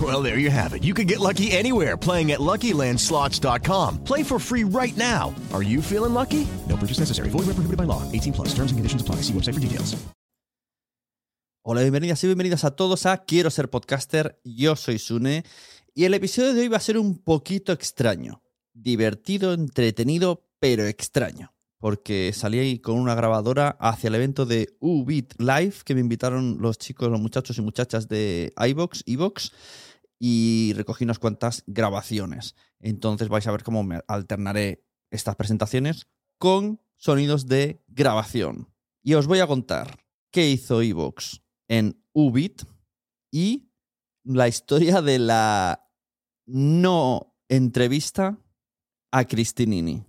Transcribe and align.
Well, 0.00 0.22
there 0.22 0.38
you 0.38 0.50
have 0.50 0.72
it. 0.72 0.84
You 0.84 0.94
can 0.94 1.08
get 1.08 1.18
lucky 1.18 1.50
anywhere 1.50 1.96
playing 1.96 2.30
at 2.30 2.38
LuckyLandSlots.com. 2.38 4.04
Play 4.04 4.22
for 4.22 4.38
free 4.38 4.62
right 4.62 4.96
now. 4.96 5.34
Are 5.52 5.64
you 5.64 5.82
feeling 5.82 6.14
lucky? 6.14 6.46
No 6.68 6.76
purchase 6.76 7.00
necessary. 7.00 7.28
Void 7.30 7.46
where 7.46 7.54
prohibited 7.54 7.76
by 7.76 7.84
law. 7.84 8.02
18 8.12 8.32
plus. 8.32 8.54
Terms 8.54 8.70
and 8.70 8.78
conditions 8.78 9.02
apply. 9.02 9.16
See 9.16 9.32
website 9.32 9.54
for 9.54 9.60
details. 9.60 9.96
Hola, 11.62 11.82
bienvenidas 11.82 12.24
y 12.24 12.26
bienvenidos 12.26 12.64
a 12.64 12.70
todos 12.70 13.04
a 13.04 13.18
Quiero 13.18 13.50
ser 13.50 13.68
podcaster. 13.68 14.40
Yo 14.44 14.76
soy 14.76 14.98
Sune 14.98 15.44
y 15.94 16.04
el 16.04 16.14
episodio 16.14 16.54
de 16.54 16.62
hoy 16.62 16.68
va 16.68 16.78
a 16.78 16.80
ser 16.80 16.96
un 16.96 17.18
poquito 17.18 17.72
extraño. 17.72 18.42
Divertido, 18.72 19.52
entretenido, 19.52 20.48
pero 20.58 20.86
extraño. 20.86 21.52
Porque 21.80 22.32
salí 22.32 22.60
ahí 22.60 22.78
con 22.78 22.96
una 22.96 23.16
grabadora 23.16 23.76
hacia 23.80 24.08
el 24.08 24.14
evento 24.14 24.46
de 24.46 24.76
Ubit 24.78 25.34
Live 25.40 25.76
que 25.84 25.94
me 25.94 26.00
invitaron 26.00 26.58
los 26.60 26.78
chicos, 26.78 27.10
los 27.10 27.20
muchachos 27.20 27.58
y 27.58 27.62
muchachas 27.62 28.06
de 28.06 28.52
iBox, 28.56 29.02
iBox 29.06 29.52
y 30.20 30.74
recogí 30.76 31.04
unas 31.04 31.18
cuantas 31.18 31.64
grabaciones. 31.66 32.54
Entonces 32.78 33.28
vais 33.28 33.46
a 33.46 33.52
ver 33.52 33.64
cómo 33.64 33.82
me 33.82 34.02
alternaré 34.06 34.86
estas 35.10 35.34
presentaciones 35.34 36.06
con 36.38 36.80
sonidos 36.96 37.46
de 37.46 37.82
grabación. 37.88 38.68
Y 39.02 39.14
os 39.14 39.26
voy 39.26 39.40
a 39.40 39.46
contar 39.46 40.04
qué 40.30 40.50
hizo 40.50 40.82
iVox 40.82 41.40
en 41.68 42.04
Ubit 42.12 42.62
y 43.32 43.70
la 44.24 44.46
historia 44.48 45.00
de 45.00 45.18
la 45.18 45.88
no 46.46 47.34
entrevista 47.48 48.38
a 49.10 49.24
Cristinini. 49.24 50.04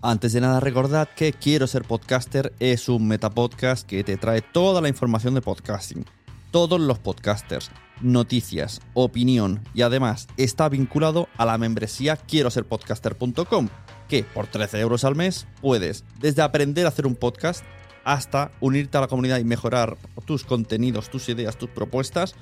Antes 0.00 0.32
de 0.32 0.40
nada, 0.40 0.60
recordad 0.60 1.08
que 1.08 1.32
Quiero 1.32 1.66
ser 1.66 1.82
podcaster 1.82 2.52
es 2.60 2.88
un 2.88 3.08
metapodcast 3.08 3.84
que 3.84 4.04
te 4.04 4.16
trae 4.16 4.42
toda 4.42 4.80
la 4.80 4.88
información 4.88 5.34
de 5.34 5.40
podcasting, 5.40 6.04
todos 6.52 6.80
los 6.80 7.00
podcasters, 7.00 7.72
noticias, 8.00 8.80
opinión 8.94 9.60
y 9.74 9.82
además 9.82 10.28
está 10.36 10.68
vinculado 10.68 11.28
a 11.36 11.44
la 11.44 11.58
membresía 11.58 12.16
quiero 12.16 12.48
ser 12.50 12.64
podcaster.com, 12.64 13.68
que 14.08 14.22
por 14.22 14.46
13 14.46 14.78
euros 14.78 15.02
al 15.02 15.16
mes 15.16 15.48
puedes 15.60 16.04
desde 16.20 16.42
aprender 16.42 16.86
a 16.86 16.90
hacer 16.90 17.04
un 17.04 17.16
podcast 17.16 17.64
hasta 18.04 18.52
unirte 18.60 18.98
a 18.98 19.00
la 19.00 19.08
comunidad 19.08 19.38
y 19.38 19.44
mejorar 19.44 19.96
tus 20.26 20.44
contenidos, 20.44 21.10
tus 21.10 21.28
ideas, 21.28 21.58
tus 21.58 21.70
propuestas, 21.70 22.36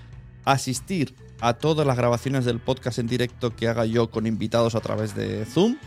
asistir 0.44 1.14
a 1.40 1.54
todas 1.54 1.86
las 1.86 1.96
grabaciones 1.96 2.44
del 2.44 2.60
podcast 2.60 2.98
en 2.98 3.06
directo 3.06 3.56
que 3.56 3.66
haga 3.66 3.86
yo 3.86 4.10
con 4.10 4.26
invitados 4.26 4.74
a 4.74 4.80
través 4.80 5.14
de 5.14 5.46
Zoom 5.46 5.78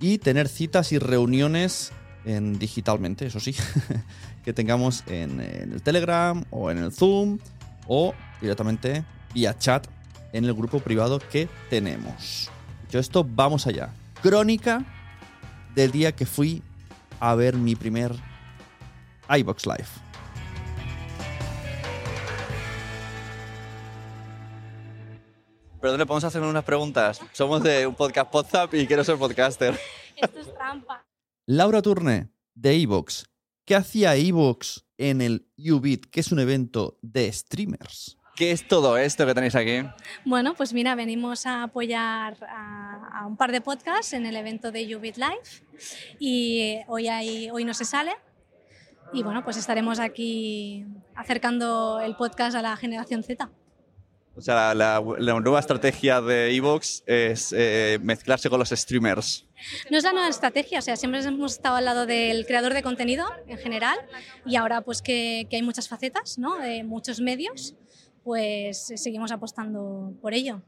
y 0.00 0.18
tener 0.18 0.48
citas 0.48 0.92
y 0.92 0.98
reuniones 0.98 1.92
en 2.24 2.58
digitalmente, 2.58 3.26
eso 3.26 3.40
sí, 3.40 3.54
que 4.44 4.52
tengamos 4.52 5.04
en, 5.06 5.40
en 5.40 5.72
el 5.72 5.82
Telegram 5.82 6.44
o 6.50 6.70
en 6.70 6.78
el 6.78 6.92
Zoom 6.92 7.38
o 7.86 8.14
directamente 8.40 9.04
vía 9.32 9.56
chat 9.56 9.86
en 10.32 10.44
el 10.44 10.54
grupo 10.54 10.80
privado 10.80 11.18
que 11.18 11.48
tenemos. 11.70 12.50
Dicho 12.82 12.98
esto, 12.98 13.24
vamos 13.24 13.66
allá. 13.66 13.90
Crónica 14.22 14.84
del 15.74 15.92
día 15.92 16.12
que 16.12 16.26
fui 16.26 16.62
a 17.20 17.34
ver 17.34 17.56
mi 17.56 17.74
primer 17.74 18.12
iBox 19.28 19.66
Live. 19.66 20.05
Perdón, 25.86 26.00
¿le 26.00 26.06
podemos 26.06 26.24
hacer 26.24 26.42
unas 26.42 26.64
preguntas? 26.64 27.20
Somos 27.30 27.62
de 27.62 27.86
un 27.86 27.94
podcast 27.94 28.34
WhatsApp 28.34 28.74
y 28.74 28.88
quiero 28.88 29.04
ser 29.04 29.16
podcaster. 29.18 29.78
Esto 30.16 30.40
es 30.40 30.52
trampa. 30.52 31.06
Laura 31.46 31.80
Turne, 31.80 32.28
de 32.56 32.74
iVox. 32.78 33.26
¿Qué 33.64 33.76
hacía 33.76 34.16
iVox 34.16 34.84
en 34.98 35.20
el 35.20 35.46
Ubit, 35.56 36.06
que 36.06 36.18
es 36.18 36.32
un 36.32 36.40
evento 36.40 36.98
de 37.02 37.32
streamers? 37.32 38.18
¿Qué 38.34 38.50
es 38.50 38.66
todo 38.66 38.98
esto 38.98 39.24
que 39.26 39.34
tenéis 39.34 39.54
aquí? 39.54 39.88
Bueno, 40.24 40.54
pues 40.54 40.72
mira, 40.72 40.96
venimos 40.96 41.46
a 41.46 41.62
apoyar 41.62 42.36
a, 42.48 43.20
a 43.20 43.26
un 43.28 43.36
par 43.36 43.52
de 43.52 43.60
podcasts 43.60 44.12
en 44.12 44.26
el 44.26 44.34
evento 44.34 44.72
de 44.72 44.96
Ubit 44.96 45.18
Live 45.18 45.62
y 46.18 46.78
hoy, 46.88 47.06
hay, 47.06 47.48
hoy 47.50 47.64
no 47.64 47.74
se 47.74 47.84
sale. 47.84 48.10
Y 49.12 49.22
bueno, 49.22 49.44
pues 49.44 49.56
estaremos 49.56 50.00
aquí 50.00 50.84
acercando 51.14 52.00
el 52.00 52.16
podcast 52.16 52.56
a 52.56 52.62
la 52.62 52.76
generación 52.76 53.22
Z. 53.22 53.48
O 54.36 54.42
sea, 54.42 54.74
la, 54.74 55.02
la 55.18 55.40
nueva 55.40 55.60
estrategia 55.60 56.20
de 56.20 56.52
iVox 56.52 57.02
es 57.06 57.54
eh, 57.56 57.98
mezclarse 58.02 58.50
con 58.50 58.58
los 58.58 58.68
streamers. 58.68 59.46
No 59.90 59.96
es 59.96 60.04
la 60.04 60.12
nueva 60.12 60.28
estrategia, 60.28 60.78
o 60.80 60.82
sea, 60.82 60.94
siempre 60.96 61.20
hemos 61.22 61.54
estado 61.54 61.76
al 61.76 61.86
lado 61.86 62.04
del 62.04 62.44
creador 62.44 62.74
de 62.74 62.82
contenido 62.82 63.24
en 63.46 63.56
general 63.56 63.96
y 64.44 64.56
ahora 64.56 64.82
pues 64.82 65.00
que, 65.00 65.46
que 65.48 65.56
hay 65.56 65.62
muchas 65.62 65.88
facetas, 65.88 66.38
¿no? 66.38 66.58
De 66.58 66.84
muchos 66.84 67.18
medios, 67.18 67.76
pues 68.24 68.92
seguimos 68.96 69.32
apostando 69.32 70.12
por 70.20 70.34
ello. 70.34 70.60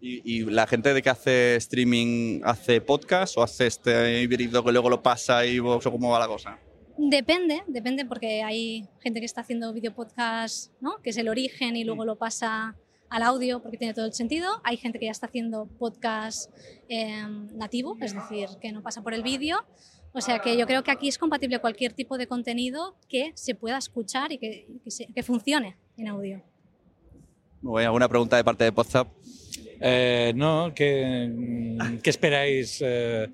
¿Y, 0.00 0.22
y 0.24 0.44
la 0.44 0.66
gente 0.66 0.94
de 0.94 1.02
que 1.02 1.10
hace 1.10 1.56
streaming 1.56 2.40
hace 2.44 2.80
podcast 2.80 3.36
o 3.36 3.42
hace 3.42 3.66
este 3.66 4.22
híbrido 4.22 4.64
que 4.64 4.72
luego 4.72 4.88
lo 4.88 5.02
pasa 5.02 5.38
a 5.38 5.46
iVox 5.46 5.84
o 5.84 5.92
cómo 5.92 6.10
va 6.10 6.18
la 6.18 6.28
cosa? 6.28 6.58
Depende, 6.96 7.62
depende 7.66 8.06
porque 8.06 8.42
hay 8.42 8.88
gente 9.00 9.20
que 9.20 9.26
está 9.26 9.42
haciendo 9.42 9.70
video 9.74 9.94
podcast, 9.94 10.72
¿no? 10.80 11.02
que 11.02 11.10
es 11.10 11.18
el 11.18 11.28
origen 11.28 11.76
y 11.76 11.84
luego 11.84 12.06
lo 12.06 12.16
pasa 12.16 12.74
al 13.10 13.22
audio 13.22 13.60
porque 13.62 13.76
tiene 13.76 13.94
todo 13.94 14.06
el 14.06 14.12
sentido. 14.12 14.60
Hay 14.64 14.76
gente 14.76 14.98
que 14.98 15.06
ya 15.06 15.10
está 15.12 15.26
haciendo 15.26 15.66
podcast 15.78 16.50
eh, 16.88 17.22
nativo, 17.54 17.96
es 18.00 18.14
decir, 18.14 18.48
que 18.60 18.72
no 18.72 18.82
pasa 18.82 19.02
por 19.02 19.14
el 19.14 19.22
vídeo. 19.22 19.58
O 20.12 20.20
sea 20.20 20.38
que 20.38 20.56
yo 20.56 20.66
creo 20.66 20.82
que 20.82 20.90
aquí 20.90 21.08
es 21.08 21.18
compatible 21.18 21.58
cualquier 21.58 21.92
tipo 21.92 22.16
de 22.16 22.26
contenido 22.26 22.96
que 23.08 23.32
se 23.34 23.54
pueda 23.54 23.76
escuchar 23.78 24.32
y 24.32 24.38
que, 24.38 24.66
que, 24.82 24.90
se- 24.90 25.06
que 25.06 25.22
funcione 25.22 25.76
en 25.98 26.08
audio. 26.08 26.42
Muy 27.62 27.80
bien, 27.80 27.86
¿Alguna 27.88 28.08
pregunta 28.08 28.36
de 28.36 28.44
parte 28.44 28.64
de 28.64 28.70
WhatsApp? 28.70 29.08
Eh, 29.80 30.32
no, 30.34 30.72
¿qué, 30.74 31.76
qué 32.02 32.10
esperáis? 32.10 32.78
Eh, 32.84 33.28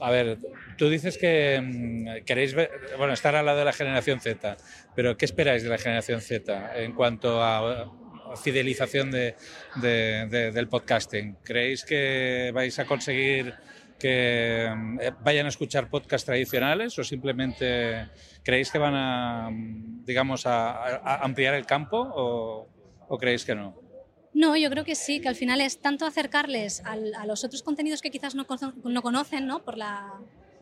a 0.00 0.10
ver, 0.10 0.38
tú 0.78 0.88
dices 0.88 1.18
que 1.18 1.60
mm, 1.62 2.24
queréis 2.24 2.54
ver, 2.54 2.70
bueno, 2.96 3.12
estar 3.12 3.34
al 3.36 3.44
lado 3.44 3.58
de 3.58 3.64
la 3.66 3.72
generación 3.72 4.18
Z, 4.20 4.56
pero 4.96 5.16
¿qué 5.18 5.24
esperáis 5.26 5.62
de 5.62 5.68
la 5.68 5.78
generación 5.78 6.20
Z 6.22 6.82
en 6.82 6.92
cuanto 6.94 7.42
a 7.42 7.92
fidelización 8.36 9.10
de- 9.10 9.34
de- 9.76 10.26
de- 10.30 10.50
del 10.52 10.68
podcasting? 10.68 11.36
¿Creéis 11.42 11.84
que 11.84 12.50
vais 12.54 12.78
a 12.78 12.84
conseguir 12.84 13.54
que 13.98 14.66
eh, 15.00 15.12
vayan 15.22 15.46
a 15.46 15.48
escuchar 15.48 15.88
podcasts 15.88 16.26
tradicionales 16.26 16.98
o 16.98 17.04
simplemente 17.04 18.08
creéis 18.42 18.70
que 18.70 18.78
van 18.78 18.94
a, 18.94 19.48
digamos, 20.04 20.46
a, 20.46 21.16
ampliar 21.24 21.54
el 21.54 21.64
campo 21.64 21.98
o, 23.08 23.18
creéis 23.18 23.44
que 23.44 23.54
no? 23.54 23.74
No, 24.34 24.56
yo 24.56 24.68
creo 24.68 24.84
que 24.84 24.96
sí, 24.96 25.20
que 25.20 25.28
al 25.28 25.36
final 25.36 25.60
es 25.60 25.80
tanto 25.80 26.06
acercarles 26.06 26.82
a 26.84 27.24
los 27.24 27.44
otros 27.44 27.62
contenidos 27.62 28.02
que 28.02 28.10
quizás 28.10 28.34
no, 28.34 28.44
no 28.84 29.02
conocen 29.02 29.46
¿no? 29.46 29.62
Por, 29.62 29.78
la, 29.78 30.12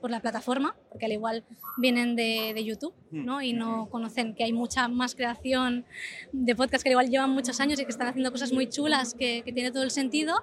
por 0.02 0.10
la 0.10 0.20
plataforma, 0.20 0.76
porque 0.90 1.06
al 1.06 1.12
igual 1.12 1.44
vienen 1.78 2.14
de, 2.14 2.52
de 2.54 2.64
YouTube 2.64 2.92
¿no? 3.10 3.40
y 3.40 3.54
no 3.54 3.88
conocen 3.88 4.34
que 4.34 4.44
hay 4.44 4.52
mucha 4.52 4.88
más 4.88 5.14
creación 5.14 5.86
de 6.32 6.54
podcasts 6.54 6.82
que 6.82 6.90
al 6.90 6.92
igual 6.92 7.08
llevan 7.08 7.30
muchos 7.30 7.60
años 7.60 7.80
y 7.80 7.84
que 7.84 7.90
están 7.90 8.08
haciendo 8.08 8.30
cosas 8.30 8.52
muy 8.52 8.68
chulas, 8.68 9.14
que, 9.14 9.42
que 9.42 9.52
tiene 9.52 9.70
todo 9.70 9.84
el 9.84 9.90
sentido. 9.90 10.34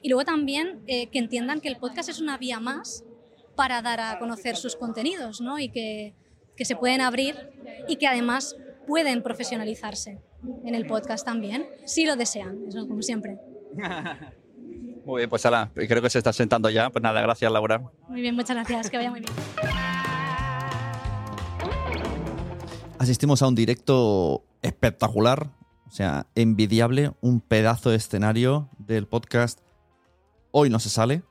Y 0.00 0.08
luego 0.08 0.24
también 0.24 0.80
eh, 0.86 1.08
que 1.08 1.18
entiendan 1.18 1.60
que 1.60 1.68
el 1.68 1.76
podcast 1.76 2.08
es 2.08 2.20
una 2.20 2.38
vía 2.38 2.60
más 2.60 3.04
para 3.54 3.82
dar 3.82 4.00
a 4.00 4.18
conocer 4.18 4.56
sus 4.56 4.76
contenidos 4.76 5.42
¿no? 5.42 5.58
y 5.58 5.68
que, 5.68 6.14
que 6.56 6.64
se 6.64 6.76
pueden 6.76 7.00
abrir 7.00 7.34
y 7.88 7.96
que 7.96 8.06
además 8.06 8.56
pueden 8.86 9.22
profesionalizarse 9.22 10.18
en 10.64 10.74
el 10.74 10.86
podcast 10.86 11.26
también, 11.26 11.66
si 11.84 12.06
lo 12.06 12.16
desean, 12.16 12.66
eso 12.68 12.86
como 12.86 13.02
siempre. 13.02 13.38
Muy 15.08 15.20
bien, 15.20 15.30
pues 15.30 15.46
ala, 15.46 15.70
creo 15.72 16.02
que 16.02 16.10
se 16.10 16.18
está 16.18 16.34
sentando 16.34 16.68
ya. 16.68 16.90
Pues 16.90 17.02
nada, 17.02 17.22
gracias 17.22 17.50
Laura. 17.50 17.80
Muy 18.08 18.20
bien, 18.20 18.34
muchas 18.34 18.54
gracias, 18.54 18.90
que 18.90 18.98
vaya 18.98 19.10
muy 19.10 19.20
bien. 19.20 19.32
Asistimos 22.98 23.40
a 23.40 23.48
un 23.48 23.54
directo 23.54 24.44
espectacular, 24.60 25.48
o 25.86 25.90
sea, 25.90 26.26
envidiable, 26.34 27.12
un 27.22 27.40
pedazo 27.40 27.88
de 27.88 27.96
escenario 27.96 28.68
del 28.76 29.06
podcast 29.06 29.60
Hoy 30.50 30.68
no 30.68 30.78
se 30.78 30.90
sale, 30.90 31.22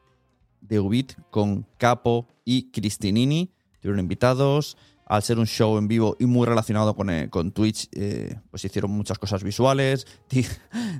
de 0.61 0.79
Ubit, 0.79 1.13
con 1.29 1.67
Capo 1.77 2.27
y 2.45 2.71
Cristinini. 2.71 3.53
Tuvieron 3.79 3.99
invitados. 3.99 4.75
Al 5.09 5.23
ser 5.23 5.39
un 5.39 5.45
show 5.47 5.77
en 5.77 5.87
vivo 5.87 6.17
y 6.19 6.25
muy 6.25 6.45
relacionado 6.45 6.93
con, 6.93 7.09
eh, 7.09 7.29
con 7.29 7.51
Twitch, 7.51 7.87
eh, 7.93 8.35
pues 8.51 8.65
hicieron 8.65 8.91
muchas 8.91 9.17
cosas 9.17 9.41
visuales. 9.41 10.05
Di- 10.29 10.45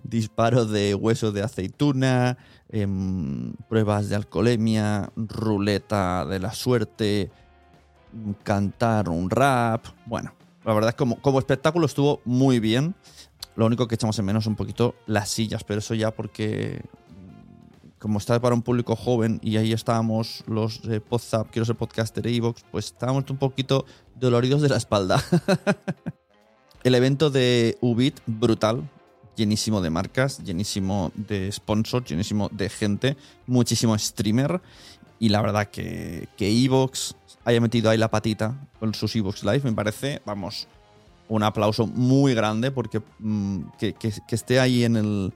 disparos 0.04 0.72
de 0.72 0.96
hueso 0.96 1.34
de 1.34 1.44
aceituna, 1.44 2.38
em, 2.70 3.54
pruebas 3.68 4.08
de 4.08 4.16
alcoholemia, 4.16 5.12
ruleta 5.18 6.26
de 6.26 6.40
la 6.40 6.54
suerte, 6.54 7.30
mm, 8.14 8.32
cantar 8.44 9.10
un 9.10 9.30
rap. 9.30 9.86
Bueno, 10.06 10.34
la 10.64 10.74
verdad 10.74 10.90
es 10.90 10.96
que 10.96 11.00
como, 11.00 11.22
como 11.22 11.40
espectáculo 11.40 11.86
estuvo 11.86 12.22
muy 12.24 12.60
bien. 12.62 12.96
Lo 13.58 13.66
único 13.66 13.88
que 13.88 13.96
echamos 13.96 14.18
en 14.20 14.26
menos 14.26 14.46
un 14.48 14.56
poquito 14.56 14.96
las 15.06 15.30
sillas, 15.30 15.64
pero 15.66 15.80
eso 15.80 15.96
ya 15.96 16.12
porque 16.12 16.80
como 18.08 18.20
está 18.20 18.40
para 18.40 18.56
un 18.56 18.62
público 18.62 18.96
joven 18.96 19.38
y 19.44 19.58
ahí 19.58 19.74
estábamos 19.74 20.42
los 20.48 20.82
de 20.82 21.02
Podzap, 21.02 21.52
quiero 21.52 21.66
ser 21.66 21.76
podcaster 21.76 22.26
e 22.26 22.34
Evox, 22.34 22.64
pues 22.72 22.86
estábamos 22.86 23.30
un 23.30 23.36
poquito 23.36 23.84
doloridos 24.16 24.62
de 24.62 24.70
la 24.70 24.78
espalda. 24.78 25.22
El 26.86 26.96
evento 26.96 27.30
de 27.30 27.78
Ubit, 27.82 28.22
brutal, 28.26 28.90
llenísimo 29.36 29.82
de 29.82 29.90
marcas, 29.90 30.42
llenísimo 30.42 31.12
de 31.16 31.52
sponsors, 31.52 32.10
llenísimo 32.10 32.48
de 32.54 32.70
gente, 32.70 33.18
muchísimo 33.46 33.98
streamer. 34.00 34.62
Y 35.20 35.28
la 35.28 35.42
verdad 35.42 35.68
que, 35.68 36.30
que 36.38 36.48
Evox 36.48 37.14
haya 37.44 37.60
metido 37.60 37.90
ahí 37.90 37.98
la 37.98 38.10
patita 38.10 38.70
con 38.80 38.94
sus 38.94 39.14
Evox 39.18 39.44
Live 39.44 39.64
me 39.66 39.74
parece, 39.74 40.22
vamos, 40.26 40.70
un 41.28 41.44
aplauso 41.44 41.88
muy 41.88 42.34
grande 42.34 42.72
porque 42.72 43.02
mm, 43.20 43.64
que 43.78 44.14
esté 44.30 44.62
ahí 44.62 44.86
en, 44.86 44.96
el, 44.96 45.34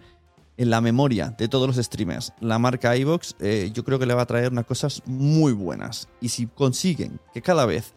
en 0.62 0.70
la 0.70 0.80
memoria 0.80 1.34
de 1.36 1.48
todos 1.48 1.66
los 1.66 1.84
streamers 1.84 2.34
la 2.40 2.60
marca 2.60 2.96
iVox, 2.96 3.36
eh, 3.40 3.72
yo 3.74 3.84
creo 3.84 3.98
que 3.98 4.06
le 4.06 4.14
va 4.14 4.22
a 4.22 4.28
traer 4.28 4.52
unas 4.52 4.66
cosas 4.66 5.02
muy 5.08 5.54
buenas. 5.54 6.08
Y 6.22 6.30
si 6.30 6.46
consiguen 6.46 7.20
que 7.34 7.42
cada 7.42 7.66
vez 7.66 7.96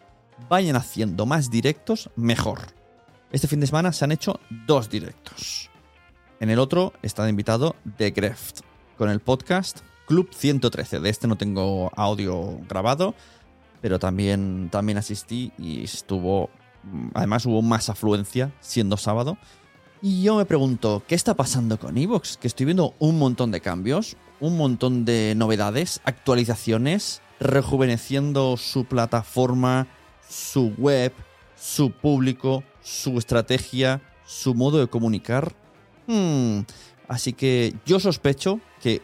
vayan 0.49 0.75
haciendo 0.75 1.27
más 1.27 1.51
directos, 1.51 2.09
mejor. 2.15 2.61
Este 3.31 3.47
fin 3.47 3.59
de 3.59 3.67
semana 3.67 3.93
se 3.93 4.03
han 4.03 4.11
hecho 4.11 4.39
dos 4.65 4.89
directos. 4.89 5.69
En 6.39 6.49
el 6.49 6.57
otro 6.57 6.93
está 7.03 7.29
invitado 7.29 7.75
The 7.97 8.09
Greft, 8.09 8.61
con 8.97 9.11
el 9.11 9.19
podcast 9.19 9.81
Club 10.07 10.29
113. 10.33 11.01
De 11.01 11.09
este 11.09 11.27
no 11.27 11.35
tengo 11.35 11.91
audio 11.95 12.59
grabado, 12.67 13.13
pero 13.79 13.99
también, 13.99 14.69
también 14.71 14.97
asistí 14.97 15.51
y 15.59 15.83
estuvo. 15.83 16.49
mm, 16.81 17.09
Además, 17.13 17.45
hubo 17.45 17.61
más 17.61 17.91
afluencia 17.91 18.51
siendo 18.59 18.97
sábado. 18.97 19.37
Y 20.01 20.23
yo 20.23 20.37
me 20.37 20.45
pregunto, 20.45 21.03
¿qué 21.07 21.15
está 21.15 21.33
pasando 21.33 21.79
con 21.79 21.97
Evox? 21.97 22.37
Que 22.37 22.47
estoy 22.47 22.65
viendo 22.65 22.93
un 22.99 23.17
montón 23.17 23.51
de 23.51 23.61
cambios, 23.61 24.17
un 24.39 24.57
montón 24.57 25.05
de 25.05 25.33
novedades, 25.35 26.01
actualizaciones, 26.03 27.21
rejuveneciendo 27.39 28.57
su 28.57 28.85
plataforma, 28.85 29.87
su 30.29 30.73
web, 30.77 31.13
su 31.55 31.91
público, 31.91 32.63
su 32.81 33.17
estrategia, 33.17 34.01
su 34.25 34.53
modo 34.53 34.79
de 34.79 34.87
comunicar. 34.87 35.53
Hmm, 36.07 36.61
Así 37.07 37.33
que 37.33 37.75
yo 37.85 37.99
sospecho 37.99 38.59
que, 38.81 39.01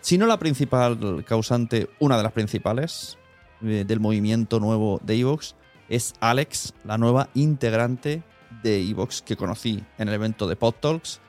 si 0.00 0.18
no 0.18 0.26
la 0.26 0.38
principal 0.38 1.24
causante, 1.26 1.88
una 1.98 2.16
de 2.16 2.22
las 2.22 2.32
principales 2.32 3.18
eh, 3.62 3.84
del 3.86 4.00
movimiento 4.00 4.60
nuevo 4.60 5.00
de 5.02 5.18
Evox, 5.18 5.54
es 5.88 6.14
Alex, 6.20 6.74
la 6.84 6.98
nueva 6.98 7.28
integrante 7.34 8.22
de 8.62 8.80
Evox 8.80 9.22
que 9.22 9.36
conocí 9.36 9.82
en 9.98 10.08
el 10.08 10.14
evento 10.14 10.46
de 10.46 10.56
PodTalks 10.56 11.20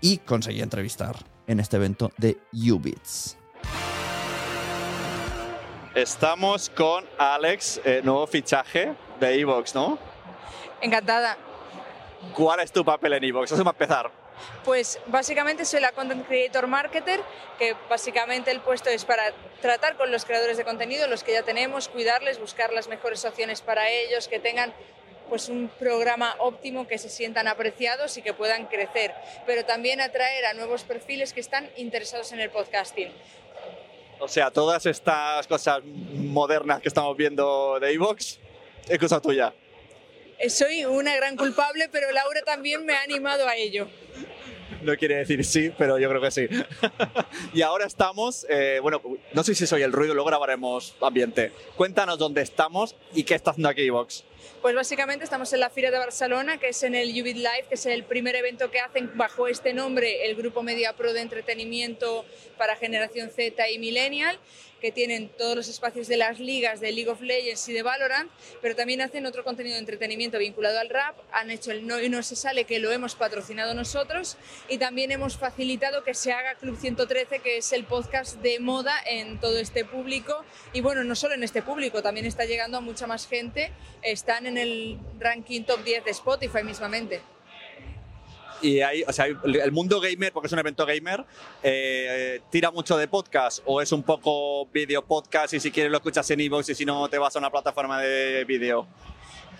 y 0.00 0.18
conseguí 0.18 0.60
entrevistar 0.60 1.16
en 1.46 1.60
este 1.60 1.76
evento 1.76 2.12
de 2.16 2.38
Ubits. 2.52 3.36
Estamos 5.94 6.70
con 6.70 7.04
Alex, 7.18 7.80
eh, 7.84 8.00
nuevo 8.04 8.26
fichaje 8.26 8.94
de 9.18 9.40
Evox, 9.40 9.74
¿no? 9.74 9.98
Encantada. 10.80 11.36
¿Cuál 12.34 12.60
es 12.60 12.70
tu 12.70 12.84
papel 12.84 13.14
en 13.14 13.24
Evox? 13.24 13.50
Eso 13.52 13.64
va 13.64 13.70
a 13.70 13.72
empezar. 13.72 14.10
Pues 14.64 15.00
básicamente 15.06 15.64
soy 15.64 15.80
la 15.80 15.92
Content 15.92 16.26
Creator 16.26 16.66
Marketer, 16.66 17.20
que 17.58 17.74
básicamente 17.88 18.50
el 18.50 18.60
puesto 18.60 18.90
es 18.90 19.04
para 19.04 19.32
tratar 19.60 19.96
con 19.96 20.10
los 20.10 20.24
creadores 20.24 20.56
de 20.56 20.64
contenido, 20.64 21.08
los 21.08 21.24
que 21.24 21.32
ya 21.32 21.42
tenemos, 21.42 21.88
cuidarles, 21.88 22.38
buscar 22.38 22.72
las 22.72 22.88
mejores 22.88 23.24
opciones 23.24 23.60
para 23.60 23.90
ellos, 23.90 24.28
que 24.28 24.38
tengan 24.38 24.72
pues 25.30 25.48
un 25.48 25.70
programa 25.78 26.34
óptimo, 26.38 26.86
que 26.86 26.98
se 26.98 27.08
sientan 27.08 27.48
apreciados 27.48 28.18
y 28.18 28.22
que 28.22 28.34
puedan 28.34 28.66
crecer, 28.66 29.14
pero 29.46 29.64
también 29.64 30.02
atraer 30.02 30.44
a 30.44 30.52
nuevos 30.52 30.82
perfiles 30.82 31.32
que 31.32 31.40
están 31.40 31.70
interesados 31.76 32.32
en 32.32 32.40
el 32.40 32.50
podcasting. 32.50 33.10
O 34.18 34.28
sea, 34.28 34.50
todas 34.50 34.84
estas 34.84 35.46
cosas 35.46 35.82
modernas 35.84 36.82
que 36.82 36.88
estamos 36.88 37.16
viendo 37.16 37.80
de 37.80 37.92
Evox 37.92 38.38
es 38.86 38.98
cosa 38.98 39.20
tuya. 39.20 39.54
Eh, 40.38 40.50
Soy 40.50 40.84
una 40.84 41.14
gran 41.16 41.36
culpable, 41.36 41.88
pero 41.90 42.10
Laura 42.10 42.42
también 42.42 42.84
me 42.84 42.92
ha 42.92 43.02
animado 43.02 43.46
a 43.46 43.56
ello. 43.56 43.88
No 44.82 44.96
quiere 44.96 45.16
decir 45.16 45.44
sí, 45.44 45.72
pero 45.76 45.98
yo 45.98 46.08
creo 46.08 46.20
que 46.20 46.30
sí. 46.30 46.48
y 47.54 47.62
ahora 47.62 47.86
estamos, 47.86 48.46
eh, 48.48 48.78
bueno, 48.80 49.02
no 49.32 49.44
sé 49.44 49.54
si 49.54 49.66
soy 49.66 49.82
el 49.82 49.92
ruido, 49.92 50.14
luego 50.14 50.28
grabaremos 50.28 50.94
ambiente. 51.00 51.52
Cuéntanos 51.76 52.18
dónde 52.18 52.42
estamos 52.42 52.96
y 53.14 53.24
qué 53.24 53.34
está 53.34 53.50
haciendo 53.50 53.68
aquí 53.68 53.82
Evox. 53.82 54.24
Pues 54.62 54.74
básicamente 54.74 55.24
estamos 55.24 55.52
en 55.52 55.60
la 55.60 55.70
Fira 55.70 55.90
de 55.90 55.98
Barcelona, 55.98 56.58
que 56.58 56.68
es 56.68 56.82
en 56.82 56.94
el 56.94 57.10
Ubit 57.10 57.36
Live, 57.36 57.64
que 57.68 57.76
es 57.76 57.86
el 57.86 58.04
primer 58.04 58.36
evento 58.36 58.70
que 58.70 58.80
hacen 58.80 59.10
bajo 59.14 59.46
este 59.46 59.72
nombre 59.72 60.26
el 60.26 60.36
Grupo 60.36 60.62
Media 60.62 60.94
Pro 60.94 61.12
de 61.12 61.20
entretenimiento 61.20 62.24
para 62.58 62.76
generación 62.76 63.30
Z 63.30 63.70
y 63.70 63.78
Millennial 63.78 64.38
que 64.80 64.90
tienen 64.92 65.28
todos 65.28 65.54
los 65.54 65.68
espacios 65.68 66.08
de 66.08 66.16
las 66.16 66.40
ligas 66.40 66.80
de 66.80 66.92
League 66.92 67.10
of 67.10 67.20
Legends 67.20 67.68
y 67.68 67.72
de 67.72 67.82
Valorant, 67.82 68.30
pero 68.60 68.74
también 68.74 69.00
hacen 69.00 69.26
otro 69.26 69.44
contenido 69.44 69.74
de 69.74 69.80
entretenimiento 69.80 70.38
vinculado 70.38 70.80
al 70.80 70.88
rap, 70.88 71.16
han 71.32 71.50
hecho 71.50 71.70
el 71.70 71.86
No 71.86 72.00
y 72.00 72.08
No 72.08 72.22
se 72.22 72.36
sale, 72.36 72.64
que 72.64 72.78
lo 72.78 72.90
hemos 72.90 73.14
patrocinado 73.14 73.74
nosotros, 73.74 74.36
y 74.68 74.78
también 74.78 75.12
hemos 75.12 75.36
facilitado 75.36 76.02
que 76.02 76.14
se 76.14 76.32
haga 76.32 76.54
Club 76.54 76.78
113, 76.78 77.40
que 77.40 77.58
es 77.58 77.72
el 77.72 77.84
podcast 77.84 78.38
de 78.40 78.58
moda 78.58 78.94
en 79.06 79.38
todo 79.38 79.58
este 79.58 79.84
público, 79.84 80.44
y 80.72 80.80
bueno, 80.80 81.04
no 81.04 81.14
solo 81.14 81.34
en 81.34 81.44
este 81.44 81.62
público, 81.62 82.02
también 82.02 82.26
está 82.26 82.44
llegando 82.44 82.78
a 82.78 82.80
mucha 82.80 83.06
más 83.06 83.28
gente, 83.28 83.70
están 84.02 84.46
en 84.46 84.58
el 84.58 84.98
ranking 85.18 85.62
top 85.62 85.84
10 85.84 86.04
de 86.04 86.10
Spotify 86.10 86.62
mismamente 86.64 87.20
y 88.62 88.80
o 89.02 89.12
sea, 89.12 89.26
el 89.26 89.72
mundo 89.72 90.00
gamer, 90.00 90.32
porque 90.32 90.46
es 90.46 90.52
un 90.52 90.58
evento 90.58 90.86
gamer, 90.86 91.24
eh, 91.62 92.40
tira 92.50 92.70
mucho 92.70 92.96
de 92.96 93.08
podcast 93.08 93.62
o 93.66 93.80
es 93.80 93.92
un 93.92 94.02
poco 94.02 94.66
video 94.66 95.04
podcast 95.04 95.54
y 95.54 95.60
si 95.60 95.70
quieres 95.70 95.90
lo 95.90 95.98
escuchas 95.98 96.30
en 96.30 96.40
iVoox 96.40 96.68
y 96.70 96.74
si 96.74 96.84
no 96.84 97.08
te 97.08 97.18
vas 97.18 97.34
a 97.36 97.38
una 97.38 97.50
plataforma 97.50 98.00
de 98.00 98.44
vídeo. 98.44 98.86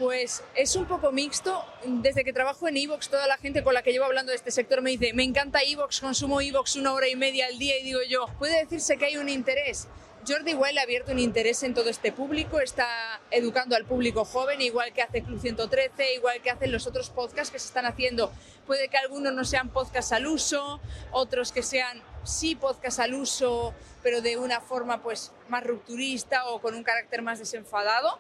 Pues 0.00 0.42
es 0.56 0.76
un 0.76 0.86
poco 0.86 1.12
mixto. 1.12 1.62
Desde 1.84 2.24
que 2.24 2.32
trabajo 2.32 2.66
en 2.66 2.78
Evox, 2.78 3.10
toda 3.10 3.26
la 3.26 3.36
gente 3.36 3.62
con 3.62 3.74
la 3.74 3.82
que 3.82 3.92
llevo 3.92 4.06
hablando 4.06 4.30
de 4.30 4.36
este 4.36 4.50
sector 4.50 4.80
me 4.80 4.88
dice, 4.88 5.12
me 5.12 5.24
encanta 5.24 5.60
Evox, 5.62 6.00
consumo 6.00 6.40
Evox 6.40 6.76
una 6.76 6.94
hora 6.94 7.06
y 7.06 7.16
media 7.16 7.46
al 7.46 7.58
día 7.58 7.78
y 7.78 7.84
digo 7.84 8.00
yo, 8.08 8.24
puede 8.38 8.60
decirse 8.60 8.96
que 8.96 9.04
hay 9.04 9.18
un 9.18 9.28
interés. 9.28 9.88
Jordi 10.26 10.52
Wild 10.54 10.78
ha 10.78 10.82
abierto 10.82 11.12
un 11.12 11.18
interés 11.18 11.62
en 11.62 11.72
todo 11.72 11.88
este 11.88 12.12
público, 12.12 12.60
está 12.60 13.20
educando 13.30 13.74
al 13.74 13.86
público 13.86 14.26
joven, 14.26 14.60
igual 14.60 14.92
que 14.92 15.00
hace 15.00 15.22
Club 15.22 15.40
113, 15.40 16.14
igual 16.14 16.42
que 16.42 16.50
hacen 16.50 16.70
los 16.70 16.86
otros 16.86 17.08
podcasts 17.08 17.50
que 17.50 17.58
se 17.58 17.68
están 17.68 17.86
haciendo. 17.86 18.30
Puede 18.66 18.88
que 18.88 18.98
algunos 18.98 19.32
no 19.32 19.44
sean 19.44 19.70
podcasts 19.70 20.12
al 20.12 20.26
uso, 20.26 20.78
otros 21.10 21.52
que 21.52 21.62
sean 21.62 22.02
sí 22.22 22.54
podcasts 22.54 23.00
al 23.00 23.14
uso, 23.14 23.72
pero 24.02 24.20
de 24.20 24.36
una 24.36 24.60
forma 24.60 25.02
pues 25.02 25.32
más 25.48 25.64
rupturista 25.64 26.46
o 26.50 26.60
con 26.60 26.74
un 26.74 26.82
carácter 26.82 27.22
más 27.22 27.38
desenfadado, 27.38 28.18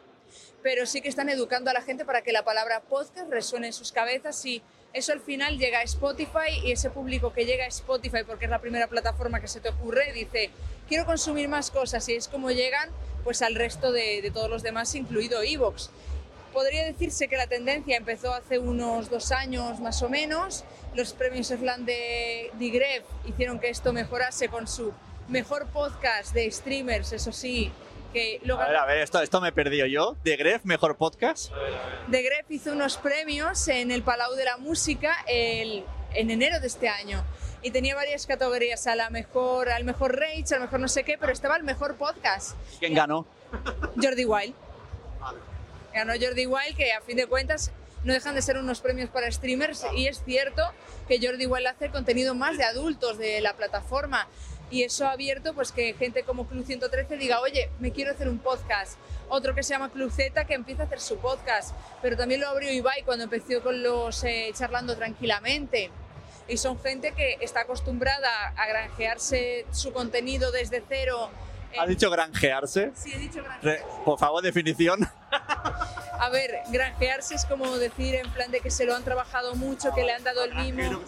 pero 0.62 0.86
sí 0.86 1.02
que 1.02 1.08
están 1.10 1.28
educando 1.28 1.70
a 1.70 1.74
la 1.74 1.82
gente 1.82 2.06
para 2.06 2.22
que 2.22 2.32
la 2.32 2.44
palabra 2.44 2.80
podcast 2.80 3.28
resuene 3.28 3.66
en 3.68 3.72
sus 3.74 3.92
cabezas 3.92 4.42
y 4.46 4.62
eso 4.92 5.12
al 5.12 5.20
final 5.20 5.58
llega 5.58 5.80
a 5.80 5.82
Spotify 5.82 6.50
y 6.64 6.72
ese 6.72 6.90
público 6.90 7.32
que 7.32 7.44
llega 7.44 7.64
a 7.64 7.68
Spotify 7.68 8.24
porque 8.26 8.46
es 8.46 8.50
la 8.50 8.60
primera 8.60 8.88
plataforma 8.88 9.40
que 9.40 9.48
se 9.48 9.60
te 9.60 9.68
ocurre 9.68 10.12
dice 10.12 10.50
quiero 10.90 11.06
consumir 11.06 11.48
más 11.48 11.70
cosas 11.70 12.06
y 12.08 12.14
es 12.14 12.26
como 12.26 12.50
llegan 12.50 12.90
pues 13.22 13.42
al 13.42 13.54
resto 13.54 13.92
de, 13.92 14.28
todos 14.34 14.50
los 14.50 14.62
demás 14.64 14.92
incluido 14.96 15.40
Evox. 15.40 15.90
Podría 16.52 16.84
decirse 16.84 17.28
que 17.28 17.36
la 17.36 17.46
tendencia 17.46 17.96
empezó 17.96 18.34
hace 18.34 18.58
unos 18.58 19.08
dos 19.08 19.30
años 19.30 19.78
más 19.78 20.02
o 20.02 20.08
menos. 20.08 20.64
Los 20.96 21.12
premios 21.12 21.46
Slam 21.46 21.84
de 21.84 22.50
Digref 22.58 23.04
hicieron 23.24 23.60
que 23.60 23.68
esto 23.68 23.92
mejorase 23.92 24.48
con 24.48 24.66
su 24.66 24.92
mejor 25.28 25.68
podcast 25.68 26.34
de 26.34 26.50
streamers, 26.50 27.12
eso 27.12 27.30
sí, 27.30 27.70
que 28.12 28.40
a 28.44 28.66
ver, 28.66 28.76
a 28.76 28.86
ver, 28.86 28.98
esto, 28.98 29.22
esto 29.22 29.40
me 29.40 29.52
perdido 29.52 29.86
yo. 29.86 30.16
¿De 30.24 30.36
Gref, 30.36 30.64
mejor 30.64 30.96
podcast? 30.96 31.52
De 32.08 32.22
Gref 32.22 32.50
hizo 32.50 32.72
unos 32.72 32.96
premios 32.96 33.68
en 33.68 33.92
el 33.92 34.02
Palau 34.02 34.34
de 34.34 34.44
la 34.44 34.56
Música 34.56 35.14
el, 35.28 35.84
en 36.14 36.30
enero 36.32 36.58
de 36.58 36.66
este 36.66 36.88
año. 36.88 37.24
Y 37.62 37.70
tenía 37.70 37.94
varias 37.94 38.26
categorías, 38.26 38.86
a 38.86 38.94
la 38.94 39.10
mejor, 39.10 39.68
al 39.68 39.84
mejor 39.84 40.18
Rage, 40.18 40.54
al 40.54 40.60
mejor 40.60 40.80
no 40.80 40.88
sé 40.88 41.04
qué, 41.04 41.18
pero 41.18 41.32
estaba 41.32 41.56
el 41.56 41.62
mejor 41.62 41.96
podcast. 41.96 42.56
¿Quién 42.78 42.94
ganó? 42.94 43.26
Jordi 44.02 44.24
Wild. 44.24 44.54
Ganó 45.92 46.12
Jordi 46.18 46.46
Wild, 46.46 46.76
que 46.76 46.92
a 46.92 47.00
fin 47.00 47.16
de 47.16 47.26
cuentas 47.26 47.72
no 48.04 48.12
dejan 48.12 48.34
de 48.34 48.42
ser 48.42 48.56
unos 48.56 48.80
premios 48.80 49.10
para 49.10 49.30
streamers 49.30 49.84
y 49.94 50.06
es 50.06 50.22
cierto 50.24 50.62
que 51.06 51.18
Jordi 51.20 51.46
Wild 51.46 51.66
hace 51.66 51.90
contenido 51.90 52.34
más 52.34 52.56
de 52.56 52.64
adultos 52.64 53.18
de 53.18 53.42
la 53.42 53.54
plataforma 53.54 54.26
y 54.70 54.84
eso 54.84 55.06
ha 55.06 55.12
abierto 55.12 55.52
pues 55.52 55.72
que 55.72 55.94
gente 55.94 56.22
como 56.22 56.46
Club 56.46 56.64
113 56.64 57.16
diga, 57.16 57.40
oye, 57.40 57.70
me 57.80 57.90
quiero 57.90 58.12
hacer 58.12 58.28
un 58.28 58.38
podcast. 58.38 58.98
Otro 59.28 59.54
que 59.54 59.62
se 59.62 59.74
llama 59.74 59.90
Club 59.90 60.10
Z 60.10 60.44
que 60.44 60.54
empieza 60.54 60.82
a 60.82 60.86
hacer 60.86 61.00
su 61.00 61.18
podcast, 61.18 61.74
pero 62.00 62.16
también 62.16 62.40
lo 62.40 62.48
abrió 62.48 62.72
Ibai 62.72 63.02
cuando 63.02 63.24
empezó 63.24 63.60
con 63.62 63.82
los 63.82 64.22
eh, 64.24 64.50
charlando 64.54 64.96
tranquilamente. 64.96 65.90
Y 66.50 66.56
son 66.56 66.80
gente 66.80 67.12
que 67.12 67.38
está 67.40 67.60
acostumbrada 67.60 68.48
a 68.56 68.66
granjearse 68.66 69.66
su 69.70 69.92
contenido 69.92 70.50
desde 70.50 70.82
cero. 70.88 71.30
¿Ha 71.78 71.86
dicho 71.86 72.10
granjearse? 72.10 72.90
Sí, 72.96 73.12
he 73.12 73.18
dicho 73.18 73.40
granjearse. 73.40 73.84
Por 74.04 74.18
favor, 74.18 74.42
definición. 74.42 75.08
A 76.20 76.28
ver, 76.28 76.60
granjearse 76.68 77.36
es 77.36 77.44
como 77.44 77.78
decir 77.78 78.16
en 78.16 78.28
plan 78.32 78.50
de 78.50 78.60
que 78.60 78.70
se 78.70 78.84
lo 78.84 78.96
han 78.96 79.04
trabajado 79.04 79.54
mucho, 79.54 79.94
que 79.94 80.02
le 80.02 80.12
han 80.12 80.24
dado 80.24 80.44
el 80.44 80.54
mimo. 80.54 81.00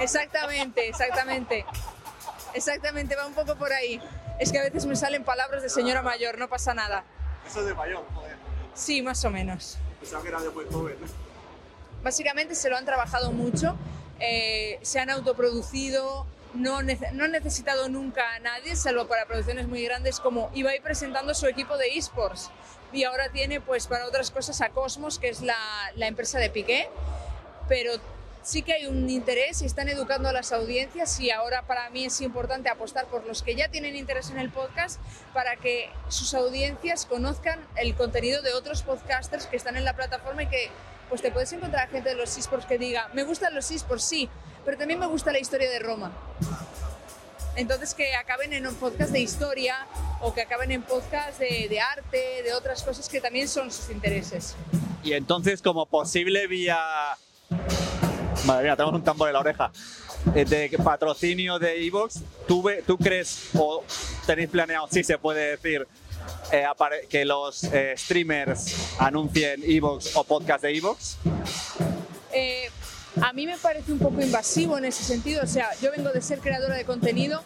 Exactamente, 0.00 0.88
exactamente. 0.88 1.66
Exactamente, 2.54 3.16
va 3.16 3.26
un 3.26 3.34
poco 3.34 3.56
por 3.56 3.72
ahí. 3.72 4.00
Es 4.38 4.52
que 4.52 4.60
a 4.60 4.62
veces 4.62 4.86
me 4.86 4.94
salen 4.94 5.24
palabras 5.24 5.62
de 5.62 5.68
señora 5.68 6.00
mayor, 6.00 6.38
no 6.38 6.48
pasa 6.48 6.74
nada. 6.74 7.04
Eso 7.46 7.60
es 7.60 7.66
de 7.66 7.74
mayor, 7.74 8.04
joder. 8.14 8.36
Sí, 8.74 9.02
más 9.02 9.22
o 9.24 9.30
menos. 9.30 9.78
Pensaba 10.00 10.22
que 10.22 10.28
era 10.28 10.40
de 10.40 10.50
muy 10.50 10.64
joven. 10.72 10.96
Básicamente 12.02 12.54
se 12.54 12.70
lo 12.70 12.76
han 12.76 12.84
trabajado 12.84 13.32
mucho, 13.32 13.76
eh, 14.20 14.78
se 14.82 14.98
han 14.98 15.10
autoproducido, 15.10 16.26
no, 16.54 16.82
no 16.82 17.24
han 17.24 17.32
necesitado 17.32 17.88
nunca 17.88 18.34
a 18.34 18.38
nadie, 18.40 18.76
salvo 18.76 19.06
para 19.06 19.26
producciones 19.26 19.68
muy 19.68 19.84
grandes 19.84 20.20
como 20.20 20.50
iba 20.54 20.74
ir 20.74 20.82
presentando 20.82 21.34
su 21.34 21.46
equipo 21.46 21.76
de 21.76 21.96
esports. 21.96 22.50
Y 22.92 23.04
ahora 23.04 23.30
tiene 23.30 23.60
pues 23.60 23.86
para 23.86 24.06
otras 24.06 24.30
cosas 24.30 24.60
a 24.60 24.70
Cosmos, 24.70 25.18
que 25.18 25.28
es 25.28 25.42
la, 25.42 25.58
la 25.96 26.06
empresa 26.06 26.38
de 26.38 26.50
Piqué, 26.50 26.88
pero 27.68 27.92
sí 28.46 28.62
que 28.62 28.72
hay 28.72 28.86
un 28.86 29.10
interés 29.10 29.60
y 29.62 29.66
están 29.66 29.88
educando 29.88 30.28
a 30.28 30.32
las 30.32 30.52
audiencias 30.52 31.18
y 31.18 31.32
ahora 31.32 31.62
para 31.62 31.90
mí 31.90 32.04
es 32.04 32.20
importante 32.20 32.68
apostar 32.68 33.06
por 33.06 33.26
los 33.26 33.42
que 33.42 33.56
ya 33.56 33.68
tienen 33.68 33.96
interés 33.96 34.30
en 34.30 34.38
el 34.38 34.50
podcast 34.50 35.00
para 35.34 35.56
que 35.56 35.90
sus 36.08 36.32
audiencias 36.32 37.06
conozcan 37.06 37.58
el 37.74 37.96
contenido 37.96 38.42
de 38.42 38.52
otros 38.52 38.84
podcasters 38.84 39.46
que 39.46 39.56
están 39.56 39.76
en 39.76 39.84
la 39.84 39.96
plataforma 39.96 40.44
y 40.44 40.46
que 40.46 40.70
pues 41.08 41.22
te 41.22 41.30
puedes 41.30 41.52
encontrar 41.52 41.88
gente 41.88 42.10
de 42.10 42.14
los 42.14 42.36
esports 42.36 42.66
que 42.66 42.78
diga, 42.78 43.08
me 43.12 43.24
gustan 43.24 43.54
los 43.54 43.70
esports, 43.70 44.04
sí, 44.04 44.28
pero 44.64 44.76
también 44.76 44.98
me 44.98 45.06
gusta 45.06 45.32
la 45.32 45.38
historia 45.38 45.70
de 45.70 45.78
Roma. 45.78 46.12
Entonces 47.56 47.94
que 47.94 48.14
acaben 48.14 48.52
en 48.52 48.66
un 48.66 48.74
podcast 48.74 49.12
de 49.12 49.20
historia 49.20 49.86
o 50.20 50.34
que 50.34 50.42
acaben 50.42 50.70
en 50.72 50.82
podcast 50.82 51.38
de, 51.38 51.68
de 51.68 51.80
arte, 51.80 52.42
de 52.42 52.52
otras 52.52 52.82
cosas 52.82 53.08
que 53.08 53.20
también 53.20 53.48
son 53.48 53.72
sus 53.72 53.90
intereses. 53.90 54.54
Y 55.02 55.14
entonces 55.14 55.62
como 55.62 55.86
posible 55.86 56.46
vía 56.48 56.78
Madre 58.44 58.64
mía, 58.64 58.76
tenemos 58.76 58.94
un 58.94 59.02
tambor 59.02 59.28
en 59.28 59.34
la 59.34 59.40
oreja. 59.40 59.72
Eh, 60.34 60.44
de 60.44 60.68
patrocinio 60.82 61.58
de 61.58 61.84
Evox, 61.86 62.20
¿tú, 62.46 62.64
¿tú 62.86 62.98
crees 62.98 63.50
o 63.54 63.82
tenéis 64.26 64.48
planeado, 64.48 64.88
si 64.90 65.02
se 65.04 65.18
puede 65.18 65.56
decir, 65.56 65.86
eh, 66.52 66.66
que 67.08 67.24
los 67.24 67.64
eh, 67.64 67.94
streamers 67.96 68.98
anuncien 68.98 69.62
Evox 69.64 70.16
o 70.16 70.24
podcast 70.24 70.62
de 70.62 70.76
Evox? 70.76 71.16
a 73.22 73.32
mí 73.32 73.46
me 73.46 73.56
parece 73.56 73.92
un 73.92 73.98
poco 73.98 74.20
invasivo 74.20 74.76
en 74.76 74.84
ese 74.84 75.02
sentido. 75.02 75.42
O 75.42 75.46
sea, 75.46 75.70
yo 75.80 75.90
vengo 75.90 76.10
de 76.10 76.20
ser 76.20 76.40
creadora 76.40 76.76
de 76.76 76.84
contenido 76.84 77.42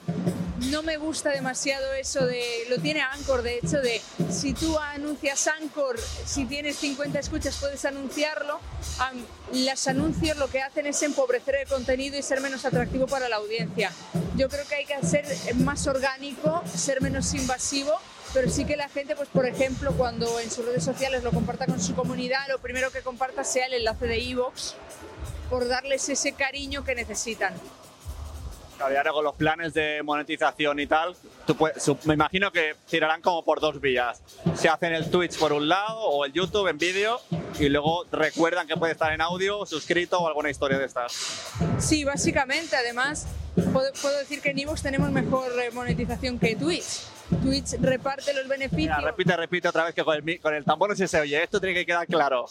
no 0.69 0.83
me 0.83 0.99
gusta 0.99 1.31
demasiado 1.31 1.93
eso 1.95 2.27
de, 2.27 2.43
lo 2.69 2.79
tiene 2.79 3.01
Anchor, 3.01 3.43
de 3.43 3.59
hecho, 3.59 3.81
de 3.81 4.01
si 4.31 4.53
tú 4.53 4.79
anuncias 4.79 5.49
Anchor, 5.49 5.99
si 5.99 6.45
tienes 6.45 6.77
50 6.77 7.19
escuchas 7.19 7.57
puedes 7.59 7.85
anunciarlo. 7.85 8.61
Los 9.53 9.89
anuncios 9.89 10.37
lo 10.37 10.49
que 10.49 10.61
hacen 10.61 10.87
es 10.87 11.03
empobrecer 11.03 11.57
el 11.57 11.69
contenido 11.69 12.19
y 12.19 12.23
ser 12.23 12.41
menos 12.41 12.65
atractivo 12.65 13.07
para 13.07 13.29
la 13.29 13.37
audiencia. 13.37 13.91
Yo 14.37 14.49
creo 14.49 14.67
que 14.69 14.77
hay 14.77 14.85
que 14.85 15.07
ser 15.07 15.25
más 15.57 15.87
orgánico, 15.87 16.63
ser 16.75 17.01
menos 17.01 17.33
invasivo 17.35 17.93
pero 18.33 18.49
sí 18.49 18.65
que 18.65 18.77
la 18.77 18.89
gente, 18.89 19.17
pues 19.17 19.29
por 19.29 19.47
ejemplo, 19.47 19.93
cuando 19.93 20.39
en 20.41 20.51
sus 20.51 20.65
redes 20.65 20.85
sociales 20.85 21.23
lo 21.25 21.31
comparta 21.31 21.67
con 21.67 21.81
su 21.81 21.95
comunidad, 21.95 22.49
lo 22.49 22.59
primero 22.59 22.91
que 22.91 23.01
comparta 23.03 23.45
sea 23.45 23.67
el 23.67 23.75
enlace 23.75 24.07
de 24.07 24.19
iVoox 24.19 24.75
por 25.49 25.67
darles 25.67 26.09
ese 26.09 26.33
cariño 26.33 26.85
que 26.85 26.95
necesitan. 26.95 27.55
Claro, 28.77 28.95
y 28.95 28.97
ahora 28.97 29.13
con 29.13 29.25
los 29.25 29.35
planes 29.35 29.75
de 29.75 30.03
monetización 30.03 30.81
y 30.81 30.87
tal, 30.87 31.15
me 32.05 32.15
imagino 32.15 32.51
que 32.51 32.77
tirarán 32.89 33.21
como 33.21 33.45
por 33.45 33.61
dos 33.61 33.79
vías. 33.79 34.23
Se 34.55 34.71
hacen 34.71 34.95
el 34.95 35.11
Twitch 35.11 35.39
por 35.39 35.53
un 35.53 35.69
lado 35.69 36.01
o 36.01 36.25
el 36.25 36.33
YouTube 36.33 36.67
en 36.69 36.79
vídeo 36.79 37.21
y 37.59 37.69
luego 37.69 38.07
recuerdan 38.11 38.67
que 38.67 38.79
puede 38.79 38.93
estar 38.93 39.13
en 39.13 39.21
audio, 39.21 39.67
suscrito 39.67 40.19
o 40.21 40.29
alguna 40.29 40.49
historia 40.49 40.79
de 40.79 40.87
estas. 40.87 41.13
Sí, 41.79 42.05
básicamente. 42.05 42.75
Además, 42.75 43.27
puedo, 43.71 44.19
decir 44.19 44.41
que 44.41 44.53
en 44.53 44.61
Evox 44.61 44.81
tenemos 44.81 45.11
mejor 45.11 45.53
eh, 45.61 45.71
monetización 45.73 46.39
que 46.39 46.57
Twitch. 46.57 47.03
Twitch 47.37 47.81
reparte 47.81 48.33
los 48.35 48.49
beneficios. 48.49 49.03
repite, 49.03 49.37
repite 49.37 49.69
otra 49.69 49.85
vez 49.85 49.95
que 49.95 50.05
con 50.05 50.17
el, 50.17 50.41
con 50.41 50.55
el 50.55 50.65
tambor 50.65 50.91
no 50.91 51.07
se 51.07 51.21
oye. 51.21 51.43
Esto 51.43 51.61
tiene 51.61 51.75
que 51.75 51.87
quedar 51.87 52.07
claro. 52.07 52.47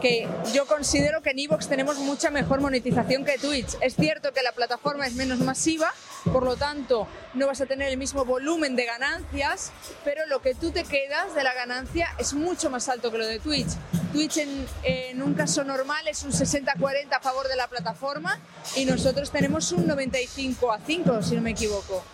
que 0.00 0.28
yo 0.54 0.66
considero 0.66 1.22
que 1.22 1.30
en 1.30 1.40
Evox 1.40 1.68
tenemos 1.68 1.98
mucha 1.98 2.30
mejor 2.30 2.60
monetización 2.60 3.24
que 3.24 3.38
Twitch. 3.38 3.76
Es 3.80 3.96
cierto 3.96 4.32
que 4.32 4.42
la 4.42 4.52
plataforma 4.52 5.06
es 5.06 5.14
menos 5.14 5.40
masiva, 5.40 5.92
por 6.32 6.44
lo 6.44 6.56
tanto 6.56 7.06
no 7.34 7.46
vas 7.46 7.60
a 7.60 7.66
tener 7.66 7.88
el 7.88 7.98
mismo 7.98 8.24
volumen 8.24 8.76
de 8.76 8.86
ganancias, 8.86 9.72
pero 10.04 10.26
lo 10.26 10.40
que 10.40 10.54
tú 10.54 10.70
te 10.70 10.84
quedas 10.84 11.34
de 11.34 11.42
la 11.42 11.52
ganancia 11.54 12.08
es 12.18 12.32
mucho 12.32 12.70
más 12.70 12.88
alto 12.88 13.10
que 13.10 13.18
lo 13.18 13.26
de 13.26 13.40
Twitch. 13.40 13.68
Twitch 14.12 14.38
en, 14.38 14.66
en 14.82 15.22
un 15.22 15.34
caso 15.34 15.64
normal 15.64 16.08
es 16.08 16.22
un 16.22 16.32
60-40 16.32 17.12
a 17.12 17.20
favor 17.20 17.48
de 17.48 17.56
la 17.56 17.68
plataforma 17.68 18.38
y 18.76 18.84
nosotros 18.84 19.30
tenemos 19.30 19.72
un 19.72 19.86
95 19.86 20.72
a 20.72 20.78
5, 20.78 21.22
si 21.22 21.36
no 21.36 21.42
me 21.42 21.50
equivoco. 21.50 22.04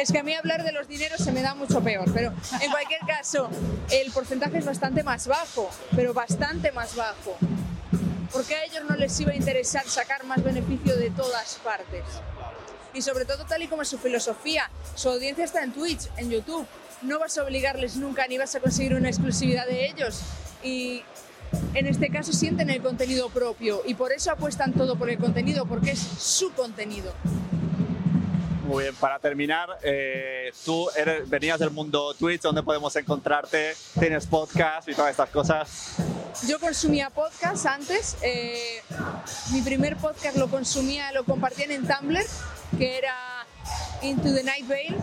Es 0.00 0.10
que 0.10 0.18
a 0.18 0.22
mí 0.22 0.32
hablar 0.32 0.64
de 0.64 0.72
los 0.72 0.88
dineros 0.88 1.20
se 1.20 1.30
me 1.30 1.42
da 1.42 1.54
mucho 1.54 1.82
peor, 1.82 2.10
pero 2.14 2.32
en 2.62 2.70
cualquier 2.70 3.02
caso 3.06 3.50
el 3.90 4.10
porcentaje 4.12 4.56
es 4.56 4.64
bastante 4.64 5.02
más 5.02 5.26
bajo, 5.26 5.68
pero 5.94 6.14
bastante 6.14 6.72
más 6.72 6.96
bajo. 6.96 7.36
Porque 8.32 8.54
a 8.54 8.64
ellos 8.64 8.82
no 8.88 8.96
les 8.96 9.20
iba 9.20 9.32
a 9.32 9.36
interesar 9.36 9.86
sacar 9.86 10.24
más 10.24 10.42
beneficio 10.42 10.96
de 10.96 11.10
todas 11.10 11.56
partes. 11.62 12.02
Y 12.94 13.02
sobre 13.02 13.26
todo 13.26 13.44
tal 13.44 13.62
y 13.62 13.68
como 13.68 13.82
es 13.82 13.88
su 13.88 13.98
filosofía, 13.98 14.70
su 14.94 15.10
audiencia 15.10 15.44
está 15.44 15.62
en 15.62 15.72
Twitch, 15.72 16.08
en 16.16 16.30
YouTube. 16.30 16.66
No 17.02 17.18
vas 17.18 17.36
a 17.36 17.44
obligarles 17.44 17.96
nunca 17.96 18.26
ni 18.26 18.38
vas 18.38 18.54
a 18.54 18.60
conseguir 18.60 18.94
una 18.94 19.10
exclusividad 19.10 19.66
de 19.66 19.86
ellos. 19.86 20.22
Y 20.62 21.02
en 21.74 21.86
este 21.86 22.08
caso 22.08 22.32
sienten 22.32 22.70
el 22.70 22.80
contenido 22.80 23.28
propio 23.28 23.82
y 23.84 23.92
por 23.92 24.12
eso 24.12 24.30
apuestan 24.30 24.72
todo 24.72 24.96
por 24.96 25.10
el 25.10 25.18
contenido, 25.18 25.66
porque 25.66 25.90
es 25.90 26.00
su 26.00 26.54
contenido. 26.54 27.12
Muy 28.70 28.84
bien, 28.84 28.94
para 28.94 29.18
terminar, 29.18 29.68
eh, 29.82 30.52
tú 30.64 30.88
eres- 30.96 31.28
venías 31.28 31.58
del 31.58 31.72
mundo 31.72 32.14
Twitch, 32.14 32.42
donde 32.42 32.62
podemos 32.62 32.94
encontrarte, 32.94 33.74
tienes 33.98 34.26
podcast 34.28 34.88
y 34.88 34.94
todas 34.94 35.10
estas 35.10 35.28
cosas. 35.30 35.96
Yo 36.46 36.60
consumía 36.60 37.10
podcast 37.10 37.66
antes. 37.66 38.16
eh, 38.22 38.80
mi 39.52 39.60
primer 39.62 39.96
podcast 39.96 40.36
lo 40.36 40.48
consumía, 40.48 41.10
lo 41.10 41.24
compartían 41.24 41.72
en 41.72 41.84
Tumblr, 41.84 42.24
que 42.78 42.98
era 42.98 43.44
Into 44.02 44.32
the 44.32 44.44
Night 44.44 44.68
Vale. 44.68 44.96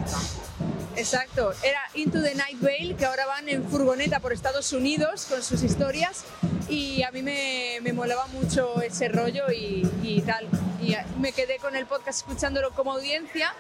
Exacto, 0.98 1.54
era 1.64 1.80
Into 1.94 2.24
the 2.24 2.34
Night 2.34 2.60
Vale, 2.60 2.96
que 2.98 3.06
ahora 3.06 3.28
van 3.28 3.48
en 3.50 3.64
furgoneta 3.70 4.20
por 4.20 4.34
Estados 4.34 4.74
Unidos 4.74 5.28
con 5.30 5.44
sus 5.44 5.62
historias. 5.62 6.26
Y 6.70 7.04
a 7.04 7.12
mí 7.12 7.22
me, 7.22 7.78
me 7.82 7.94
molaba 7.94 8.26
mucho 8.28 8.82
ese 8.82 9.08
rollo 9.08 9.52
y, 9.52 9.88
y 10.02 10.22
tal. 10.22 10.48
Y 10.82 10.96
me 11.20 11.34
quedé 11.34 11.58
con 11.60 11.76
el 11.76 11.86
podcast 11.86 12.28
escuchándolo 12.28 12.72
como 12.72 12.94
audiencia, 12.94 13.54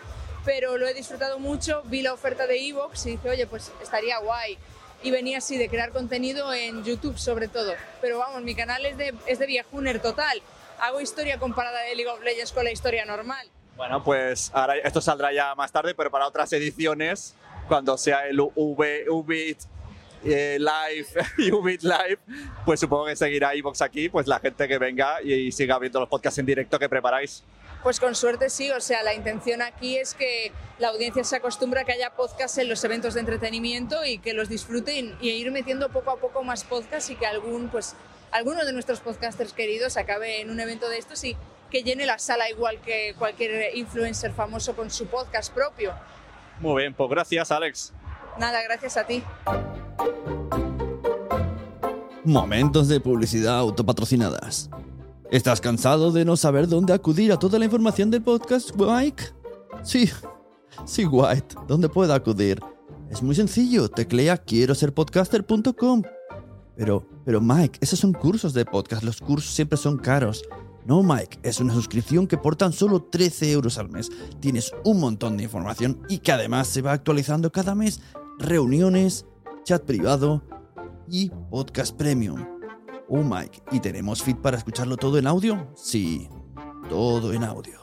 pero 0.46 0.79
lo 0.79 0.88
he 0.88 0.96
disfrutado 0.96 1.38
mucho. 1.38 1.84
Vi 1.86 2.01
la 2.01 2.13
oferta 2.13 2.48
de 2.48 2.58
Evox 2.67 3.06
y 3.06 3.12
dije, 3.12 3.29
oye, 3.29 3.46
pues 3.46 3.72
estaría 3.84 4.17
guay 4.17 4.58
y 5.03 5.12
venía 5.12 5.38
así 5.38 5.58
de 5.58 5.70
crear 5.70 5.91
contenido 5.91 6.51
en 6.53 6.84
YouTube 6.84 7.20
sobre 7.20 7.48
todo. 7.48 7.75
Pero 8.01 8.17
vamos, 8.17 8.41
mi 8.41 8.56
canal 8.56 8.84
es 8.86 8.98
de, 8.98 9.13
es 9.27 9.38
de 9.38 9.46
viejuner 9.46 10.01
total. 10.01 10.41
Hago 10.79 11.01
historia 11.01 11.38
comparada 11.38 11.82
de 11.82 11.96
League 11.96 12.10
of 12.10 12.24
Legends 12.24 12.51
con 12.51 12.63
la 12.63 12.72
historia 12.72 13.06
normal. 13.06 13.48
Bueno, 13.77 14.03
pues 14.03 14.50
ahora 14.55 14.75
esto 14.77 15.00
saldrá 15.00 15.31
ya 15.31 15.53
más 15.53 15.72
tarde, 15.72 15.93
pero 15.93 16.10
para 16.10 16.27
otras 16.27 16.51
ediciones, 16.51 17.36
cuando 17.67 17.96
sea 17.96 18.27
el 18.27 18.39
Ubit 18.39 19.60
eh, 20.24 20.57
Live 20.60 21.51
Ubit 21.53 21.84
Live, 21.84 22.17
pues 22.65 22.79
supongo 22.79 23.05
que 23.05 23.15
seguirá 23.15 23.55
iVox 23.55 23.84
aquí, 23.84 24.10
pues 24.10 24.25
la 24.25 24.39
gente 24.39 24.67
que 24.67 24.79
venga 24.79 25.22
y 25.22 25.51
siga 25.51 25.77
viendo 25.77 26.00
los 26.00 26.10
podcasts 26.10 26.39
en 26.39 26.48
directo 26.48 26.79
que 26.79 26.89
preparáis. 26.89 27.43
Pues 27.84 28.00
con 28.00 28.15
suerte 28.15 28.50
sí, 28.50 28.72
o 28.72 28.81
sea, 28.81 29.03
la 29.03 29.13
intención 29.13 29.62
aquí 29.62 29.98
es 29.98 30.15
que 30.15 30.51
la 30.79 30.88
audiencia 30.89 31.24
se 31.24 31.36
acostumbre 31.36 31.81
a 31.81 31.84
que 31.84 31.91
haya 31.91 32.10
podcasts 32.15 32.57
en 32.57 32.69
los 32.69 32.84
eventos 32.84 33.13
de 33.13 33.19
entretenimiento 33.19 34.03
y 34.03 34.17
que 34.17 34.34
los 34.34 34.50
disfruten 34.50 35.15
y 35.22 35.29
ir 35.29 35.51
metiendo 35.51 35.89
poco 35.89 36.10
a 36.10 36.17
poco 36.17 36.43
más 36.43 36.63
podcasts 36.63 37.12
y 37.12 37.15
que 37.15 37.27
algún, 37.27 37.69
pues, 37.69 37.96
alguno 38.31 38.65
de 38.65 38.74
nuestros 38.74 39.00
podcasters 39.01 39.53
queridos 39.53 39.98
acabe 39.98 40.41
en 40.41 40.50
un 40.50 40.60
evento 40.60 40.89
de 40.89 40.98
estos 40.98 41.24
y 41.24 41.38
que 41.69 41.83
llene 41.83 42.05
la 42.05 42.19
sala 42.19 42.50
igual 42.50 42.79
que 42.81 43.15
cualquier 43.17 43.75
influencer 43.75 44.31
famoso 44.31 44.75
con 44.75 44.89
su 44.89 45.07
podcast 45.07 45.53
propio. 45.53 45.93
Muy 46.59 46.81
bien, 46.81 46.93
pues 46.93 47.09
gracias 47.09 47.51
Alex. 47.51 47.93
Nada, 48.39 48.62
gracias 48.63 48.97
a 48.97 49.05
ti. 49.05 49.24
Momentos 52.24 52.88
de 52.88 53.00
publicidad 53.00 53.57
autopatrocinadas. 53.57 54.69
¿Estás 55.31 55.59
cansado 55.59 56.12
de 56.12 56.24
no 56.24 56.38
saber 56.38 56.67
dónde 56.67 56.93
acudir 56.93 57.31
a 57.31 57.39
toda 57.39 57.59
la 57.59 57.65
información 57.65 58.12
del 58.12 58.21
podcast, 58.21 58.71
Mike? 58.75 59.24
Sí, 59.83 60.09
sí, 60.86 61.05
White. 61.05 61.55
¿Dónde 61.67 61.89
puedo 61.89 62.13
acudir? 62.13 62.59
Es 63.09 63.21
muy 63.21 63.36
sencillo. 63.36 63.89
Teclea 63.89 64.38
quiero 64.38 64.75
ser 64.75 64.93
podcaster.com. 64.93 66.03
Pero, 66.75 67.07
pero 67.25 67.41
Mike, 67.41 67.79
esos 67.81 68.00
son 68.00 68.13
cursos 68.13 68.53
de 68.53 68.65
podcast. 68.65 69.03
Los 69.03 69.19
cursos 69.19 69.53
siempre 69.53 69.77
son 69.77 69.97
caros. 69.97 70.43
No, 70.88 71.03
Mike, 71.03 71.39
es 71.44 71.60
una 71.60 71.74
suscripción 71.74 72.27
que 72.27 72.38
por 72.38 72.56
tan 72.56 72.72
solo 72.72 73.03
13 73.03 73.51
euros 73.51 73.77
al 73.77 73.89
mes 73.89 74.10
tienes 74.39 74.72
un 74.86 75.01
montón 75.01 75.36
de 75.36 75.44
información 75.44 76.01
y 76.08 76.20
que 76.20 76.32
además 76.32 76.70
se 76.70 76.82
va 76.82 76.94
actualizando 76.94 77.51
cada 77.51 77.75
mes. 77.75 78.00
Reuniones, 78.39 79.25
chat 79.65 79.84
privado 79.84 80.41
y 81.10 81.29
podcast 81.51 81.94
premium. 81.94 82.41
Oh, 83.10 83.22
Mike, 83.22 83.63
¿y 83.74 83.82
tenemos 83.82 84.24
feed 84.24 84.38
para 84.38 84.56
escucharlo 84.56 84.96
todo 84.96 85.17
en 85.17 85.27
audio? 85.27 85.67
Sí, 85.75 86.29
todo 86.88 87.34
en 87.34 87.44
audio. 87.44 87.82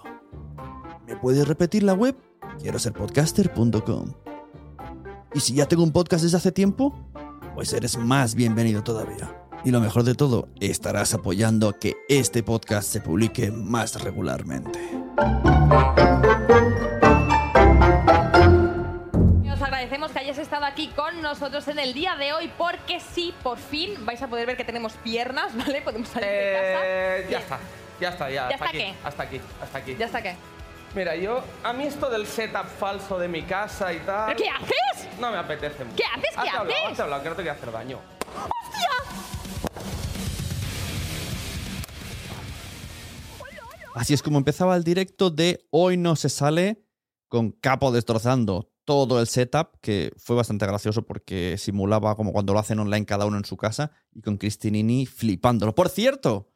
¿Me 1.06 1.14
puedes 1.14 1.47
repetir 1.47 1.82
la 1.82 1.93
web? 1.93 2.17
Quiero 2.58 2.78
ser 2.78 2.95
podcaster.com. 2.95 4.14
¿Y 5.34 5.40
si 5.40 5.52
ya 5.52 5.69
tengo 5.69 5.82
un 5.82 5.93
podcast 5.93 6.25
desde 6.25 6.38
hace 6.38 6.52
tiempo? 6.52 6.95
Pues 7.54 7.71
eres 7.75 7.99
más 7.99 8.34
bienvenido 8.34 8.82
todavía. 8.82 9.44
Y 9.64 9.70
lo 9.70 9.80
mejor 9.80 10.02
de 10.04 10.14
todo, 10.14 10.48
estarás 10.60 11.14
apoyando 11.14 11.68
a 11.70 11.78
que 11.78 11.94
este 12.08 12.42
podcast 12.42 12.86
se 12.90 13.00
publique 13.00 13.50
más 13.50 14.02
regularmente. 14.02 14.78
Os 19.50 19.62
agradecemos 19.62 20.10
que 20.12 20.18
hayáis 20.18 20.36
estado 20.38 20.66
aquí 20.66 20.88
con 20.88 21.22
nosotros 21.22 21.66
en 21.68 21.78
el 21.78 21.94
día 21.94 22.14
de 22.16 22.34
hoy 22.34 22.50
porque 22.58 23.00
sí, 23.00 23.32
por 23.42 23.56
fin 23.58 24.04
vais 24.04 24.20
a 24.20 24.28
poder 24.28 24.46
ver 24.46 24.56
que 24.58 24.64
tenemos 24.64 24.92
piernas, 25.02 25.56
¿vale? 25.56 25.80
Podemos 25.80 26.08
salir 26.08 26.28
de 26.28 26.52
casa. 26.52 26.80
Eh, 26.84 27.20
ya 27.22 27.28
Bien. 27.28 27.40
está, 27.42 27.58
ya 28.00 28.08
está, 28.10 28.30
ya. 28.30 28.34
¿Ya 28.34 28.42
hasta 28.42 28.54
está 28.54 28.64
aquí, 28.68 28.78
qué? 28.78 28.94
Hasta 29.04 29.22
aquí, 29.22 29.40
hasta 29.62 29.78
aquí. 29.78 29.96
¿Ya 29.98 30.06
está 30.06 30.22
qué? 30.22 30.34
Mira, 30.94 31.16
yo, 31.16 31.42
a 31.64 31.72
mí 31.72 31.84
esto 31.84 32.08
del 32.10 32.26
setup 32.26 32.66
falso 32.78 33.18
de 33.18 33.28
mi 33.28 33.42
casa 33.42 33.92
y 33.92 33.98
tal. 34.00 34.26
¿Pero 34.26 34.38
qué 34.44 34.50
haces? 34.50 35.08
No 35.18 35.30
me 35.32 35.38
apetece 35.38 35.84
mucho. 35.84 35.96
¿Qué 35.96 36.04
haces? 36.04 36.30
¿Qué 36.34 36.36
Hazte 36.40 36.50
hablado, 36.50 36.70
haces? 36.70 36.90
hazte 36.90 37.02
hablado, 37.02 37.22
que 37.22 37.28
no 37.30 37.34
te 37.36 37.42
voy 37.42 37.48
a 37.48 37.52
hacer 37.52 37.72
daño. 37.72 38.00
Así 43.95 44.13
es 44.13 44.23
como 44.25 44.39
empezaba 44.39 44.76
el 44.76 44.83
directo 44.83 45.30
de 45.30 45.69
Hoy 45.71 45.97
no 45.97 46.17
se 46.17 46.28
sale 46.28 46.85
con 47.28 47.52
Capo 47.52 47.93
destrozando 47.93 48.73
todo 48.85 49.21
el 49.21 49.28
setup, 49.28 49.78
que 49.80 50.13
fue 50.17 50.35
bastante 50.35 50.67
gracioso 50.67 51.02
porque 51.02 51.57
simulaba 51.59 52.17
como 52.17 52.33
cuando 52.33 52.52
lo 52.52 52.59
hacen 52.59 52.80
online 52.80 53.07
cada 53.07 53.25
uno 53.25 53.37
en 53.37 53.45
su 53.45 53.57
casa 53.57 53.93
y 54.13 54.21
con 54.21 54.37
Cristinini 54.37 55.07
flipándolo. 55.07 55.76
Por 55.76 55.89
cierto, 55.89 56.50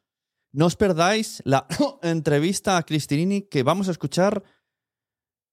no 0.51 0.65
os 0.65 0.75
perdáis 0.75 1.41
la 1.45 1.65
entrevista 2.03 2.75
a 2.75 2.83
Cristinini 2.83 3.43
que 3.43 3.63
vamos 3.63 3.87
a 3.87 3.91
escuchar 3.91 4.43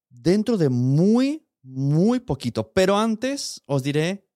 dentro 0.09 0.57
de 0.57 0.67
muy, 0.67 1.47
muy 1.63 2.19
poquito. 2.19 2.73
Pero 2.73 2.97
antes 2.97 3.63
os 3.65 3.81
diré 3.81 4.27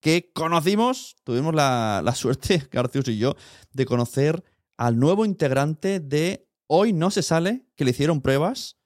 que 0.00 0.30
conocimos, 0.34 1.16
tuvimos 1.24 1.54
la, 1.54 2.02
la 2.04 2.14
suerte, 2.14 2.68
Garcius 2.70 3.08
y 3.08 3.16
yo, 3.16 3.34
de 3.72 3.86
conocer 3.86 4.44
al 4.76 4.98
nuevo 4.98 5.24
integrante 5.24 6.00
de 6.00 6.47
Hoy 6.70 6.92
No 6.92 7.10
Se 7.10 7.22
Sale, 7.22 7.64
que 7.76 7.84
le 7.84 7.92
hicieron 7.92 8.20
pruebas. 8.20 8.76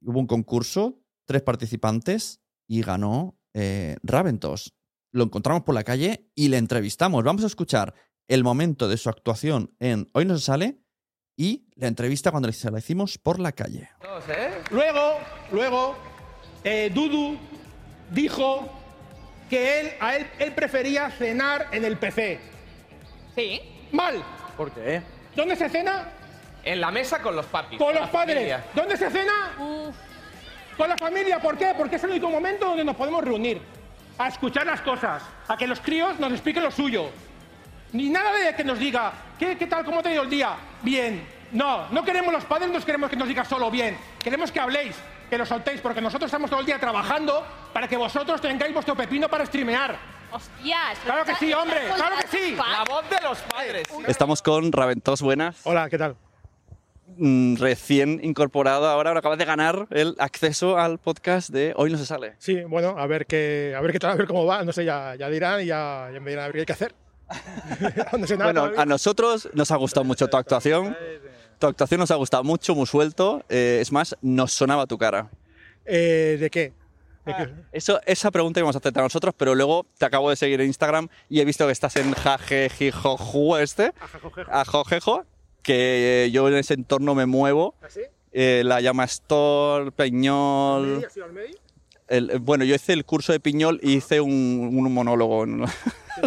Hubo 0.00 0.18
un 0.18 0.26
concurso, 0.26 0.98
tres 1.26 1.42
participantes 1.42 2.40
y 2.66 2.80
ganó 2.80 3.38
eh, 3.52 3.96
Raventos. 4.02 4.74
Lo 5.12 5.24
encontramos 5.24 5.64
por 5.64 5.74
la 5.74 5.84
calle 5.84 6.30
y 6.34 6.48
le 6.48 6.56
entrevistamos. 6.56 7.22
Vamos 7.22 7.44
a 7.44 7.48
escuchar 7.48 7.94
el 8.28 8.44
momento 8.44 8.88
de 8.88 8.96
su 8.96 9.10
actuación 9.10 9.76
en 9.78 10.08
Hoy 10.14 10.24
No 10.24 10.38
Se 10.38 10.44
Sale 10.46 10.80
y 11.36 11.68
la 11.74 11.86
entrevista 11.86 12.30
cuando 12.30 12.50
se 12.50 12.70
la 12.70 12.78
hicimos 12.78 13.18
por 13.18 13.40
la 13.40 13.52
calle. 13.52 13.90
Luego, 14.70 15.18
luego, 15.52 15.96
eh, 16.64 16.90
Dudu 16.94 17.36
dijo 18.10 18.70
que 19.50 19.80
él, 19.80 19.90
a 20.00 20.16
él, 20.16 20.26
él 20.38 20.54
prefería 20.54 21.10
cenar 21.10 21.66
en 21.72 21.84
el 21.84 21.98
PC. 21.98 22.40
Sí. 23.34 23.60
Mal. 23.92 24.24
¿Por 24.56 24.72
qué? 24.72 25.02
¿Dónde 25.36 25.56
se 25.56 25.68
cena? 25.68 26.19
En 26.64 26.80
la 26.80 26.90
mesa 26.90 27.20
con 27.20 27.34
los 27.36 27.46
papis. 27.46 27.78
Con 27.78 27.94
la 27.94 28.02
los 28.02 28.10
padres. 28.10 28.34
familia. 28.36 28.64
¿Dónde 28.74 28.96
se 28.96 29.10
cena? 29.10 29.52
Con 30.76 30.88
la 30.88 30.96
familia. 30.96 31.40
¿Por 31.40 31.56
qué? 31.56 31.72
Porque 31.76 31.96
es 31.96 32.04
el 32.04 32.10
único 32.10 32.28
momento 32.30 32.66
donde 32.66 32.84
nos 32.84 32.96
podemos 32.96 33.24
reunir. 33.24 33.60
A 34.18 34.28
escuchar 34.28 34.66
las 34.66 34.80
cosas. 34.82 35.22
A 35.48 35.56
que 35.56 35.66
los 35.66 35.80
críos 35.80 36.18
nos 36.18 36.32
expliquen 36.32 36.62
lo 36.62 36.70
suyo. 36.70 37.10
Ni 37.92 38.08
nada 38.08 38.32
de 38.32 38.54
que 38.54 38.62
nos 38.62 38.78
diga, 38.78 39.12
¿qué, 39.38 39.56
qué 39.56 39.66
tal? 39.66 39.84
¿Cómo 39.84 40.02
te 40.02 40.10
ha 40.10 40.12
ido 40.12 40.22
el 40.22 40.30
día? 40.30 40.54
Bien. 40.82 41.26
No, 41.52 41.88
no 41.88 42.04
queremos 42.04 42.32
los 42.32 42.44
padres, 42.44 42.70
no 42.70 42.78
queremos 42.80 43.10
que 43.10 43.16
nos 43.16 43.26
digas 43.26 43.48
solo 43.48 43.70
bien. 43.70 43.98
Queremos 44.22 44.52
que 44.52 44.60
habléis, 44.60 44.94
que 45.28 45.36
lo 45.36 45.44
soltéis, 45.44 45.80
porque 45.80 46.00
nosotros 46.00 46.28
estamos 46.28 46.48
todo 46.48 46.60
el 46.60 46.66
día 46.66 46.78
trabajando 46.78 47.44
para 47.72 47.88
que 47.88 47.96
vosotros 47.96 48.40
tengáis 48.40 48.72
vuestro 48.72 48.94
pepino 48.94 49.28
para 49.28 49.44
streamear. 49.46 49.96
Hostias. 50.30 50.98
Claro 51.04 51.24
que 51.24 51.34
sí, 51.34 51.52
hombre, 51.52 51.80
claro 51.96 52.16
que 52.20 52.28
sí. 52.28 52.54
La 52.56 52.84
voz 52.88 53.10
de 53.10 53.20
los 53.20 53.38
padres. 53.40 53.82
Estamos 54.06 54.42
con 54.42 54.70
Raventos, 54.70 55.22
buenas. 55.22 55.60
Hola, 55.64 55.88
¿qué 55.90 55.98
tal? 55.98 56.16
Mm, 57.16 57.56
Recién 57.56 58.20
incorporado 58.22 58.86
ahora, 58.88 59.10
acabas 59.16 59.38
de 59.38 59.44
ganar 59.44 59.86
el 59.90 60.14
acceso 60.18 60.78
al 60.78 60.98
podcast 60.98 61.50
de 61.50 61.72
Hoy 61.76 61.90
no 61.90 61.98
se 61.98 62.06
sale. 62.06 62.34
Sí, 62.38 62.62
bueno, 62.62 62.94
a 62.98 63.06
ver 63.06 63.26
qué, 63.26 63.74
a 63.76 63.80
ver 63.80 63.92
qué 63.92 63.98
tal, 63.98 64.12
a 64.12 64.14
ver 64.14 64.26
cómo 64.26 64.46
va. 64.46 64.64
No 64.64 64.72
sé, 64.72 64.84
ya, 64.84 65.14
ya 65.16 65.28
dirán 65.28 65.60
y 65.62 65.66
ya, 65.66 66.10
ya 66.12 66.20
me 66.20 66.30
dirán 66.30 66.44
a 66.44 66.46
ver 66.48 66.52
qué 66.54 66.60
hay 66.60 66.66
que 66.66 66.72
hacer. 66.72 66.94
no 68.18 68.26
sé 68.26 68.36
nada 68.36 68.46
Bueno, 68.52 68.60
todavía. 68.62 68.82
a 68.82 68.86
nosotros 68.86 69.48
nos 69.52 69.70
ha 69.70 69.76
gustado 69.76 70.04
mucho 70.04 70.28
tu 70.28 70.36
actuación. 70.36 70.96
Tu 71.58 71.66
actuación 71.66 72.00
nos 72.00 72.10
ha 72.10 72.14
gustado 72.16 72.42
mucho, 72.44 72.74
muy 72.74 72.86
suelto. 72.86 73.44
Eh, 73.48 73.78
es 73.80 73.92
más, 73.92 74.16
nos 74.22 74.52
sonaba 74.52 74.86
tu 74.86 74.96
cara. 74.96 75.28
Eh, 75.84 76.36
¿De 76.40 76.50
qué? 76.50 76.72
Eso, 77.70 78.00
esa 78.06 78.30
pregunta 78.30 78.58
íbamos 78.60 78.74
a 78.74 78.78
hacer 78.78 78.98
a 78.98 79.02
nosotros, 79.02 79.34
pero 79.36 79.54
luego 79.54 79.86
te 79.98 80.06
acabo 80.06 80.30
de 80.30 80.36
seguir 80.36 80.60
en 80.60 80.66
Instagram 80.68 81.08
y 81.28 81.40
he 81.40 81.44
visto 81.44 81.66
que 81.66 81.72
estás 81.72 81.94
en 81.96 82.12
Jajejijoju 82.12 83.56
este, 83.56 83.92
Ajojejo, 84.50 85.24
que 85.62 86.24
eh, 86.26 86.30
yo 86.30 86.48
en 86.48 86.54
ese 86.54 86.74
entorno 86.74 87.14
me 87.14 87.26
muevo. 87.26 87.74
¿Ah, 87.82 87.86
sí? 87.88 88.00
Eh, 88.32 88.62
la 88.64 88.80
llama 88.80 89.04
Store, 89.04 89.90
Peñol. 89.92 91.04
¿Has 91.04 91.16
ido 91.16 91.26
al 91.26 91.32
medio? 91.32 91.56
El- 92.08 92.38
bueno, 92.40 92.64
yo 92.64 92.74
hice 92.74 92.92
el 92.92 93.04
curso 93.04 93.32
de 93.32 93.38
Piñol 93.40 93.78
y 93.82 93.94
hice 93.96 94.20
un, 94.20 94.70
un 94.72 94.92
monólogo. 94.92 95.46
Yo 95.46 95.52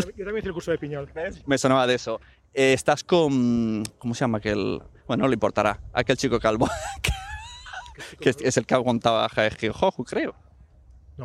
también, 0.02 0.15
yo 0.17 0.26
también 0.26 0.38
hice 0.38 0.48
el 0.48 0.54
curso 0.54 0.72
de 0.72 0.78
Piñol. 0.78 1.10
Me 1.46 1.58
sonaba 1.58 1.86
de 1.86 1.96
eso. 1.96 2.19
Eh, 2.54 2.74
estás 2.74 3.04
con. 3.04 3.84
¿Cómo 4.00 4.15
se 4.15 4.22
llama 4.22 4.38
aquel.? 4.39 4.82
Bueno, 5.08 5.24
no 5.24 5.28
le 5.28 5.34
importará. 5.34 5.80
Aquel 5.91 6.15
chico 6.17 6.39
calvo. 6.39 6.69
que 8.19 8.30
es, 8.30 8.38
es 8.41 8.58
el 8.58 8.65
que 8.65 8.74
aguantaba 8.74 9.26
creo. 10.06 10.34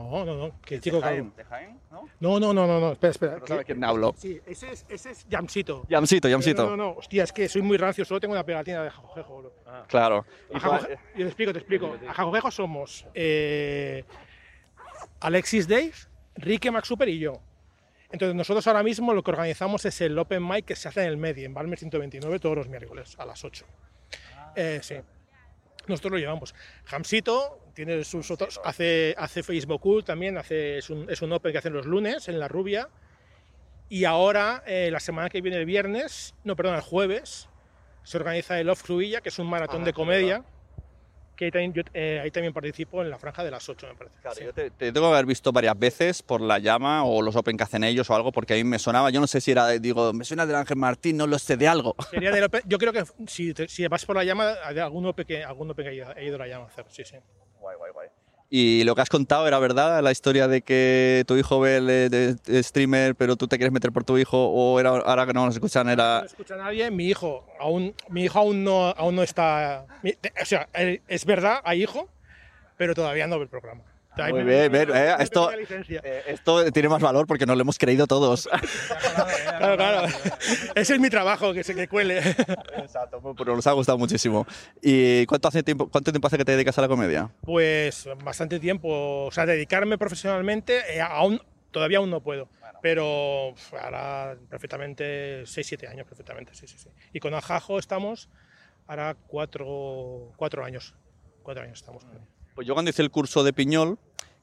No, 0.04 0.24
no, 0.24 0.36
no. 0.36 0.60
Que 0.62 0.80
chico 0.80 1.00
Jaén, 1.00 1.24
calvo. 1.30 1.36
¿De 1.36 1.44
Jaén? 1.44 1.80
¿No? 1.90 2.08
No, 2.20 2.40
no, 2.40 2.54
no, 2.54 2.66
no, 2.66 2.80
no. 2.80 2.92
Espera, 2.92 3.10
espera. 3.10 3.40
Sabe 3.46 3.60
que- 3.60 3.72
quién 3.72 3.84
hablo. 3.84 4.14
Sí, 4.16 4.40
ese 4.46 4.72
es, 4.72 4.86
ese 4.88 5.10
es 5.10 5.26
Yamsito. 5.28 5.84
Yamsito, 5.88 6.28
Yamsito. 6.28 6.64
No, 6.64 6.70
no, 6.70 6.76
no. 6.76 6.90
Hostia, 6.92 7.24
es 7.24 7.32
que 7.32 7.48
soy 7.48 7.62
muy 7.62 7.76
rancio. 7.76 8.04
Solo 8.04 8.20
tengo 8.20 8.32
una 8.34 8.44
pegatina 8.44 8.82
de 8.84 8.90
jajojejo. 8.90 9.38
bro. 9.38 9.52
Claro. 9.88 10.24
A 10.54 10.58
Jajoje- 10.60 10.98
Yo 11.14 11.24
te 11.24 11.26
explico, 11.26 11.52
te 11.52 11.58
explico. 11.58 11.96
A 12.08 12.14
Jajojejo 12.14 12.50
somos 12.50 13.06
eh, 13.14 14.04
Alexis 15.20 15.66
Dave, 15.68 15.92
Rique 16.36 16.70
Max 16.70 16.88
Super 16.88 17.08
y 17.08 17.18
yo. 17.18 17.40
Entonces 18.10 18.34
nosotros 18.34 18.66
ahora 18.66 18.82
mismo 18.82 19.12
lo 19.12 19.22
que 19.22 19.30
organizamos 19.30 19.84
es 19.84 20.00
el 20.00 20.18
Open 20.18 20.46
Mic 20.46 20.64
que 20.64 20.76
se 20.76 20.88
hace 20.88 21.02
en 21.02 21.08
el 21.08 21.16
Medi, 21.18 21.44
en 21.44 21.52
Balmer 21.52 21.78
129, 21.78 22.38
todos 22.38 22.56
los 22.56 22.68
miércoles 22.68 23.14
a 23.18 23.26
las 23.26 23.44
8. 23.44 23.66
Eh, 24.56 24.80
sí. 24.82 24.94
Nosotros 25.88 26.12
lo 26.12 26.18
llevamos. 26.18 26.54
Hamsito 26.90 27.70
tiene 27.74 28.04
sus 28.04 28.30
otros, 28.30 28.60
hace, 28.64 29.14
hace 29.18 29.42
Facebook 29.42 29.80
Cool 29.80 30.04
también, 30.04 30.36
hace, 30.38 30.78
es, 30.78 30.90
un, 30.90 31.08
es 31.10 31.22
un 31.22 31.32
Open 31.32 31.52
que 31.52 31.58
hacen 31.58 31.72
los 31.72 31.86
lunes 31.86 32.28
en 32.28 32.38
La 32.38 32.48
Rubia. 32.48 32.88
Y 33.88 34.04
ahora, 34.04 34.62
eh, 34.66 34.90
la 34.92 35.00
semana 35.00 35.30
que 35.30 35.40
viene, 35.40 35.56
el 35.56 35.64
viernes, 35.64 36.34
no, 36.44 36.56
perdón, 36.56 36.74
el 36.74 36.82
jueves, 36.82 37.48
se 38.02 38.16
organiza 38.18 38.60
el 38.60 38.68
Off 38.68 38.82
Cruilla, 38.82 39.20
que 39.20 39.30
es 39.30 39.38
un 39.38 39.46
maratón 39.46 39.82
Ah, 39.82 39.84
de 39.86 39.92
comedia, 39.92 40.44
que 41.38 41.44
ahí 41.46 41.50
también, 41.52 41.72
yo, 41.72 41.82
eh, 41.94 42.20
ahí 42.22 42.30
también 42.32 42.52
participo 42.52 43.00
en 43.00 43.10
la 43.10 43.18
franja 43.18 43.44
de 43.44 43.50
las 43.52 43.66
8, 43.68 43.86
me 43.86 43.94
parece. 43.94 44.16
Claro, 44.20 44.36
Sí. 44.36 44.44
yo 44.44 44.52
te, 44.52 44.70
te 44.70 44.92
tengo 44.92 45.06
que 45.08 45.12
haber 45.14 45.24
visto 45.26 45.52
varias 45.52 45.78
veces 45.78 46.22
por 46.22 46.40
la 46.40 46.58
llama 46.58 47.04
o 47.04 47.22
los 47.22 47.36
Open 47.36 47.56
que 47.56 47.62
hacen 47.62 47.84
ellos 47.84 48.10
o 48.10 48.14
algo, 48.16 48.32
porque 48.32 48.54
a 48.54 48.56
mí 48.56 48.64
me 48.64 48.78
sonaba, 48.80 49.10
yo 49.10 49.20
no 49.20 49.26
sé 49.28 49.40
si 49.40 49.52
era, 49.52 49.66
de- 49.68 49.78
digo, 49.80 50.12
me 50.12 50.24
suena 50.24 50.44
del 50.46 50.56
Ángel 50.56 50.76
Martín, 50.76 51.16
no 51.16 51.26
lo 51.28 51.38
sé, 51.38 51.56
de 51.56 51.68
algo. 51.68 51.94
Sería 52.10 52.32
del 52.32 52.42
Open- 52.50 52.62
yo 52.66 52.76
creo 52.78 52.92
que 52.92 53.04
si, 53.28 53.54
te- 53.54 53.68
si 53.68 53.86
vas 53.86 54.04
por 54.04 54.16
la 54.16 54.24
llama, 54.24 54.54
hay 54.64 54.78
algún 54.80 55.06
Open 55.06 55.24
que, 55.26 55.44
algún 55.44 55.70
Open 55.70 55.84
que 55.84 55.90
haya- 55.92 56.20
ido 56.20 56.34
a 56.34 56.38
la 56.40 56.48
llama 56.48 56.64
a 56.64 56.68
hacer, 56.68 56.84
sí, 56.88 57.04
sí. 57.04 57.16
Y 58.50 58.82
lo 58.84 58.94
que 58.94 59.02
has 59.02 59.10
contado 59.10 59.46
era 59.46 59.58
verdad, 59.58 60.02
la 60.02 60.10
historia 60.10 60.48
de 60.48 60.62
que 60.62 61.22
tu 61.26 61.36
hijo 61.36 61.60
ve 61.60 61.76
el 61.76 61.86
eh, 61.90 62.62
streamer, 62.62 63.14
pero 63.14 63.36
tú 63.36 63.46
te 63.46 63.58
quieres 63.58 63.72
meter 63.72 63.92
por 63.92 64.04
tu 64.04 64.16
hijo, 64.16 64.38
o 64.48 64.80
era 64.80 64.88
ahora 64.90 65.26
que 65.26 65.34
no 65.34 65.44
nos 65.44 65.54
escuchan, 65.54 65.88
era... 65.90 66.20
No 66.20 66.26
escucha 66.26 66.56
nadie, 66.56 66.90
mi 66.90 67.08
hijo 67.08 67.44
aún, 67.60 67.94
mi 68.08 68.24
hijo 68.24 68.38
aún 68.38 68.64
no, 68.64 68.86
aún 68.88 69.16
no 69.16 69.22
está, 69.22 69.84
mi- 70.02 70.12
o 70.40 70.44
sea, 70.46 70.66
es 70.72 71.24
verdad, 71.26 71.60
hay 71.62 71.82
hijo, 71.82 72.08
pero 72.78 72.94
todavía 72.94 73.26
no 73.26 73.36
ve 73.36 73.42
el 73.44 73.50
programa. 73.50 73.82
Muy 74.30 74.42
bien, 74.42 74.74
eh, 74.74 75.14
esto-. 75.20 75.50
Eh, 75.52 76.22
Esto 76.26 76.70
tiene 76.72 76.88
más 76.88 77.00
valor 77.00 77.26
porque 77.26 77.46
nos 77.46 77.56
lo 77.56 77.62
hemos 77.62 77.78
creído 77.78 78.06
todos. 78.06 78.48
Claro, 79.58 79.76
claro. 79.76 80.08
Ese 80.76 80.94
es 80.94 81.00
mi 81.00 81.10
trabajo, 81.10 81.52
que 81.52 81.64
se 81.64 81.74
que 81.74 81.88
cuele. 81.88 82.18
Exacto, 82.76 83.20
pero 83.36 83.56
nos 83.56 83.66
ha 83.66 83.72
gustado 83.72 83.98
muchísimo. 83.98 84.46
¿Y 84.80 85.26
cuánto, 85.26 85.48
hace 85.48 85.64
tiempo, 85.64 85.88
cuánto 85.88 86.12
tiempo 86.12 86.28
hace 86.28 86.38
que 86.38 86.44
te 86.44 86.52
dedicas 86.52 86.78
a 86.78 86.82
la 86.82 86.88
comedia? 86.88 87.28
Pues 87.42 88.08
bastante 88.22 88.60
tiempo, 88.60 89.26
o 89.26 89.30
sea, 89.32 89.46
dedicarme 89.46 89.98
profesionalmente, 89.98 90.96
eh, 90.96 91.00
aún, 91.00 91.42
todavía 91.72 91.98
aún 91.98 92.10
no 92.10 92.20
puedo, 92.20 92.48
pero 92.82 93.54
ahora 93.82 94.36
perfectamente 94.48 95.42
6-7 95.42 95.88
años, 95.88 96.06
perfectamente, 96.06 96.54
sí, 96.54 96.68
sí, 96.68 96.78
sí. 96.78 96.90
Y 97.12 97.18
con 97.18 97.34
Ajajo 97.34 97.80
estamos, 97.80 98.28
ahora 98.86 99.16
4 99.26 100.34
cuatro 100.36 100.64
años, 100.64 100.94
4 101.42 101.64
años 101.64 101.80
estamos. 101.80 102.06
Pues 102.54 102.66
yo 102.66 102.74
cuando 102.74 102.90
hice 102.90 103.02
el 103.02 103.10
curso 103.10 103.42
de 103.42 103.52
Piñol, 103.52 103.98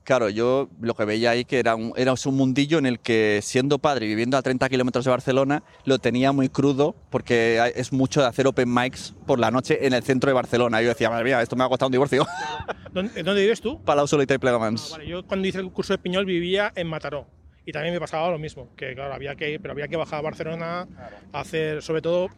claro, 0.06 0.30
yo 0.30 0.70
lo 0.80 0.94
que 0.94 1.04
veía 1.04 1.32
ahí 1.32 1.44
que 1.44 1.60
era 1.60 1.76
un, 1.76 1.92
era 1.98 2.14
un 2.14 2.36
mundillo 2.36 2.78
en 2.78 2.86
el 2.86 3.00
que 3.00 3.40
siendo 3.44 3.80
padre 3.80 4.06
y 4.06 4.10
viviendo 4.10 4.38
a 4.38 4.42
30 4.42 4.70
kilómetros 4.70 5.04
de 5.04 5.12
Barcelona, 5.12 5.64
lo 5.84 6.00
tenía 6.00 6.32
muy 6.32 6.48
crudo 6.48 6.96
porque 7.10 7.74
es 7.76 7.92
mucho 7.92 8.22
de 8.22 8.28
hacer 8.28 8.48
open 8.48 8.74
mics 8.74 9.14
por 9.26 9.40
la 9.40 9.52
noche 9.52 9.86
en 9.86 9.94
el 9.94 10.04
centro 10.04 10.30
de 10.30 10.34
Barcelona. 10.34 10.82
Yo 10.82 10.90
decía, 10.90 11.10
madre 11.10 11.26
mía, 11.26 11.42
esto 11.42 11.56
me 11.58 11.62
va 11.62 11.66
a 11.66 11.70
costar 11.70 11.88
un 11.88 11.92
divorcio. 11.92 12.26
¿Dónde, 12.94 13.24
dónde 13.24 13.42
vives 13.42 13.60
tú? 13.60 13.82
Palau 13.84 14.08
Solita 14.08 14.34
y 14.34 14.38
Plegamans. 14.38 14.92
Vale, 14.92 15.08
yo 15.08 15.26
cuando 15.26 15.48
hice 15.48 15.60
el 15.60 15.72
curso 15.72 15.94
de 15.94 15.98
Piñol 15.98 16.26
vivía 16.26 16.72
en 16.76 16.88
Mataró 16.88 17.28
y 17.66 17.72
también 17.72 17.94
me 17.94 18.00
pasaba 18.00 18.30
lo 18.30 18.38
mismo, 18.38 18.70
que 18.78 18.94
claro, 18.94 19.14
había 19.14 19.36
que 19.36 19.52
ir, 19.52 19.60
pero 19.60 19.72
había 19.72 19.88
que 19.88 19.98
bajar 19.98 20.20
a 20.20 20.22
Barcelona 20.22 20.88
a 21.34 21.40
hacer, 21.40 21.82
sobre 21.82 22.02
todo, 22.02 22.30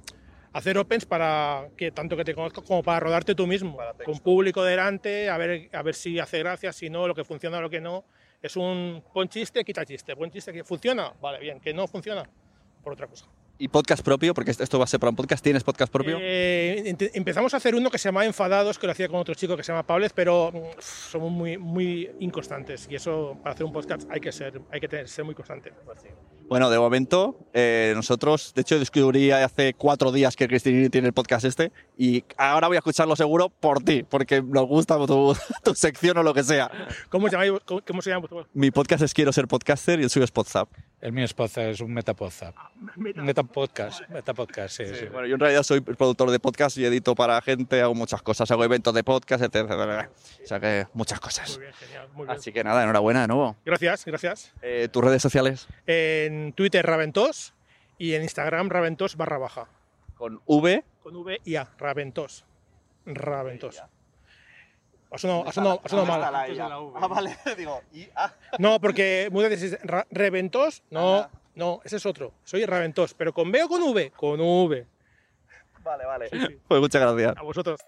hacer 0.54 0.78
opens 0.78 1.06
para 1.06 1.70
que 1.78 1.92
tanto 1.92 2.18
que 2.18 2.24
te 2.24 2.34
conozcas 2.34 2.64
como 2.64 2.84
para 2.84 3.00
rodarte 3.00 3.36
tú 3.36 3.48
mismo, 3.48 3.78
con 4.06 4.20
público 4.20 4.64
delante, 4.64 5.30
a 5.30 5.38
ver, 5.38 5.70
a 5.74 5.82
ver 5.82 5.96
si 5.96 6.20
hace 6.20 6.40
gracia, 6.40 6.74
si 6.74 6.90
no, 6.90 7.08
lo 7.08 7.16
que 7.16 7.24
funciona, 7.24 7.62
lo 7.62 7.70
que 7.70 7.82
no. 7.82 8.06
Es 8.42 8.56
un 8.56 9.04
pon 9.14 9.28
chiste, 9.30 9.64
quita 9.64 9.86
chiste, 9.86 10.16
pon 10.16 10.30
chiste, 10.32 10.54
que 10.54 10.64
funciona, 10.64 11.14
vale, 11.22 11.40
bien, 11.40 11.60
que 11.60 11.74
no 11.74 11.88
funciona, 11.88 12.24
por 12.84 12.94
otra 12.94 13.08
cosa. 13.08 13.26
¿Y 13.60 13.70
podcast 13.70 14.04
propio? 14.04 14.36
Porque 14.36 14.52
esto 14.52 14.78
va 14.78 14.84
a 14.84 14.88
ser 14.88 15.00
para 15.00 15.10
un 15.10 15.16
podcast. 15.16 15.44
¿Tienes 15.44 15.64
podcast 15.64 15.92
propio? 15.92 16.18
Eh, 16.22 16.96
empezamos 17.14 17.54
a 17.54 17.58
hacer 17.58 17.74
uno 17.74 17.90
que 17.90 17.98
se 17.98 18.08
llama 18.08 18.24
Enfadados, 18.26 18.78
que 18.78 18.86
lo 18.86 18.92
hacía 18.92 19.08
con 19.08 19.20
otro 19.20 19.34
chico 19.34 19.58
que 19.58 19.64
se 19.64 19.72
llama 19.72 19.82
Pablez, 19.82 20.14
pero 20.14 20.52
somos 20.80 21.32
muy, 21.32 21.58
muy 21.58 22.10
inconstantes 22.20 22.88
y 22.90 22.96
eso 22.96 23.38
para 23.42 23.54
hacer 23.56 23.66
un 23.66 23.74
podcast 23.74 24.08
hay 24.12 24.20
que 24.20 24.32
ser, 24.32 24.62
hay 24.72 24.80
que 24.80 24.88
tener- 24.88 25.08
ser 25.08 25.26
muy 25.26 25.34
constante. 25.34 25.74
Bueno, 26.48 26.70
de 26.70 26.78
momento, 26.80 27.40
eh, 27.54 27.94
nosotros, 27.96 28.54
de 28.54 28.62
hecho, 28.62 28.78
descubrí 28.80 29.32
hace 29.32 29.74
cuatro 29.74 30.12
días 30.12 30.36
que 30.36 30.48
Cristinini 30.48 30.90
tiene 30.90 31.08
el 31.08 31.14
podcast 31.14 31.44
este 31.44 31.72
y 31.98 32.24
ahora 32.38 32.68
voy 32.68 32.78
a 32.78 32.80
escucharlo 32.80 33.16
seguro 33.16 33.50
por 33.50 33.84
ti, 33.84 34.04
porque 34.04 34.42
nos 34.42 34.66
gusta 34.68 34.98
tu, 35.08 35.36
tu 35.64 35.74
sección 35.74 36.18
o 36.18 36.24
lo 36.24 36.34
que 36.34 36.44
sea. 36.44 36.70
¿Cómo, 37.10 37.28
se 37.28 37.38
llama, 37.38 37.60
cómo, 37.66 37.82
cómo 37.86 38.02
se 38.02 38.12
llama 38.12 38.28
Mi 38.54 38.70
podcast 38.72 39.04
es 39.04 39.14
Quiero 39.14 39.34
ser 39.34 39.48
podcaster 39.48 40.00
y 40.00 40.04
el 40.04 40.10
suyo 40.12 40.24
es 40.26 40.32
Podzap. 40.32 40.70
El 41.00 41.12
mío 41.14 41.26
es 41.26 41.34
podcast, 41.34 41.58
es 41.58 41.82
un 41.82 41.94
metapodcast. 41.94 42.58
Metapodcast, 42.96 44.10
metapodcast, 44.10 44.78
sí, 44.78 44.86
sí. 44.96 45.06
Bueno, 45.06 45.28
yo 45.28 45.36
en 45.36 45.40
realidad 45.40 45.62
soy 45.62 45.80
productor 45.82 46.32
de 46.32 46.40
podcast 46.40 46.76
y 46.78 46.86
edito 46.86 47.14
para 47.14 47.40
gente, 47.42 47.80
hago 47.82 47.94
muchas 47.94 48.24
cosas, 48.24 48.50
hago 48.50 48.64
eventos 48.64 48.96
de 48.96 49.04
podcast, 49.04 49.44
etc. 49.44 49.70
O 50.44 50.48
sea 50.48 50.60
que 50.60 50.88
muchas 50.94 51.20
cosas. 51.20 51.52
Muy 51.52 51.66
bien, 51.66 51.74
genial, 51.76 52.08
muy 52.14 52.26
bien. 52.26 52.38
Así 52.38 52.52
que 52.52 52.64
nada, 52.64 52.82
enhorabuena 52.82 53.22
de 53.22 53.28
nuevo. 53.28 53.56
Gracias, 53.64 54.06
gracias. 54.06 54.54
Eh, 54.64 54.90
¿Tus 54.92 55.04
redes 55.04 55.22
sociales? 55.22 55.68
En 55.86 56.54
Twitter 56.54 56.84
Raventos 56.84 57.54
y 58.00 58.14
en 58.14 58.24
Instagram 58.24 58.70
Raventos 58.70 59.18
barra 59.18 59.38
baja. 59.38 59.68
Con 60.16 60.42
V. 60.48 60.84
Con 61.04 61.16
V 61.16 61.42
y 61.46 61.58
A, 61.58 61.70
Raventos. 61.78 62.44
Raventos. 63.06 63.84
Ha 65.10 65.18
sonado, 65.18 65.48
ha 65.48 65.52
sonado- 65.54 65.82
ha 65.84 65.90
sonado 65.90 66.06
mal. 66.08 66.22
Ah, 66.96 67.08
vale, 67.08 67.38
digo, 67.58 67.82
y 67.94 68.08
ah. 68.16 68.34
No, 68.60 68.80
porque 68.82 69.30
muchas 69.32 69.50
veces 69.52 69.78
Reventos, 70.12 70.84
no, 70.90 71.30
no, 71.56 71.80
ese 71.86 71.96
es 71.98 72.06
otro. 72.06 72.34
Soy 72.44 72.66
Raventos, 72.66 73.14
pero 73.14 73.34
con 73.34 73.52
B 73.52 73.64
o 73.64 73.70
con 73.70 73.82
V, 73.84 74.12
con 74.12 74.40
V. 74.42 74.86
Vale, 75.84 76.06
vale. 76.06 76.30
Pues 76.68 76.82
muchas 76.82 77.02
gracias. 77.02 77.38
A 77.38 77.42
vosotros. 77.44 77.80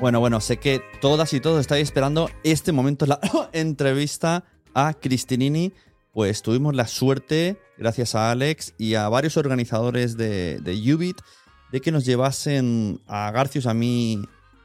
Bueno, 0.00 0.20
bueno, 0.20 0.40
sé 0.40 0.58
que 0.58 0.82
todas 1.00 1.32
y 1.32 1.40
todos 1.40 1.60
estáis 1.60 1.84
esperando 1.84 2.28
este 2.42 2.72
momento, 2.72 3.06
la 3.06 3.20
entrevista 3.52 4.44
a 4.74 4.94
Cristinini. 4.94 5.72
Pues 6.12 6.42
tuvimos 6.42 6.74
la 6.74 6.86
suerte, 6.86 7.56
gracias 7.76 8.14
a 8.14 8.30
Alex 8.30 8.74
y 8.78 8.94
a 8.94 9.08
varios 9.08 9.36
organizadores 9.36 10.16
de, 10.16 10.58
de 10.60 10.94
Ubit, 10.94 11.20
de 11.72 11.80
que 11.80 11.92
nos 11.92 12.04
llevasen 12.04 13.00
a 13.06 13.30
Garcius, 13.30 13.66
a 13.66 13.74
mí, 13.74 14.22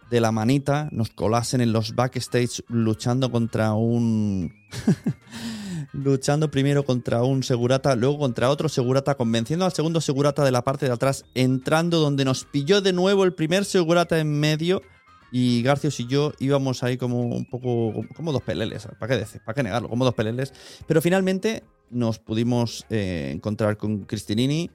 de 0.10 0.22
la 0.22 0.32
manita, 0.32 0.90
nos 0.92 1.10
colasen 1.10 1.62
en 1.62 1.72
los 1.72 1.96
backstage 1.96 2.64
luchando 2.68 3.32
contra 3.32 3.74
un... 3.74 4.54
luchando 5.94 6.52
primero 6.52 6.84
contra 6.84 7.24
un 7.24 7.44
segurata, 7.44 7.96
luego 7.96 8.20
contra 8.20 8.50
otro 8.50 8.70
segurata, 8.70 9.16
convenciendo 9.16 9.66
al 9.66 9.72
segundo 9.72 10.02
segurata 10.02 10.44
de 10.44 10.52
la 10.52 10.64
parte 10.64 10.86
de 10.86 10.92
atrás, 10.92 11.26
entrando 11.36 12.00
donde 12.00 12.26
nos 12.26 12.46
pilló 12.46 12.82
de 12.82 12.94
nuevo 12.94 13.24
el 13.24 13.34
primer 13.34 13.66
segurata 13.66 14.20
en 14.20 14.40
medio 14.40 14.82
Y 15.32 15.62
Garcios 15.62 16.00
y 16.00 16.08
yo 16.08 16.34
íbamos 16.40 16.84
ahí 16.84 16.98
como 16.98 17.22
un 17.22 17.46
poco, 17.46 17.94
como 18.16 18.32
dos 18.32 18.44
peleles, 18.44 18.88
¿para 19.00 19.14
qué 19.14 19.20
decir? 19.20 19.42
¿Para 19.46 19.56
qué 19.56 19.64
negarlo? 19.64 19.90
Como 19.90 20.06
dos 20.06 20.16
peleles. 20.16 20.54
Pero 20.88 21.02
finalmente 21.02 21.64
nos 21.92 22.20
pudimos 22.20 22.86
eh, 22.90 23.32
encontrar 23.34 23.78
con 23.78 24.06
Cristinini 24.06 24.70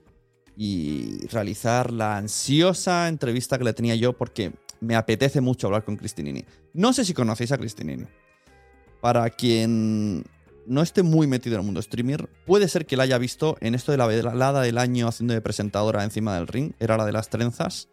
y 0.57 1.27
realizar 1.29 1.91
la 1.91 2.17
ansiosa 2.17 3.09
entrevista 3.09 3.59
que 3.59 3.65
le 3.65 3.73
tenía 3.73 3.95
yo 3.95 4.13
porque 4.13 4.53
me 4.81 4.97
apetece 4.97 5.41
mucho 5.41 5.67
hablar 5.67 5.85
con 5.85 5.97
Cristinini. 5.97 6.45
No 6.73 6.93
sé 6.93 7.05
si 7.05 7.15
conocéis 7.15 7.53
a 7.53 7.59
Cristinini. 7.59 8.05
Para 9.01 9.29
quien 9.31 10.25
no 10.67 10.83
esté 10.83 11.03
muy 11.03 11.27
metido 11.27 11.57
en 11.57 11.61
el 11.61 11.67
mundo 11.67 11.83
streamer, 11.83 12.29
puede 12.47 12.69
ser 12.69 12.87
que 12.87 12.97
la 12.97 13.03
haya 13.05 13.19
visto 13.19 13.57
en 13.61 13.75
esto 13.75 13.93
de 13.93 13.99
la 13.99 14.07
velada 14.07 14.63
del 14.63 14.79
año 14.79 15.09
haciendo 15.09 15.35
de 15.35 15.41
presentadora 15.41 16.05
encima 16.05 16.35
del 16.35 16.47
ring, 16.47 16.73
era 16.79 16.97
la 16.97 17.05
de 17.05 17.13
las 17.13 17.29
trenzas, 17.29 17.89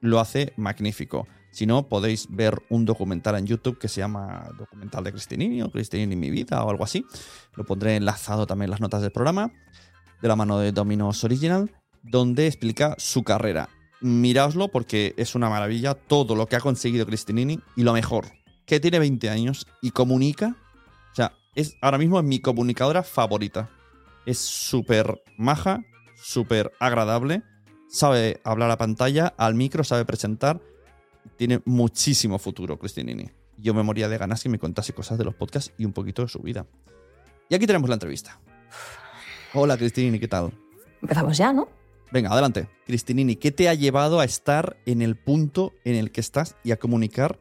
lo 0.00 0.20
hace 0.20 0.52
magnífico. 0.56 1.26
Si 1.50 1.66
no, 1.66 1.88
podéis 1.88 2.26
ver 2.30 2.62
un 2.68 2.84
documental 2.84 3.36
en 3.36 3.46
YouTube 3.46 3.78
que 3.78 3.88
se 3.88 4.00
llama 4.00 4.50
Documental 4.58 5.04
de 5.04 5.12
Cristinini 5.12 5.62
o 5.62 5.70
Cristinini 5.70 6.16
mi 6.16 6.30
vida 6.30 6.64
o 6.64 6.70
algo 6.70 6.82
así. 6.82 7.06
Lo 7.54 7.64
pondré 7.64 7.94
enlazado 7.94 8.46
también 8.46 8.66
en 8.66 8.70
las 8.72 8.80
notas 8.80 9.02
del 9.02 9.12
programa, 9.12 9.52
de 10.20 10.28
la 10.28 10.34
mano 10.34 10.58
de 10.58 10.72
Dominos 10.72 11.22
Original, 11.22 11.70
donde 12.04 12.46
explica 12.46 12.94
su 12.98 13.24
carrera. 13.24 13.68
Miraoslo 14.00 14.68
porque 14.68 15.14
es 15.16 15.34
una 15.34 15.48
maravilla 15.48 15.94
todo 15.94 16.36
lo 16.36 16.46
que 16.46 16.56
ha 16.56 16.60
conseguido 16.60 17.06
Cristinini 17.06 17.58
y 17.74 17.82
lo 17.82 17.94
mejor, 17.94 18.26
que 18.66 18.78
tiene 18.78 18.98
20 18.98 19.30
años 19.30 19.66
y 19.80 19.90
comunica. 19.90 20.56
O 21.12 21.14
sea, 21.14 21.32
es 21.54 21.76
ahora 21.80 21.98
mismo 21.98 22.22
mi 22.22 22.38
comunicadora 22.40 23.02
favorita. 23.02 23.70
Es 24.26 24.38
súper 24.38 25.22
maja, 25.36 25.82
súper 26.14 26.72
agradable, 26.80 27.42
sabe 27.88 28.40
hablar 28.44 28.70
a 28.70 28.78
pantalla, 28.78 29.34
al 29.38 29.54
micro, 29.54 29.84
sabe 29.84 30.04
presentar. 30.04 30.60
Tiene 31.36 31.62
muchísimo 31.64 32.38
futuro, 32.38 32.78
Cristinini. 32.78 33.30
Yo 33.56 33.72
me 33.72 33.82
moría 33.82 34.08
de 34.08 34.18
ganas 34.18 34.42
que 34.42 34.48
me 34.48 34.58
contase 34.58 34.92
cosas 34.92 35.16
de 35.16 35.24
los 35.24 35.34
podcasts 35.34 35.72
y 35.78 35.84
un 35.84 35.92
poquito 35.92 36.22
de 36.22 36.28
su 36.28 36.40
vida. 36.40 36.66
Y 37.48 37.54
aquí 37.54 37.66
tenemos 37.66 37.88
la 37.88 37.94
entrevista. 37.94 38.38
Hola, 39.54 39.76
Cristinini, 39.76 40.18
¿qué 40.18 40.28
tal? 40.28 40.52
Empezamos 41.00 41.36
ya, 41.38 41.52
¿no? 41.52 41.68
Venga, 42.14 42.30
adelante. 42.30 42.68
Cristinini, 42.86 43.34
¿qué 43.34 43.50
te 43.50 43.68
ha 43.68 43.74
llevado 43.74 44.20
a 44.20 44.24
estar 44.24 44.76
en 44.86 45.02
el 45.02 45.16
punto 45.16 45.72
en 45.84 45.96
el 45.96 46.12
que 46.12 46.20
estás 46.20 46.54
y 46.62 46.70
a 46.70 46.78
comunicar 46.78 47.40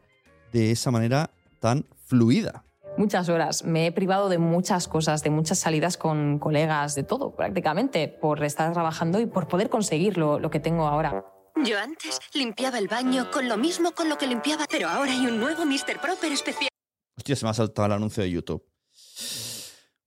de 0.52 0.72
esa 0.72 0.90
manera 0.90 1.30
tan 1.60 1.86
fluida? 2.08 2.66
Muchas 2.98 3.30
horas. 3.30 3.64
Me 3.64 3.86
he 3.86 3.92
privado 3.92 4.30
de 4.30 4.40
muchas 4.40 4.88
cosas, 4.88 5.22
de 5.22 5.30
muchas 5.30 5.60
salidas 5.60 5.96
con 5.96 6.40
colegas, 6.40 6.96
de 6.96 7.04
todo 7.04 7.36
prácticamente, 7.36 8.08
por 8.08 8.44
estar 8.44 8.74
trabajando 8.74 9.20
y 9.20 9.28
por 9.28 9.48
poder 9.48 9.70
conseguir 9.70 10.18
lo, 10.18 10.40
lo 10.40 10.50
que 10.50 10.60
tengo 10.60 10.88
ahora. 10.88 11.24
Yo 11.64 11.78
antes 11.78 12.20
limpiaba 12.34 12.80
el 12.80 12.88
baño 12.88 13.30
con 13.30 13.48
lo 13.48 13.58
mismo 13.58 13.92
con 13.92 14.10
lo 14.10 14.18
que 14.18 14.26
limpiaba, 14.26 14.66
pero 14.68 14.90
ahora 14.90 15.12
hay 15.12 15.28
un 15.28 15.40
nuevo 15.40 15.68
Mr. 15.68 16.02
Proper 16.02 16.32
especial. 16.32 16.70
Hostia, 17.16 17.36
se 17.36 17.46
me 17.46 17.52
ha 17.52 17.54
saltado 17.54 17.86
el 17.86 17.92
anuncio 17.92 18.24
de 18.24 18.32
YouTube. 18.32 18.66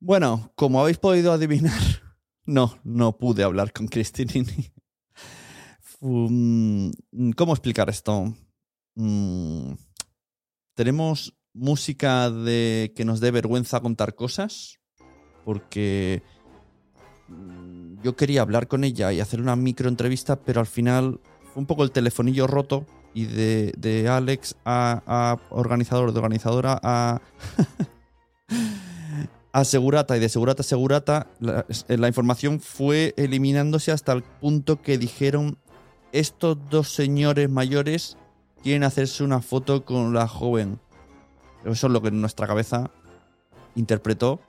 Bueno, 0.00 0.50
como 0.57 0.81
habéis 0.81 0.98
podido 0.98 1.33
adivinar, 1.33 1.72
no, 2.46 2.78
no 2.85 3.18
pude 3.18 3.42
hablar 3.42 3.72
con 3.72 3.87
Cristinini. 3.88 4.72
Um, 5.98 6.92
¿Cómo 7.37 7.54
explicar 7.54 7.88
esto? 7.88 8.35
Mm, 8.96 9.72
Tenemos 10.74 11.35
música 11.54 12.30
de 12.30 12.92
que 12.94 13.06
nos 13.06 13.18
dé 13.20 13.30
vergüenza 13.30 13.80
contar 13.80 14.14
cosas, 14.14 14.78
porque 15.42 16.22
mm, 17.28 18.02
yo 18.02 18.14
quería 18.14 18.42
hablar 18.42 18.68
con 18.68 18.85
ella 18.85 19.11
y 19.11 19.20
hacer 19.20 19.40
una 19.40 19.56
microentrevista, 19.56 20.37
pero 20.37 20.61
al 20.61 20.66
final 20.66 21.18
fue 21.52 21.62
un 21.62 21.66
poco 21.66 21.82
el 21.82 21.92
telefonillo 21.92 22.46
roto 22.46 22.85
y 23.14 23.24
de, 23.24 23.72
de 23.78 24.06
Alex 24.09 24.54
a, 24.66 25.02
a 25.06 25.38
organizador, 25.48 26.12
de 26.12 26.18
organizadora 26.18 26.78
a, 26.82 27.22
a 29.57 29.64
Segurata 29.64 30.14
y 30.14 30.21
de 30.21 30.29
Segurata 30.29 30.61
a 30.61 30.64
Segurata, 30.64 31.29
la, 31.40 31.64
la 31.88 32.09
información 32.09 32.61
fue 32.61 33.14
eliminándose 33.16 33.90
hasta 33.90 34.12
el 34.12 34.23
punto 34.23 34.83
que 34.83 34.99
dijeron 34.99 35.57
estos 36.12 36.59
dos 36.69 36.92
señores 36.92 37.49
mayores 37.49 38.19
quieren 38.62 38.85
hacerse 38.85 39.25
una 39.25 39.40
foto 39.40 39.87
con 39.87 40.12
la 40.12 40.29
joven. 40.29 40.79
Eso 41.64 41.87
es 41.87 41.92
lo 41.95 42.03
que 42.03 42.11
nuestra 42.11 42.47
cabeza 42.47 42.90
interpretó 43.77 44.40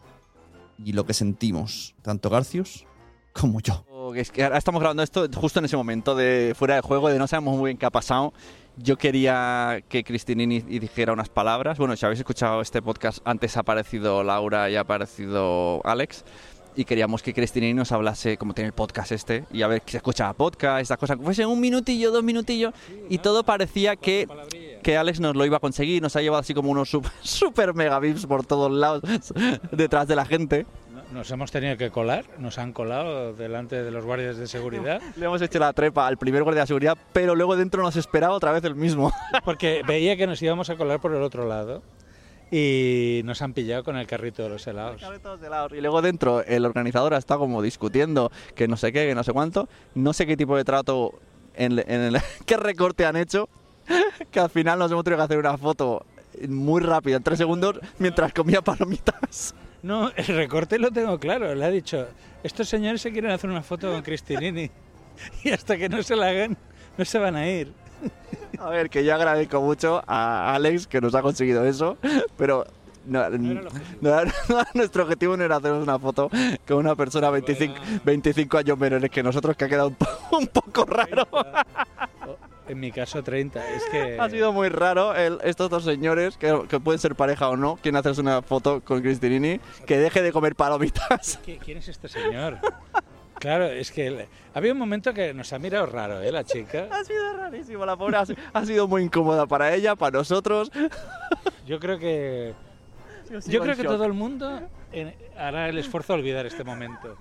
y 0.77 0.91
lo 0.91 1.05
que 1.05 1.13
sentimos, 1.13 1.95
tanto 2.01 2.29
Garcius 2.29 2.85
como 3.31 3.61
yo. 3.61 3.85
Es 4.15 4.31
que 4.31 4.43
ahora 4.43 4.57
estamos 4.57 4.79
grabando 4.79 5.03
esto 5.03 5.27
justo 5.35 5.59
en 5.59 5.65
ese 5.65 5.75
momento 5.75 6.15
de 6.15 6.53
fuera 6.57 6.75
de 6.75 6.81
juego, 6.81 7.09
de 7.09 7.19
no 7.19 7.27
sabemos 7.27 7.57
muy 7.57 7.69
bien 7.69 7.77
qué 7.77 7.85
ha 7.85 7.89
pasado. 7.89 8.33
Yo 8.77 8.95
quería 8.95 9.83
que 9.89 10.03
Cristinini 10.03 10.59
dijera 10.59 11.13
unas 11.13 11.29
palabras. 11.29 11.77
Bueno, 11.77 11.95
si 11.95 12.05
habéis 12.05 12.19
escuchado 12.19 12.61
este 12.61 12.81
podcast, 12.81 13.19
antes 13.25 13.57
ha 13.57 13.61
aparecido 13.61 14.23
Laura 14.23 14.69
y 14.69 14.75
ha 14.75 14.81
aparecido 14.81 15.81
Alex. 15.83 16.23
Y 16.75 16.85
queríamos 16.85 17.23
que 17.23 17.33
Cristinini 17.33 17.73
nos 17.73 17.91
hablase, 17.91 18.37
como 18.37 18.53
tiene 18.53 18.67
el 18.67 18.73
podcast 18.73 19.11
este, 19.11 19.45
y 19.51 19.63
a 19.63 19.67
ver 19.67 19.81
que 19.81 19.91
se 19.93 19.97
escuchaba 19.97 20.33
podcast, 20.33 20.83
estas 20.83 20.99
cosas, 20.99 21.17
que 21.17 21.23
fuese 21.23 21.43
un 21.43 21.59
minutillo, 21.59 22.11
dos 22.11 22.23
minutillos, 22.23 22.71
y 23.09 23.17
todo 23.17 23.43
parecía 23.43 23.95
que, 23.95 24.27
que 24.83 24.95
Alex 24.95 25.19
nos 25.19 25.35
lo 25.35 25.43
iba 25.43 25.57
a 25.57 25.59
conseguir. 25.59 26.03
Nos 26.03 26.15
ha 26.15 26.21
llevado 26.21 26.41
así 26.41 26.53
como 26.53 26.69
unos 26.69 26.87
super, 26.87 27.11
super 27.23 27.73
mega 27.73 27.99
vips 27.99 28.27
por 28.27 28.45
todos 28.45 28.71
lados, 28.71 29.01
detrás 29.71 30.07
de 30.07 30.15
la 30.15 30.25
gente. 30.25 30.67
Nos 31.11 31.31
hemos 31.31 31.51
tenido 31.51 31.77
que 31.77 31.89
colar, 31.89 32.25
nos 32.37 32.57
han 32.57 32.73
colado 32.73 33.33
delante 33.33 33.81
de 33.81 33.91
los 33.91 34.03
guardias 34.03 34.37
de 34.37 34.45
seguridad. 34.47 35.01
Le 35.15 35.25
hemos 35.25 35.41
hecho 35.41 35.57
la 35.57 35.71
trepa 35.71 36.05
al 36.05 36.17
primer 36.17 36.43
guardia 36.43 36.63
de 36.63 36.67
seguridad, 36.67 36.97
pero 37.13 37.33
luego 37.33 37.55
dentro 37.55 37.81
nos 37.81 37.95
esperaba 37.95 38.33
otra 38.33 38.51
vez 38.51 38.63
el 38.65 38.75
mismo. 38.75 39.11
Porque 39.45 39.83
veía 39.87 40.17
que 40.17 40.27
nos 40.27 40.41
íbamos 40.41 40.69
a 40.69 40.75
colar 40.75 40.99
por 40.99 41.13
el 41.13 41.21
otro 41.21 41.47
lado 41.47 41.81
y 42.51 43.21
nos 43.23 43.41
han 43.41 43.53
pillado 43.53 43.83
con 43.83 43.97
el 43.97 44.05
carrito 44.05 44.43
de 44.43 44.49
los 44.49 44.67
helados. 44.67 45.01
Y 45.71 45.81
luego 45.81 46.01
dentro 46.01 46.43
el 46.43 46.65
organizador 46.65 47.13
está 47.13 47.37
como 47.37 47.61
discutiendo 47.61 48.31
que 48.53 48.67
no 48.67 48.75
sé 48.75 48.91
qué, 48.91 49.07
que 49.07 49.15
no 49.15 49.23
sé 49.23 49.31
cuánto, 49.31 49.69
no 49.95 50.11
sé 50.11 50.25
qué 50.25 50.35
tipo 50.35 50.57
de 50.57 50.65
trato, 50.65 51.19
en, 51.55 51.79
en 51.79 52.01
el, 52.01 52.17
qué 52.45 52.57
recorte 52.57 53.05
han 53.05 53.15
hecho, 53.15 53.47
que 54.29 54.39
al 54.41 54.49
final 54.49 54.79
nos 54.79 54.91
hemos 54.91 55.05
tenido 55.05 55.19
que 55.19 55.23
hacer 55.23 55.37
una 55.37 55.57
foto 55.57 56.05
muy 56.47 56.81
rápida, 56.81 57.17
en 57.17 57.23
tres 57.23 57.37
segundos, 57.37 57.79
mientras 57.97 58.33
comía 58.33 58.61
palomitas. 58.61 59.55
No, 59.83 60.11
el 60.15 60.25
recorte 60.25 60.79
lo 60.79 60.91
tengo 60.91 61.19
claro. 61.19 61.53
Le 61.53 61.65
ha 61.65 61.69
dicho, 61.69 62.07
estos 62.43 62.67
señores 62.67 63.01
se 63.01 63.11
quieren 63.11 63.31
hacer 63.31 63.49
una 63.49 63.63
foto 63.63 63.91
con 63.91 64.01
Cristinini 64.01 64.69
y 65.43 65.51
hasta 65.51 65.77
que 65.77 65.89
no 65.89 66.03
se 66.03 66.15
la 66.15 66.29
hagan, 66.29 66.57
no 66.97 67.05
se 67.05 67.19
van 67.19 67.35
a 67.35 67.47
ir. 67.47 67.73
A 68.59 68.69
ver, 68.69 68.89
que 68.89 69.03
yo 69.03 69.13
agradezco 69.15 69.61
mucho 69.61 70.03
a 70.07 70.53
Alex 70.53 70.87
que 70.87 71.01
nos 71.01 71.15
ha 71.15 71.21
conseguido 71.21 71.65
eso, 71.65 71.97
pero 72.37 72.65
no, 73.05 73.29
no, 73.29 73.61
no, 74.01 74.11
nuestro 74.73 75.03
objetivo 75.03 75.37
no 75.37 75.43
era 75.43 75.55
hacernos 75.55 75.83
una 75.83 75.97
foto 75.97 76.29
con 76.67 76.77
una 76.77 76.95
persona 76.95 77.29
25, 77.29 77.75
25 78.03 78.57
años 78.57 78.77
menores 78.77 79.09
que 79.09 79.23
nosotros, 79.23 79.55
que 79.55 79.65
ha 79.65 79.69
quedado 79.69 79.87
un, 79.89 79.95
po 79.95 80.07
un 80.37 80.47
poco 80.47 80.85
raro. 80.85 81.27
En 82.67 82.79
mi 82.79 82.91
caso 82.91 83.23
30, 83.23 83.69
es 83.69 83.83
que... 83.85 84.17
Ha 84.19 84.29
sido 84.29 84.51
muy 84.51 84.69
raro 84.69 85.15
el, 85.15 85.39
estos 85.43 85.69
dos 85.69 85.83
señores, 85.83 86.37
que, 86.37 86.63
que, 86.69 86.79
pueden 86.79 86.99
ser 86.99 87.15
pareja 87.15 87.49
o 87.49 87.57
no, 87.57 87.77
quieren 87.77 87.97
hacerse 87.97 88.21
una 88.21 88.41
foto 88.41 88.81
con 88.81 89.01
Cristinini, 89.01 89.59
que 89.85 89.97
deje 89.97 90.21
de 90.21 90.31
comer 90.31 90.55
palomitas. 90.55 91.39
¿Quién 91.63 91.77
es 91.77 91.87
este 91.87 92.07
señor? 92.07 92.57
Claro, 93.39 93.65
es 93.65 93.91
que 93.91 94.27
había 94.53 94.73
un 94.73 94.79
momento 94.79 95.13
que 95.13 95.33
nos 95.33 95.53
ha 95.53 95.59
mirado 95.59 95.85
raro, 95.85 96.21
¿eh? 96.21 96.31
La 96.31 96.43
chica. 96.43 96.87
Ha 96.91 97.03
sido 97.03 97.33
rarísimo, 97.37 97.85
la 97.85 97.95
pobre 97.95 98.17
ha, 98.17 98.25
ha 98.53 98.65
sido 98.65 98.87
muy 98.87 99.03
incómoda 99.03 99.45
para 99.45 99.73
ella, 99.75 99.95
para 99.95 100.17
nosotros. 100.17 100.71
Yo 101.65 101.79
creo 101.79 101.99
que... 101.99 102.53
Yo 103.45 103.61
creo 103.61 103.75
que 103.75 103.83
todo 103.83 104.05
el 104.05 104.13
mundo 104.13 104.61
hará 105.37 105.69
el 105.69 105.77
esfuerzo 105.77 106.13
de 106.13 106.19
olvidar 106.19 106.45
este 106.45 106.63
momento. 106.63 107.17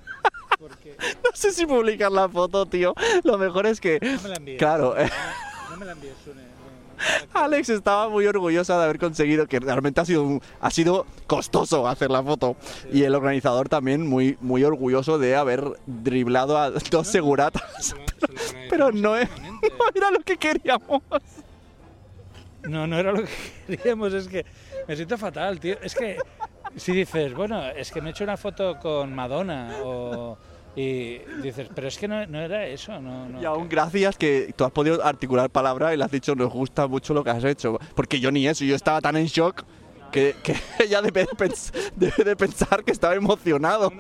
Porque... 0.59 0.97
No 1.23 1.31
sé 1.35 1.53
si 1.53 1.67
publicar 1.67 2.11
la 2.11 2.29
foto, 2.29 2.67
tío. 2.67 2.95
Lo 3.25 3.39
mejor 3.39 3.67
es 3.67 3.81
que... 3.81 3.99
No 4.01 4.23
me 4.23 4.29
la 4.29 4.37
envíes. 4.37 4.59
Claro. 4.59 4.95
No, 4.95 5.05
no 5.71 5.77
me 5.77 5.87
la 5.87 5.93
envíes, 5.93 6.15
Sune. 6.25 6.57
Alex 7.35 7.69
estaba 7.69 8.09
muy 8.09 8.27
orgullosa 8.27 8.79
de 8.79 8.85
haber 8.85 8.99
conseguido, 8.99 9.47
que 9.47 9.61
realmente 9.61 10.01
ha 10.01 10.05
sido, 10.05 10.23
un, 10.23 10.43
ha 10.61 10.71
sido 10.71 11.07
costoso 11.27 11.87
hacer 11.87 12.11
la 12.11 12.23
foto. 12.23 12.57
Sí. 12.61 12.99
Y 12.99 13.03
el 13.03 13.15
organizador 13.15 13.69
también 13.69 14.07
muy, 14.07 14.37
muy 14.41 14.65
orgulloso 14.65 15.19
de 15.19 15.37
haber 15.37 15.65
driblado 15.87 16.59
a 16.59 16.71
dos 16.71 16.91
no, 16.93 17.05
seguratas. 17.05 17.95
No, 17.95 18.05
pero, 18.21 18.35
pero 18.71 18.93
no, 18.93 19.17
es, 19.17 19.29
no 19.41 19.87
era 19.95 20.11
lo 20.11 20.21
que 20.21 20.37
queríamos. 20.37 21.03
No, 22.63 22.87
no 22.87 22.99
era 22.99 23.13
lo 23.13 23.25
que 23.25 23.77
queríamos, 23.77 24.13
es 24.15 24.29
que 24.29 24.45
me 24.89 24.97
siento 24.97 25.19
fatal, 25.19 25.61
tío. 25.61 25.77
Es 25.83 25.95
que 25.95 26.17
si 26.77 26.93
dices, 26.93 27.35
bueno, 27.35 27.69
es 27.69 27.91
que 27.91 28.01
me 28.01 28.09
he 28.09 28.13
hecho 28.13 28.25
una 28.25 28.37
foto 28.37 28.79
con 28.79 29.15
Madonna 29.15 29.79
o... 29.83 30.39
Y 30.77 31.19
dices, 31.43 31.69
pero 31.75 31.89
es 31.89 31.97
que 31.99 32.07
no, 32.07 32.27
no 32.27 32.39
era 32.41 32.67
eso. 32.67 33.01
No, 33.01 33.29
no, 33.29 33.41
y 33.41 33.45
aún 33.47 33.67
gracias 33.69 34.17
que 34.19 34.53
tú 34.55 34.65
has 34.65 34.71
podido 34.73 35.03
articular 35.05 35.49
palabra 35.51 35.95
y 35.95 35.97
le 35.97 36.05
has 36.05 36.11
dicho, 36.11 36.35
nos 36.35 36.53
gusta 36.53 36.87
mucho 36.87 37.15
lo 37.15 37.25
que 37.25 37.31
has 37.31 37.43
hecho. 37.45 37.79
Porque 37.95 38.21
yo 38.21 38.31
ni 38.31 38.47
eso, 38.47 38.65
yo 38.65 38.77
estaba 38.77 39.01
tan 39.01 39.17
en 39.17 39.25
shock 39.27 39.65
que, 40.13 40.35
que 40.43 40.55
ella 40.85 41.01
debe 41.03 41.23
de, 41.23 41.29
pens- 41.31 41.73
debe 41.97 42.23
de 42.25 42.37
pensar 42.37 42.85
que 42.85 42.93
estaba 42.93 43.15
emocionado. 43.15 43.91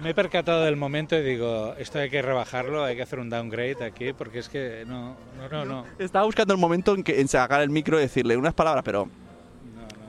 Me 0.00 0.10
he 0.10 0.14
percatado 0.14 0.62
del 0.64 0.76
momento 0.76 1.16
y 1.18 1.22
digo, 1.22 1.74
esto 1.76 1.98
hay 1.98 2.08
que 2.08 2.22
rebajarlo, 2.22 2.84
hay 2.84 2.94
que 2.96 3.02
hacer 3.02 3.18
un 3.18 3.28
downgrade 3.28 3.84
aquí, 3.84 4.12
porque 4.12 4.38
es 4.38 4.48
que 4.48 4.84
no, 4.86 5.16
no, 5.38 5.48
no, 5.50 5.64
no. 5.64 5.84
Estaba 5.98 6.24
buscando 6.24 6.54
el 6.54 6.60
momento 6.60 6.94
en 6.94 7.02
que 7.02 7.20
en 7.20 7.26
sacar 7.28 7.60
el 7.62 7.70
micro 7.70 7.98
y 7.98 8.02
decirle 8.02 8.36
unas 8.36 8.54
palabras, 8.54 8.84
pero 8.84 9.08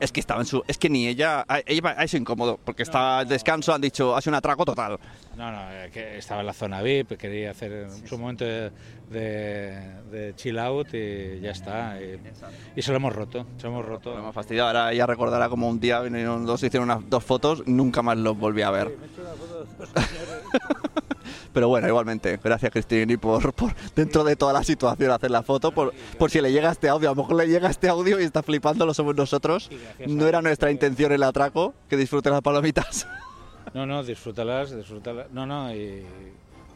es 0.03 0.11
que 0.11 0.19
estaba 0.19 0.41
en 0.41 0.45
su, 0.45 0.63
es 0.67 0.77
que 0.77 0.89
ni 0.89 1.07
ella, 1.07 1.45
a- 1.47 1.61
ella 1.65 1.89
ha 1.97 2.07
sido 2.07 2.21
incómodo 2.21 2.59
porque 2.63 2.83
estaba 2.83 3.19
al 3.19 3.27
descanso, 3.27 3.73
han 3.73 3.81
dicho, 3.81 4.15
hace 4.15 4.29
un 4.29 4.35
atraco 4.35 4.65
total. 4.65 4.99
No, 5.37 5.51
no, 5.51 5.59
que 5.91 6.17
estaba 6.17 6.41
en 6.41 6.47
la 6.47 6.53
zona 6.53 6.81
VIP, 6.81 7.13
quería 7.17 7.51
hacer 7.51 7.87
su 8.05 8.17
momento 8.17 8.43
de, 8.45 8.71
de- 9.09 10.03
de 10.11 10.35
chill 10.35 10.59
out 10.59 10.87
y 10.93 11.39
ya 11.39 11.51
está. 11.51 11.97
Y, 12.01 12.19
y 12.75 12.81
se 12.81 12.91
lo 12.91 12.97
hemos 12.97 13.15
roto, 13.15 13.45
se 13.57 13.63
lo 13.63 13.69
hemos 13.69 13.85
roto. 13.85 14.15
Me 14.15 14.27
ha 14.27 14.33
fastidiado, 14.33 14.67
ahora 14.67 14.91
ella 14.91 15.05
recordará 15.05 15.49
como 15.49 15.67
un 15.69 15.79
día 15.79 16.01
vinieron 16.01 16.45
dos, 16.45 16.61
hicieron 16.63 16.89
unas 16.91 17.09
dos 17.09 17.23
fotos, 17.23 17.63
nunca 17.65 18.01
más 18.01 18.17
los 18.17 18.37
volví 18.37 18.61
a 18.61 18.71
ver. 18.71 18.91
Pero 21.53 21.67
bueno, 21.67 21.87
igualmente, 21.87 22.39
gracias 22.43 22.71
Cristinini 22.71 23.15
por, 23.17 23.53
por 23.53 23.73
dentro 23.95 24.23
de 24.23 24.35
toda 24.35 24.53
la 24.53 24.63
situación 24.63 25.11
hacer 25.11 25.29
la 25.31 25.43
foto, 25.43 25.71
por, 25.71 25.93
por 26.17 26.31
si 26.31 26.41
le 26.41 26.51
llega 26.51 26.71
este 26.71 26.89
audio, 26.89 27.09
a 27.09 27.15
lo 27.15 27.21
mejor 27.21 27.35
le 27.37 27.47
llega 27.47 27.69
este 27.69 27.87
audio 27.89 28.19
y 28.19 28.23
está 28.23 28.41
flipando, 28.41 28.85
lo 28.85 28.93
somos 28.93 29.15
nosotros. 29.15 29.69
No 30.07 30.25
era 30.27 30.41
nuestra 30.41 30.71
intención 30.71 31.11
el 31.11 31.21
atraco, 31.23 31.73
que 31.89 31.95
disfruten 31.97 32.31
las 32.33 32.41
palomitas. 32.41 33.07
No, 33.73 33.87
no, 33.87 34.03
disfrútalas, 34.03 34.75
disfrútalas. 34.75 35.31
No, 35.31 35.47
no, 35.47 35.73
y 35.73 36.03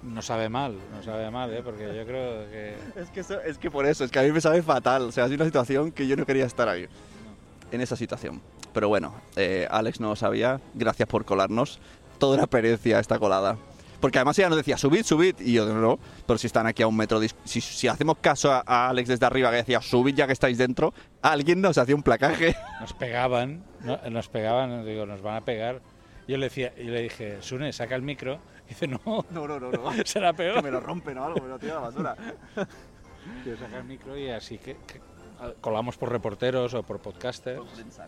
no 0.02 0.22
sabe 0.24 0.50
mal, 0.50 0.78
no 0.96 1.04
sabe 1.04 1.30
mal, 1.30 1.54
¿eh? 1.54 1.62
porque 1.64 1.84
yo 1.96 2.06
creo 2.06 2.50
que... 2.50 2.76
Es 2.96 3.10
que, 3.12 3.20
eso- 3.20 3.40
es 3.42 3.58
que 3.60 3.70
por 3.70 3.86
eso, 3.86 4.04
es 4.04 4.10
que 4.10 4.18
a 4.18 4.24
mí 4.24 4.32
me 4.32 4.42
sabe 4.42 4.64
fatal, 4.64 5.04
o 5.04 5.12
sea, 5.12 5.26
es 5.26 5.32
una 5.32 5.46
situación 5.46 5.92
que 5.92 6.08
yo 6.08 6.16
no 6.16 6.26
quería 6.26 6.46
estar 6.46 6.68
ahí, 6.70 6.88
en 7.72 7.82
esa 7.82 7.96
situación. 7.96 8.42
Pero 8.74 8.88
bueno, 8.88 9.14
eh, 9.36 9.68
Alex 9.70 10.00
no 10.00 10.10
lo 10.10 10.16
sabía, 10.16 10.60
gracias 10.74 11.08
por 11.08 11.24
colarnos, 11.26 11.80
toda 12.18 12.36
una 12.36 12.44
experiencia 12.46 13.00
esta 13.00 13.20
colada. 13.20 13.58
Porque 14.00 14.20
además 14.20 14.38
ella 14.40 14.50
nos 14.50 14.58
decía, 14.58 14.78
subid, 14.78 15.04
subid, 15.04 15.36
y 15.40 15.54
yo 15.54 15.66
no, 15.74 15.98
pero 16.28 16.38
si 16.38 16.46
están 16.48 16.68
aquí 16.68 16.84
a 16.84 16.88
un 16.88 16.96
metro, 16.96 17.20
si, 17.44 17.62
si 17.62 17.88
hacemos 17.88 18.18
caso 18.22 18.52
a, 18.52 18.64
a 18.66 18.90
Alex 18.90 19.10
desde 19.10 19.26
arriba 19.26 19.50
que 19.50 19.58
decía, 19.58 19.82
subid 19.82 20.14
ya 20.16 20.28
que 20.28 20.34
estáis 20.34 20.58
dentro, 20.58 20.94
alguien 21.22 21.62
nos 21.62 21.78
hacía 21.78 21.96
un 21.96 22.04
placaje. 22.04 22.56
Nos 22.80 22.94
pegaban, 22.94 23.64
no- 23.84 24.00
nos 24.12 24.28
pegaban, 24.30 24.86
digo, 24.86 25.06
nos 25.06 25.22
van 25.22 25.38
a 25.38 25.42
pegar. 25.42 25.82
Yo 26.28 26.38
le, 26.38 26.46
decía, 26.48 26.76
yo 26.76 26.92
le 26.92 27.02
dije, 27.04 27.38
Sune, 27.42 27.72
saca 27.74 27.96
el 27.96 28.02
micro. 28.02 28.40
Y 28.66 28.70
dice, 28.70 28.86
no, 28.88 29.00
no, 29.06 29.48
no, 29.48 29.60
no, 29.60 29.72
no. 29.72 29.92
será 30.06 30.34
peor. 30.34 30.56
Que 30.56 30.62
me 30.62 30.72
lo 30.72 30.80
rompen 30.82 31.18
o 31.18 31.24
algo, 31.24 31.40
me 31.42 31.48
lo 31.48 31.58
tira 31.58 31.74
a 31.74 31.76
la 31.76 31.82
basura. 31.82 32.16
Yo 33.46 33.58
saca 33.58 33.78
el 33.78 33.84
micro 33.86 34.18
y 34.18 34.30
así 34.30 34.58
que, 34.58 34.76
que 34.86 35.02
colamos 35.62 35.98
por 35.98 36.12
reporteros 36.12 36.74
o 36.74 36.84
por 36.84 37.00
podcasters. 37.00 37.62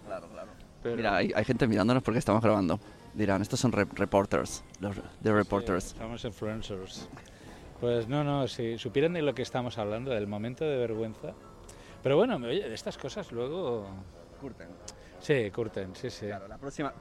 claro, 0.06 0.28
claro. 0.30 0.50
Pero- 0.84 0.96
Mira, 0.98 1.16
hay, 1.16 1.32
hay 1.36 1.46
gente 1.46 1.68
mirándonos 1.68 2.04
porque 2.04 2.20
estamos 2.20 2.42
grabando. 2.42 2.80
Dirán, 3.14 3.42
estos 3.42 3.60
son 3.60 3.72
re- 3.72 3.88
reporters, 3.94 4.64
los 4.80 4.96
de 5.20 5.34
reporters. 5.34 5.96
Somos 5.98 6.24
influencers. 6.26 7.10
Pues 7.82 8.08
no, 8.08 8.24
no, 8.24 8.48
si 8.48 8.78
supieran 8.78 9.14
de 9.14 9.22
lo 9.22 9.34
que 9.34 9.42
estamos 9.42 9.78
hablando, 9.78 10.12
del 10.12 10.28
momento 10.28 10.66
de 10.66 10.78
vergüenza. 10.78 11.34
Pero 12.04 12.18
bueno, 12.18 12.36
oye, 12.36 12.68
de 12.68 12.76
estas 12.76 12.98
cosas 12.98 13.32
luego... 13.32 13.88
Curten. 14.42 14.68
Sí, 15.20 15.50
curten, 15.52 15.96
sí, 15.96 16.10
sí. 16.10 16.28
la 16.28 16.58
próxima... 16.58 16.94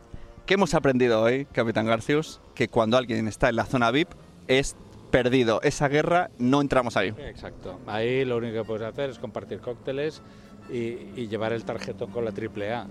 ¿Qué 0.47 0.55
hemos 0.55 0.75
aprendido 0.75 1.21
hoy, 1.21 1.44
Capitán 1.44 1.87
Garcius? 1.87 2.40
Que 2.55 2.68
cuando 2.68 2.97
alguien 2.97 3.29
está 3.29 3.51
en 3.51 3.57
la 3.57 3.64
zona 3.66 3.90
VIP 3.90 4.09
es 4.47 4.77
perdido. 5.11 5.61
Esa 5.62 5.88
guerra 5.88 6.31
no 6.38 6.61
entramos 6.62 6.97
ahí. 6.97 7.14
Exacto. 7.18 7.79
Ahí 7.87 8.25
lo 8.25 8.38
único 8.38 8.55
que 8.62 8.64
puedes 8.64 8.87
hacer 8.88 9.11
es 9.11 9.18
compartir 9.18 9.61
cócteles 9.61 10.23
y, 10.71 10.77
y 11.16 11.29
llevar 11.29 11.53
el 11.53 11.64
tarjetón 11.64 12.11
con 12.11 12.25
la 12.25 12.33
triple 12.33 12.73
A. 12.73 12.87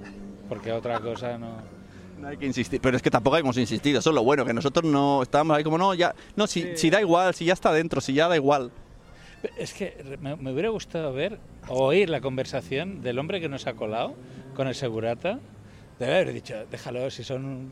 Porque 0.48 0.72
otra 0.72 1.00
cosa 1.00 1.38
no... 1.38 1.77
No 2.18 2.28
hay 2.30 2.38
que 2.38 2.46
insistir, 2.46 2.82
pero 2.82 2.98
es 2.98 3.04
que 3.04 3.12
tampoco 3.12 3.38
hemos 3.38 3.58
insistido, 3.58 4.00
eso 4.00 4.10
es 4.10 4.16
lo 4.16 4.24
bueno, 4.24 4.44
que 4.46 4.54
nosotros 4.54 4.84
no 4.86 5.22
estábamos 5.24 5.58
ahí 5.58 5.64
como, 5.64 5.78
no, 5.78 5.94
ya, 5.94 6.16
no, 6.36 6.48
si, 6.48 6.76
si 6.76 6.90
da 6.90 7.00
igual, 7.00 7.34
si 7.34 7.46
ya 7.46 7.54
está 7.54 7.72
dentro, 7.72 8.02
si 8.02 8.14
ya 8.14 8.28
da 8.28 8.36
igual. 8.36 8.72
Es 9.58 9.74
que 9.74 10.18
me, 10.20 10.36
me 10.36 10.52
hubiera 10.52 10.70
gustado 10.70 11.14
ver 11.14 11.40
o 11.68 11.86
oír 11.86 12.10
la 12.10 12.20
conversación 12.22 13.02
del 13.02 13.20
hombre 13.20 13.40
que 13.40 13.48
nos 13.50 13.68
ha 13.68 13.74
colado 13.74 14.16
con 14.56 14.68
el 14.68 14.74
segurata. 14.76 15.40
Debe 16.00 16.14
haber 16.16 16.34
dicho, 16.34 16.56
déjalo, 16.70 17.10
si 17.12 17.24
son... 17.24 17.72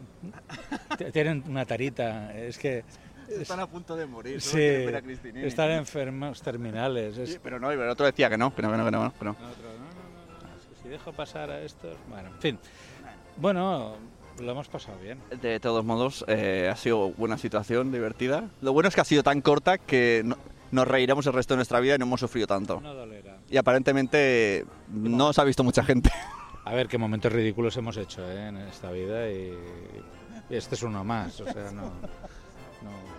tienen 1.13 1.43
una 1.47 1.65
tarita, 1.65 2.35
es 2.37 2.57
que... 2.57 2.83
Están 3.29 3.59
a 3.59 3.67
punto 3.67 3.95
de 3.95 4.05
morir, 4.05 4.39
Sí, 4.39 4.59
a 4.59 4.99
están 5.47 5.71
enfermos 5.71 6.41
terminales. 6.43 7.17
es- 7.17 7.31
Sí, 7.33 7.37
pero 7.41 7.59
no, 7.59 7.71
el 7.71 7.79
otro 7.89 8.05
decía 8.05 8.29
que 8.29 8.37
no, 8.37 8.53
que 8.53 8.61
no, 8.61 8.71
que 8.71 8.77
no, 8.77 8.85
que 8.85 8.91
no. 8.91 9.13
que 9.17 9.25
no. 9.25 9.31
No, 9.33 9.39
no, 9.39 9.47
no, 9.49 10.81
si 10.83 10.89
dejo 10.89 11.11
pasar 11.13 11.49
a 11.49 11.61
estos... 11.61 11.97
Bueno, 12.07 12.29
en 12.29 12.39
fin. 12.39 12.59
Bueno, 13.37 13.95
lo 14.39 14.51
hemos 14.51 14.67
pasado 14.67 14.97
bien. 14.99 15.19
De 15.41 15.59
todos 15.59 15.83
modos, 15.85 16.25
eh, 16.27 16.69
ha 16.71 16.75
sido 16.75 17.11
buena 17.11 17.37
situación, 17.37 17.91
divertida. 17.91 18.49
Lo 18.61 18.73
bueno 18.73 18.89
es 18.89 18.95
que 18.95 19.01
ha 19.01 19.05
sido 19.05 19.23
tan 19.23 19.41
corta 19.41 19.77
que 19.77 20.21
no- 20.25 20.37
nos 20.71 20.87
reiremos 20.87 21.25
el 21.27 21.33
resto 21.33 21.53
de 21.53 21.57
nuestra 21.57 21.79
vida 21.79 21.95
y 21.95 21.97
no 21.97 22.05
hemos 22.05 22.19
sufrido 22.19 22.47
tanto. 22.47 22.81
No 22.81 22.93
dolerá. 22.93 23.37
Y 23.49 23.57
aparentemente 23.57 24.65
no 24.89 25.27
os 25.27 25.39
ha 25.39 25.43
visto 25.43 25.63
mucha 25.63 25.83
gente. 25.83 26.11
A 26.65 26.73
ver 26.73 26.87
qué 26.87 26.97
momentos 26.97 27.31
ridículos 27.31 27.77
hemos 27.77 27.95
hecho 27.97 28.27
¿eh? 28.29 28.47
en 28.47 28.57
esta 28.57 28.91
vida 28.91 29.29
y, 29.29 29.53
y 30.49 30.55
este 30.55 30.75
es 30.75 30.83
uno 30.83 31.03
más. 31.03 31.39
O 31.39 31.45
sea, 31.45 31.71
no, 31.71 31.83
no- 31.83 33.14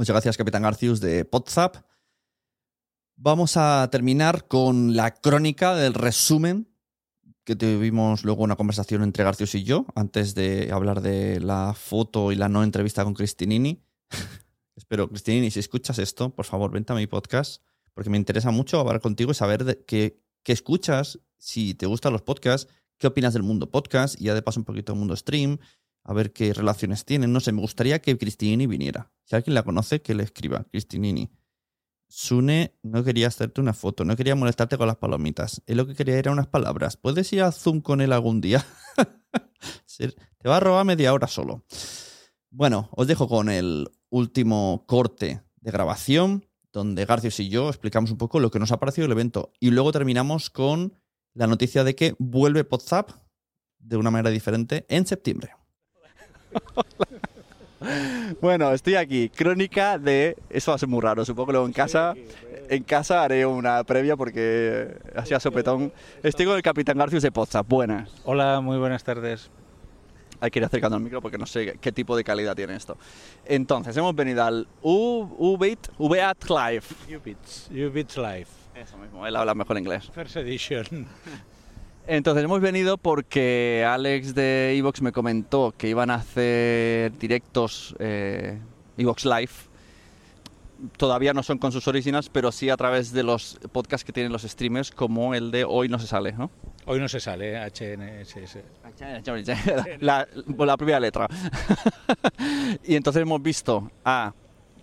Muchas 0.00 0.14
gracias, 0.14 0.38
Capitán 0.38 0.62
Garcius 0.62 0.98
de 1.02 1.26
Podzap. 1.26 1.76
Vamos 3.16 3.58
a 3.58 3.86
terminar 3.92 4.48
con 4.48 4.96
la 4.96 5.10
crónica 5.12 5.74
del 5.74 5.92
resumen 5.92 6.74
que 7.44 7.54
tuvimos 7.54 8.24
luego 8.24 8.42
una 8.42 8.56
conversación 8.56 9.02
entre 9.02 9.24
Garcius 9.24 9.56
y 9.56 9.62
yo 9.62 9.84
antes 9.94 10.34
de 10.34 10.72
hablar 10.72 11.02
de 11.02 11.38
la 11.40 11.74
foto 11.74 12.32
y 12.32 12.36
la 12.36 12.48
no 12.48 12.62
entrevista 12.62 13.04
con 13.04 13.12
Cristinini. 13.12 13.84
Espero, 14.74 15.06
Cristinini, 15.06 15.50
si 15.50 15.60
escuchas 15.60 15.98
esto, 15.98 16.34
por 16.34 16.46
favor, 16.46 16.70
vente 16.70 16.94
a 16.94 16.96
mi 16.96 17.06
podcast 17.06 17.62
porque 17.92 18.08
me 18.08 18.16
interesa 18.16 18.50
mucho 18.50 18.80
hablar 18.80 19.02
contigo 19.02 19.32
y 19.32 19.34
saber 19.34 19.64
de 19.64 19.84
qué, 19.84 20.18
qué 20.42 20.52
escuchas, 20.54 21.18
si 21.36 21.74
te 21.74 21.84
gustan 21.84 22.14
los 22.14 22.22
podcasts, 22.22 22.72
qué 22.96 23.06
opinas 23.06 23.34
del 23.34 23.42
mundo 23.42 23.70
podcast 23.70 24.18
y 24.18 24.24
ya 24.24 24.34
de 24.34 24.40
paso 24.40 24.60
un 24.60 24.64
poquito 24.64 24.92
del 24.92 24.98
mundo 24.98 25.14
stream, 25.14 25.58
a 26.10 26.12
ver 26.12 26.32
qué 26.32 26.52
relaciones 26.52 27.04
tienen. 27.04 27.32
No 27.32 27.38
sé, 27.38 27.52
me 27.52 27.60
gustaría 27.60 28.02
que 28.02 28.18
Cristinini 28.18 28.66
viniera. 28.66 29.12
Si 29.22 29.36
alguien 29.36 29.54
la 29.54 29.62
conoce, 29.62 30.02
que 30.02 30.12
le 30.12 30.24
escriba. 30.24 30.64
Cristinini. 30.64 31.30
Sune 32.08 32.74
no 32.82 33.04
quería 33.04 33.28
hacerte 33.28 33.60
una 33.60 33.72
foto, 33.72 34.04
no 34.04 34.16
quería 34.16 34.34
molestarte 34.34 34.76
con 34.76 34.88
las 34.88 34.96
palomitas. 34.96 35.62
Él 35.66 35.76
lo 35.76 35.86
que 35.86 35.94
quería 35.94 36.18
era 36.18 36.32
unas 36.32 36.48
palabras. 36.48 36.96
¿Puedes 36.96 37.32
ir 37.32 37.42
a 37.42 37.52
Zoom 37.52 37.80
con 37.80 38.00
él 38.00 38.12
algún 38.12 38.40
día? 38.40 38.66
Te 39.98 40.48
va 40.48 40.56
a 40.56 40.60
robar 40.60 40.84
media 40.84 41.14
hora 41.14 41.28
solo. 41.28 41.64
Bueno, 42.50 42.88
os 42.90 43.06
dejo 43.06 43.28
con 43.28 43.48
el 43.48 43.88
último 44.08 44.84
corte 44.88 45.44
de 45.60 45.70
grabación, 45.70 46.44
donde 46.72 47.04
Garcios 47.04 47.38
y 47.38 47.50
yo 47.50 47.68
explicamos 47.68 48.10
un 48.10 48.18
poco 48.18 48.40
lo 48.40 48.50
que 48.50 48.58
nos 48.58 48.72
ha 48.72 48.80
parecido 48.80 49.06
el 49.06 49.12
evento. 49.12 49.52
Y 49.60 49.70
luego 49.70 49.92
terminamos 49.92 50.50
con 50.50 50.98
la 51.34 51.46
noticia 51.46 51.84
de 51.84 51.94
que 51.94 52.16
vuelve 52.18 52.66
WhatsApp 52.68 53.12
de 53.78 53.96
una 53.96 54.10
manera 54.10 54.30
diferente 54.30 54.86
en 54.88 55.06
septiembre. 55.06 55.59
Bueno, 58.40 58.72
estoy 58.72 58.96
aquí. 58.96 59.30
Crónica 59.30 59.98
de. 59.98 60.36
Eso 60.50 60.70
va 60.70 60.74
a 60.76 60.78
ser 60.78 60.88
muy 60.88 61.00
raro. 61.00 61.24
Supongo 61.24 61.46
que 61.46 61.52
luego 61.52 61.66
en 61.66 61.72
casa. 61.72 62.14
En 62.68 62.84
casa 62.84 63.24
haré 63.24 63.46
una 63.46 63.82
previa 63.84 64.16
porque 64.16 64.96
así 65.16 65.34
a 65.34 65.40
sopetón. 65.40 65.92
Estoy 66.22 66.46
con 66.46 66.56
el 66.56 66.62
Capitán 66.62 66.98
Garcius 66.98 67.22
de 67.22 67.32
Poza. 67.32 67.62
Buenas. 67.62 68.10
Hola, 68.24 68.60
muy 68.60 68.78
buenas 68.78 69.02
tardes. 69.02 69.50
Hay 70.40 70.50
que 70.50 70.58
ir 70.58 70.64
acercando 70.64 70.96
el 70.96 71.02
micro 71.02 71.20
porque 71.20 71.36
no 71.36 71.46
sé 71.46 71.78
qué 71.80 71.92
tipo 71.92 72.16
de 72.16 72.24
calidad 72.24 72.54
tiene 72.54 72.74
esto. 72.74 72.96
Entonces, 73.44 73.94
hemos 73.96 74.14
venido 74.14 74.42
al 74.42 74.68
UBIT, 74.82 75.88
UBAT 75.98 76.44
Live. 76.48 76.82
Ubits 77.88 78.16
Live. 78.16 78.46
Eso 78.74 78.96
mismo, 78.96 79.26
él 79.26 79.36
habla 79.36 79.54
mejor 79.54 79.76
inglés. 79.78 80.10
First 80.14 80.36
edition. 80.36 81.06
Entonces 82.12 82.42
hemos 82.42 82.60
venido 82.60 82.98
porque 82.98 83.86
Alex 83.88 84.34
de 84.34 84.76
Evox 84.76 85.00
me 85.00 85.12
comentó 85.12 85.72
que 85.78 85.88
iban 85.88 86.10
a 86.10 86.16
hacer 86.16 87.16
directos 87.18 87.94
eh, 88.00 88.58
Evox 88.98 89.24
Live. 89.24 89.50
Todavía 90.96 91.32
no 91.32 91.44
son 91.44 91.58
con 91.58 91.70
sus 91.70 91.86
originals, 91.86 92.28
pero 92.28 92.50
sí 92.50 92.68
a 92.68 92.76
través 92.76 93.12
de 93.12 93.22
los 93.22 93.60
podcasts 93.70 94.04
que 94.04 94.12
tienen 94.12 94.32
los 94.32 94.42
streamers, 94.42 94.90
como 94.90 95.34
el 95.36 95.52
de 95.52 95.64
Hoy 95.64 95.88
no 95.88 96.00
se 96.00 96.08
sale, 96.08 96.32
¿no? 96.32 96.50
Hoy 96.86 96.98
no 96.98 97.06
se 97.08 97.20
sale, 97.20 97.52
¿eh? 97.54 97.70
HNSS. 97.70 98.58
la, 100.00 100.26
la- 100.56 100.66
la 100.66 100.76
primera 100.76 100.98
letra. 100.98 101.28
y 102.84 102.96
entonces 102.96 103.22
hemos 103.22 103.40
visto 103.40 103.88
a 104.04 104.32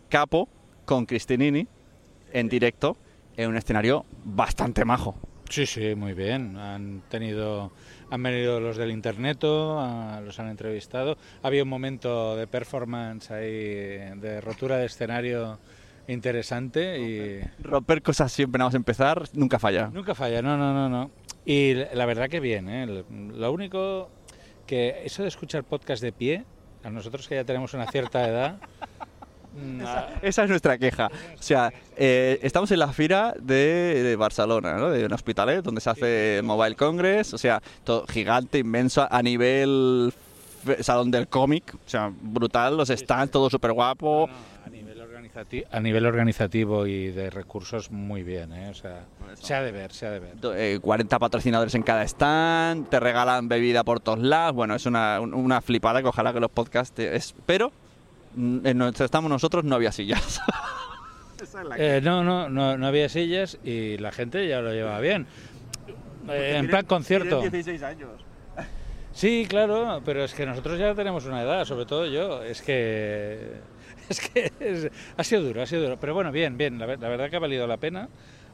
Capo 0.08 0.48
con 0.86 1.06
Cristinini 1.06 1.68
en 2.32 2.48
directo 2.48 2.96
en 3.36 3.50
un 3.50 3.58
escenario 3.58 4.06
bastante 4.24 4.86
majo. 4.86 5.16
Sí, 5.50 5.66
sí, 5.66 5.96
muy 5.96 6.14
bien. 6.14 6.58
Han 6.58 7.02
tenido, 7.10 7.72
han 8.10 8.22
venido 8.22 8.60
los 8.60 8.78
del 8.78 8.92
interneto, 8.92 9.76
los 10.24 10.40
han 10.40 10.50
entrevistado. 10.50 11.18
Había 11.42 11.64
un 11.64 11.70
momento 11.70 12.36
de 12.36 12.48
performance 12.48 13.32
ahí, 13.32 13.48
de 13.48 14.42
rotura 14.42 14.78
de 14.78 14.86
escenario 14.86 15.60
interesante 16.08 17.00
y 17.00 17.42
Romper 17.62 18.02
cosas 18.02 18.32
siempre 18.32 18.60
nada 18.60 18.70
más 18.70 18.76
empezar, 18.76 19.24
nunca 19.34 19.60
falla. 19.60 19.90
nunca 19.94 20.16
falla, 20.16 20.42
no, 20.42 20.58
no, 20.58 20.74
no, 20.74 20.90
no. 20.90 21.12
Y 21.46 21.74
la 21.74 22.06
verdad 22.06 22.30
que 22.30 22.40
bien, 22.40 22.70
¿eh? 22.70 23.04
Lo 23.10 23.52
único 23.52 24.10
que 24.66 25.02
eso 25.06 25.21
de 25.21 25.30
escuchar 25.30 25.63
podcast 25.63 26.02
de 26.02 26.12
pie, 26.12 26.46
a 26.84 26.90
nosotros 26.90 27.28
que 27.28 27.36
ya 27.36 27.44
tenemos 27.46 27.74
una 27.74 27.88
cierta 27.88 28.28
edad, 28.28 28.60
Esa 30.22 30.44
es 30.44 30.50
nuestra 30.50 30.78
queja. 30.78 31.08
O 31.38 31.42
sea, 31.42 31.72
eh, 31.96 32.40
estamos 32.42 32.72
en 32.72 32.80
la 32.80 32.90
fira 32.94 33.34
de, 33.40 34.04
de 34.04 34.16
Barcelona, 34.16 34.76
¿no? 34.78 34.90
de 34.90 35.06
un 35.06 35.14
hospitalet, 35.14 35.64
donde 35.64 35.82
se 35.82 35.90
hace 35.90 36.42
Mobile 36.44 36.76
Congress, 36.76 37.34
o 37.34 37.38
sea, 37.38 37.62
todo 37.84 38.06
gigante, 38.08 38.60
inmenso, 38.60 39.08
a 39.10 39.22
nivel 39.22 40.14
salón 40.82 41.12
del 41.12 41.28
cómic, 41.28 41.74
o 41.76 41.90
sea, 41.90 42.12
brutal, 42.22 42.76
los 42.78 42.90
stands, 42.90 43.32
todo 43.32 43.50
súper 43.50 43.72
guapo. 43.72 44.30
a 44.66 44.70
nivel 44.70 45.00
organizati- 45.00 45.66
a 45.72 45.80
nivel 45.80 46.06
organizativo 46.06 46.86
y 46.88 47.08
de 47.12 47.30
recursos 47.30 47.90
muy 47.90 48.24
bien, 48.24 48.52
¿eh? 48.54 48.70
o 48.70 48.74
sea, 48.74 49.06
se 49.42 49.54
ha 49.54 49.62
de 49.62 49.72
ver, 49.72 49.94
se 49.94 50.06
ha 50.08 50.12
de 50.12 50.20
ver. 50.20 50.34
Eh, 50.56 50.80
40 50.82 51.20
patrocinadores 51.20 51.74
en 51.76 51.84
cada 51.84 52.04
stand, 52.04 52.90
te 52.90 53.00
regalan 53.00 53.48
bebida 53.48 53.84
por 53.86 54.00
todos 54.02 54.20
lados, 54.20 54.56
bueno, 54.56 54.76
es 54.76 54.86
una, 54.86 55.22
un- 55.22 55.34
una 55.34 55.62
flipada 55.62 56.02
que 56.02 56.08
ojalá 56.10 56.34
que 56.34 56.40
los 56.42 56.52
podcasts... 56.52 56.94
te- 56.94 57.16
es- 57.16 57.34
pero 57.46 57.72
en 58.38 58.77
donde 58.77 59.04
estamos 59.04 59.29
nosotros 59.29 59.63
no 59.65 59.75
había 59.75 59.92
sillas. 59.92 60.40
Eh, 61.77 62.02
no, 62.04 62.23
no, 62.23 62.50
no, 62.50 62.77
no 62.77 62.88
había 62.88 63.10
sillas 63.10 63.58
y 63.63 63.98
la 63.98 64.12
gente 64.12 64.48
ya 64.48 64.60
lo 64.62 64.71
llevaba 64.73 65.00
bien. 65.00 65.27
Eh, 66.29 66.56
en 66.58 66.67
plan 66.67 66.85
concierto. 66.85 67.42
16 67.42 67.83
años. 67.83 68.10
Sí, 69.13 69.46
claro, 69.50 70.02
pero 70.06 70.23
es 70.23 70.33
que 70.33 70.46
nosotros 70.46 70.77
ya 70.79 70.94
tenemos 70.96 71.25
una 71.25 71.42
edad, 71.42 71.65
sobre 71.65 71.85
todo 71.85 72.06
yo. 72.06 72.44
Es 72.44 72.62
que. 72.62 73.60
Es 74.10 74.21
que 74.21 74.52
es- 74.60 74.90
ha 75.17 75.23
sido 75.23 75.42
duro, 75.44 75.62
ha 75.62 75.65
sido 75.65 75.81
duro. 75.83 75.98
Pero 76.00 76.13
bueno, 76.13 76.31
bien, 76.31 76.58
bien. 76.58 76.79
La 76.79 76.85
verdad 76.85 77.29
que 77.29 77.35
ha 77.35 77.40
valido 77.40 77.67
la 77.67 77.77
pena. 77.77 78.08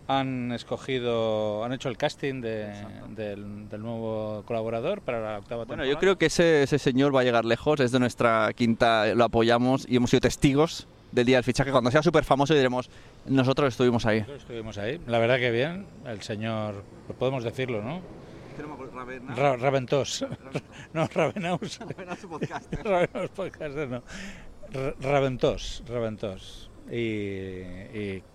Han 0.07 0.51
escogido, 0.51 1.63
han 1.63 1.71
hecho 1.71 1.87
el 1.89 1.97
casting 1.97 2.41
de- 2.41 2.73
del, 3.15 3.69
del 3.69 3.81
nuevo 3.81 4.43
colaborador 4.45 5.01
para 5.01 5.21
la 5.21 5.37
octava 5.39 5.63
Bueno, 5.63 5.83
temporada. 5.83 5.89
yo 5.93 5.99
creo 5.99 6.17
que 6.17 6.25
ese, 6.25 6.63
ese 6.63 6.77
señor 6.77 7.15
va 7.15 7.21
a 7.21 7.23
llegar 7.23 7.45
lejos, 7.45 7.79
es 7.79 7.91
de 7.91 7.99
nuestra 7.99 8.51
quinta, 8.53 9.13
lo 9.15 9.23
apoyamos 9.23 9.85
y 9.89 9.95
hemos 9.95 10.09
sido 10.09 10.19
testigos 10.21 10.87
del 11.13 11.25
día 11.25 11.37
del 11.37 11.43
fichaje. 11.45 11.71
Cuando 11.71 11.89
sea 11.89 12.03
súper 12.03 12.25
famoso 12.25 12.53
diremos, 12.53 12.89
nosotros 13.27 13.69
estuvimos 13.73 14.05
ahí. 14.05 14.19
Nosotros 14.19 14.41
estuvimos 14.41 14.77
ahí. 14.77 14.99
La 15.07 15.19
verdad 15.19 15.37
que 15.37 15.51
bien. 15.51 15.85
El 16.05 16.21
señor, 16.21 16.83
pues 17.07 17.17
podemos 17.17 17.43
decirlo, 17.45 17.81
¿no? 17.81 18.01
Ra- 19.35 19.55
Raventós. 19.57 20.25
no, 20.93 21.07
Ravenaus. 21.07 21.79
Ravenaus 22.83 23.29
podcaster, 23.35 23.87
no. 23.89 24.03
Ra- 24.71 24.93
Raventós, 25.01 25.83
Raventós. 25.87 26.69
Y, 26.91 26.97
y, 26.97 28.21
mm, 28.21 28.32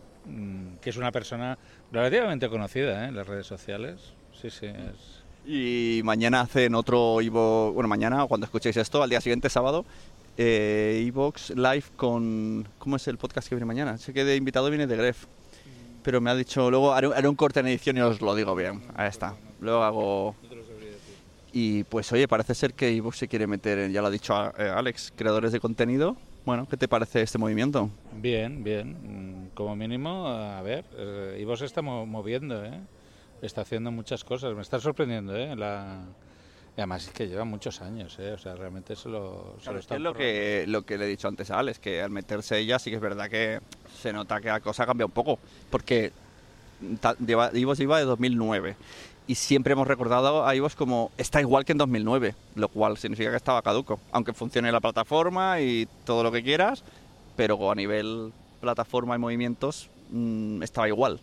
que 0.81 0.91
es 0.91 0.97
una 0.97 1.13
persona 1.13 1.59
relativamente 1.93 2.49
conocida 2.49 3.05
¿eh? 3.05 3.09
en 3.09 3.17
las 3.17 3.27
redes 3.27 3.47
sociales. 3.47 4.13
Sí, 4.41 4.51
sí, 4.51 4.67
es... 4.67 5.19
Y 5.47 6.03
mañana 6.05 6.43
hacen 6.43 6.75
otro 6.75 7.21
Ivo, 7.23 7.73
bueno, 7.73 7.89
mañana 7.89 8.27
cuando 8.27 8.45
escuchéis 8.45 8.77
esto, 8.77 9.03
al 9.03 9.09
día 9.09 9.21
siguiente, 9.21 9.49
sábado, 9.49 9.87
eh, 10.37 11.05
Evox 11.07 11.51
Live 11.51 11.85
con, 11.97 12.69
¿cómo 12.79 12.97
es 12.97 13.09
el 13.09 13.17
podcast 13.17 13.49
que 13.49 13.55
viene 13.55 13.65
mañana? 13.65 13.97
Sé 13.97 14.13
que 14.13 14.25
de 14.25 14.37
invitado 14.37 14.69
viene 14.69 14.87
de 14.87 14.97
Gref, 14.97 15.25
pero 16.03 16.21
me 16.21 16.31
ha 16.31 16.35
dicho, 16.35 16.71
luego 16.71 16.93
haré, 16.93 17.09
haré 17.15 17.29
un 17.29 17.35
corte 17.35 17.61
en 17.61 17.67
edición 17.69 17.97
y 17.97 18.01
os 18.01 18.21
lo 18.21 18.35
digo 18.35 18.55
bien, 18.55 18.83
ahí 18.95 19.09
está. 19.09 19.35
Luego 19.61 19.83
hago... 19.83 20.37
Y 21.51 21.85
pues 21.85 22.13
oye, 22.13 22.29
parece 22.29 22.55
ser 22.55 22.75
que 22.75 22.95
Evox 22.95 23.17
se 23.17 23.27
quiere 23.27 23.47
meter, 23.47 23.79
en, 23.79 23.93
ya 23.93 24.03
lo 24.03 24.09
ha 24.09 24.11
dicho 24.11 24.35
eh, 24.59 24.69
Alex, 24.69 25.13
creadores 25.17 25.51
de 25.51 25.61
contenido. 25.61 26.17
Bueno, 26.45 26.69
¿qué 26.69 26.77
te 26.77 26.89
parece 26.89 27.23
este 27.23 27.39
movimiento? 27.39 27.91
Bien, 28.13 28.63
bien. 28.63 28.97
Como 29.59 29.75
mínimo, 29.75 30.29
a 30.29 30.63
ver, 30.63 30.85
eh, 30.97 31.39
Ivo 31.41 31.57
se 31.57 31.65
está 31.65 31.83
mo- 31.83 32.07
moviendo, 32.07 32.65
¿eh? 32.65 32.79
Está 33.43 33.63
haciendo 33.63 33.91
muchas 33.91 34.23
cosas. 34.23 34.55
Me 34.55 34.63
está 34.63 34.79
sorprendiendo, 34.79 35.35
¿eh? 35.35 35.57
La... 35.57 35.99
Y 36.77 36.81
además 36.81 37.09
es 37.09 37.11
que 37.13 37.27
lleva 37.27 37.45
muchos 37.45 37.83
años, 37.83 38.17
¿eh? 38.21 38.35
O 38.35 38.39
sea, 38.39 38.55
realmente 38.55 38.95
se 38.95 39.09
lo, 39.09 39.55
se 39.57 39.63
Claro, 39.65 39.73
lo 39.73 39.79
es 39.81 39.85
está 39.87 39.97
es 39.97 40.01
lo 40.01 40.15
que, 40.15 40.65
lo 40.69 40.83
que 40.87 40.97
le 40.97 41.07
he 41.07 41.09
dicho 41.09 41.27
antes 41.27 41.51
a 41.51 41.59
Alex, 41.59 41.81
que 41.81 42.01
al 42.01 42.11
meterse 42.11 42.57
ella 42.57 42.79
sí 42.79 42.91
que 42.91 42.97
es 42.97 43.03
verdad 43.03 43.29
que 43.29 43.59
se 44.01 44.13
nota 44.13 44.41
que 44.41 44.47
la 44.47 44.61
cosa 44.61 44.87
cambia 44.87 45.07
un 45.07 45.11
poco, 45.11 45.41
porque 45.71 46.13
lleva, 47.19 47.51
Ivos 47.53 47.79
lleva 47.79 47.99
de 47.99 48.05
2009 48.05 48.77
y 49.27 49.35
siempre 49.35 49.73
hemos 49.73 49.89
recordado 49.89 50.47
a 50.47 50.55
Ivos 50.55 50.77
como 50.77 51.11
está 51.19 51.41
igual 51.41 51.65
que 51.65 51.73
en 51.73 51.79
2009, 51.79 52.37
lo 52.55 52.69
cual 52.69 52.97
significa 52.97 53.31
que 53.31 53.37
estaba 53.37 53.61
caduco, 53.63 53.99
aunque 54.13 54.33
funcione 54.35 54.71
la 54.71 54.81
plataforma 54.81 55.61
y 55.61 55.89
todo 56.05 56.23
lo 56.23 56.31
que 56.31 56.45
quieras, 56.45 56.85
pero 57.35 57.73
a 57.73 57.75
nivel 57.75 58.33
plataforma 58.61 59.15
y 59.17 59.19
movimientos 59.19 59.91
mm, 60.11 60.63
estaba 60.63 60.89
igual. 60.89 61.21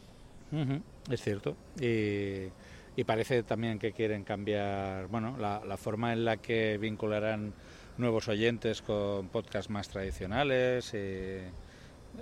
Es 1.11 1.21
cierto. 1.21 1.55
Y, 1.79 2.47
y 2.95 3.03
parece 3.05 3.43
también 3.43 3.77
que 3.79 3.91
quieren 3.91 4.23
cambiar, 4.23 5.07
bueno, 5.07 5.36
la, 5.38 5.61
la 5.65 5.77
forma 5.77 6.13
en 6.13 6.23
la 6.25 6.38
que 6.38 6.77
vincularán 6.77 7.53
nuevos 7.97 8.27
oyentes 8.27 8.81
con 8.81 9.27
podcasts 9.29 9.69
más 9.69 9.88
tradicionales. 9.89 10.93
y- 10.93 11.65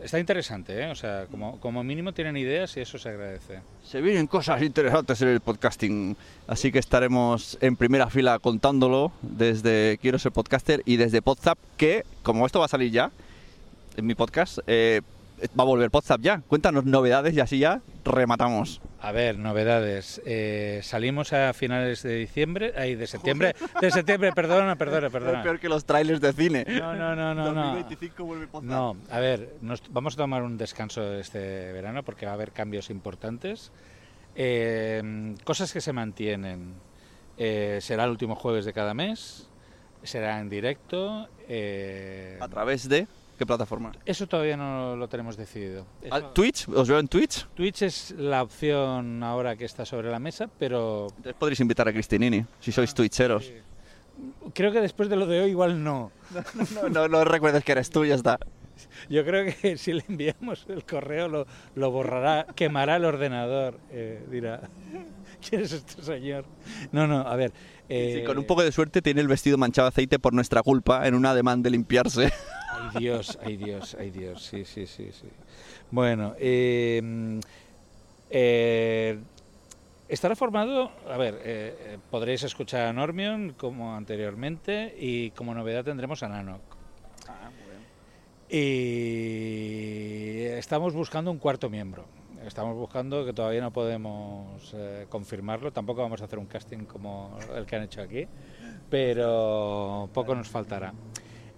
Está 0.03 0.17
interesante, 0.19 0.81
¿eh? 0.81 0.89
O 0.89 0.95
sea, 0.95 1.27
como, 1.29 1.59
como 1.59 1.83
mínimo 1.83 2.13
tienen 2.13 2.35
ideas 2.35 2.75
y 2.77 2.79
eso 2.79 2.97
se 2.97 3.09
agradece. 3.09 3.59
Se 3.83 4.01
vienen 4.01 4.25
cosas 4.25 4.63
interesantes 4.63 5.21
en 5.21 5.27
el 5.27 5.39
podcasting, 5.39 6.17
así 6.47 6.71
que 6.71 6.79
estaremos 6.79 7.59
en 7.61 7.75
primera 7.75 8.09
fila 8.09 8.39
contándolo 8.39 9.11
desde 9.21 9.99
Quiero 10.01 10.17
ser 10.17 10.31
podcaster 10.31 10.81
y 10.85 10.95
desde 10.97 11.21
Podzap, 11.21 11.59
que 11.77 12.05
como 12.23 12.47
esto 12.47 12.57
va 12.57 12.65
a 12.65 12.69
salir 12.69 12.91
ya 12.91 13.11
en 13.97 14.05
mi 14.05 14.15
podcast, 14.15 14.59
eh, 14.67 15.01
va 15.59 15.63
a 15.63 15.65
volver 15.65 15.91
Podzap 15.91 16.21
ya. 16.21 16.41
Cuéntanos 16.47 16.85
novedades 16.85 17.33
y 17.33 17.39
así 17.39 17.59
ya 17.59 17.81
rematamos. 18.05 18.81
A 19.01 19.11
ver, 19.11 19.37
novedades. 19.37 20.21
Eh, 20.25 20.79
salimos 20.83 21.33
a 21.33 21.53
finales 21.53 22.03
de 22.03 22.15
diciembre, 22.15 22.73
ay, 22.77 22.95
de 22.95 23.07
septiembre, 23.07 23.53
de 23.81 23.91
septiembre, 23.91 24.31
perdona, 24.31 24.75
perdona, 24.77 25.09
perdona. 25.09 25.39
Es 25.39 25.43
peor 25.43 25.59
que 25.59 25.67
los 25.69 25.83
trailers 25.85 26.21
de 26.21 26.33
cine. 26.33 26.65
No, 26.67 26.93
no, 26.95 27.15
no, 27.15 27.33
no, 27.33 27.51
no. 27.51 27.65
2025 27.73 28.23
vuelve 28.23 28.47
Podzap. 28.47 28.69
No, 28.69 28.95
a 29.11 29.19
ver, 29.19 29.55
nos- 29.61 29.83
vamos 29.91 30.13
a 30.13 30.17
tomar 30.17 30.43
un 30.43 30.57
descanso 30.57 31.13
este 31.15 31.71
verano 31.73 32.03
porque 32.03 32.25
va 32.25 32.31
a 32.31 32.35
haber 32.35 32.51
cambios 32.51 32.89
importantes. 32.89 33.71
Eh, 34.35 35.35
cosas 35.43 35.71
que 35.73 35.81
se 35.81 35.93
mantienen. 35.93 36.73
Eh, 37.37 37.79
será 37.81 38.03
el 38.05 38.11
último 38.11 38.35
jueves 38.35 38.63
de 38.65 38.73
cada 38.73 38.93
mes, 38.93 39.49
será 40.03 40.39
en 40.39 40.49
directo. 40.49 41.27
eh, 41.49 42.37
¿A 42.39 42.47
través 42.47 42.87
de 42.87 43.07
qué 43.37 43.45
plataforma? 43.45 43.91
eso 44.05 44.27
todavía 44.27 44.55
no 44.57 44.95
lo 44.95 45.07
tenemos 45.07 45.35
decidido. 45.37 45.85
¿Ah, 46.11 46.17
Eso- 46.19 46.27
¿Twitch? 46.31 46.67
¿Os 46.69 46.87
veo 46.87 46.99
en 46.99 47.07
Twitch? 47.07 47.47
Twitch 47.55 47.81
es 47.83 48.11
la 48.17 48.43
opción 48.43 49.21
ahora 49.23 49.55
que 49.55 49.65
está 49.65 49.85
sobre 49.85 50.09
la 50.11 50.19
mesa, 50.19 50.49
pero 50.59 51.07
Entonces 51.17 51.35
podréis 51.37 51.59
invitar 51.59 51.87
a 51.87 51.93
Cristinini, 51.93 52.45
si 52.59 52.71
sois 52.71 52.93
twitcheros. 52.93 53.51
creo 54.53 54.71
que 54.71 54.81
después 54.81 55.09
de 55.09 55.15
lo 55.15 55.25
de 55.25 55.41
hoy 55.41 55.49
igual 55.51 55.83
no. 55.83 56.11
No, 56.73 56.89
no, 56.89 57.07
no 57.07 57.23
recuerdes 57.25 57.63
que 57.63 57.71
eres 57.73 57.89
tú, 57.89 58.05
ya 58.05 58.15
está. 58.15 58.37
Yo 59.09 59.23
creo 59.23 59.53
que 59.61 59.77
si 59.77 59.93
le 59.93 60.03
enviamos 60.07 60.65
el 60.67 60.83
correo 60.85 61.27
lo, 61.27 61.45
lo 61.75 61.91
borrará, 61.91 62.47
quemará 62.55 62.95
el 62.95 63.05
ordenador, 63.05 63.79
eh, 63.91 64.23
dirá, 64.31 64.61
¿quién 65.47 65.61
es 65.61 65.71
este 65.73 66.01
señor? 66.01 66.45
No, 66.91 67.05
no, 67.07 67.19
a 67.19 67.35
ver. 67.35 67.51
Sí, 67.87 67.95
eh, 67.95 68.23
con 68.25 68.37
un 68.37 68.45
poco 68.45 68.63
de 68.63 68.71
suerte 68.71 69.01
tiene 69.01 69.21
el 69.21 69.27
vestido 69.27 69.57
manchado 69.57 69.87
de 69.87 69.89
aceite 69.89 70.17
por 70.17 70.33
nuestra 70.33 70.63
culpa 70.63 71.05
en 71.07 71.13
un 71.15 71.25
ademán 71.25 71.61
de 71.61 71.69
limpiarse. 71.69 72.31
Ay 72.83 72.99
Dios, 72.99 73.37
ay 73.41 73.57
Dios, 73.57 73.95
ay 73.99 74.11
Dios, 74.11 74.41
sí, 74.43 74.65
sí, 74.65 74.85
sí, 74.87 75.11
sí. 75.11 75.27
Bueno, 75.91 76.35
eh, 76.37 76.99
mm, 77.03 77.39
eh, 78.29 79.19
estará 80.09 80.35
formado, 80.35 80.91
a 81.09 81.17
ver, 81.17 81.35
eh, 81.35 81.75
eh, 81.79 81.97
podréis 82.11 82.43
escuchar 82.43 82.87
a 82.87 82.93
Normion 82.93 83.53
como 83.57 83.95
anteriormente 83.95 84.95
y 84.99 85.31
como 85.31 85.53
novedad 85.53 85.83
tendremos 85.85 86.21
a 86.23 86.29
Nanoc. 86.29 86.61
Y 88.49 90.43
estamos 90.43 90.93
buscando 90.93 91.31
un 91.31 91.39
cuarto 91.39 91.69
miembro. 91.69 92.05
Estamos 92.45 92.75
buscando, 92.75 93.25
que 93.25 93.33
todavía 93.33 93.61
no 93.61 93.71
podemos 93.71 94.73
eh, 94.75 95.07
confirmarlo, 95.09 95.71
tampoco 95.71 96.01
vamos 96.01 96.21
a 96.21 96.25
hacer 96.25 96.37
un 96.37 96.45
casting 96.45 96.85
como 96.85 97.39
el 97.55 97.65
que 97.65 97.77
han 97.77 97.83
hecho 97.83 98.01
aquí, 98.01 98.27
pero 98.89 100.09
poco 100.13 100.35
nos 100.35 100.49
faltará. 100.49 100.93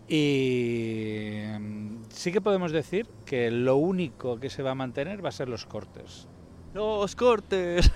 Y 0.08 1.42
mm, 1.60 2.04
sí 2.10 2.32
que 2.32 2.42
podemos 2.42 2.72
decir 2.72 3.08
que 3.26 3.50
lo 3.52 3.78
único 3.78 4.40
que 4.40 4.50
se 4.50 4.62
va 4.64 4.72
a 4.72 4.76
mantener 4.76 5.24
va 5.24 5.30
a 5.30 5.32
ser 5.32 5.50
los 5.50 5.66
cortes. 5.66 6.28
Los 6.74 7.16
cortes. 7.16 7.92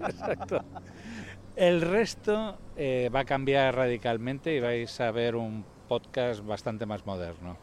Exacto. 0.00 0.60
El 1.56 1.80
resto 1.80 2.58
eh, 2.76 3.10
va 3.14 3.20
a 3.20 3.24
cambiar 3.24 3.74
radicalmente 3.74 4.54
y 4.54 4.60
vais 4.60 5.00
a 5.00 5.10
ver 5.10 5.36
un 5.36 5.64
podcast 5.88 6.44
bastante 6.44 6.84
más 6.84 7.06
moderno. 7.06 7.56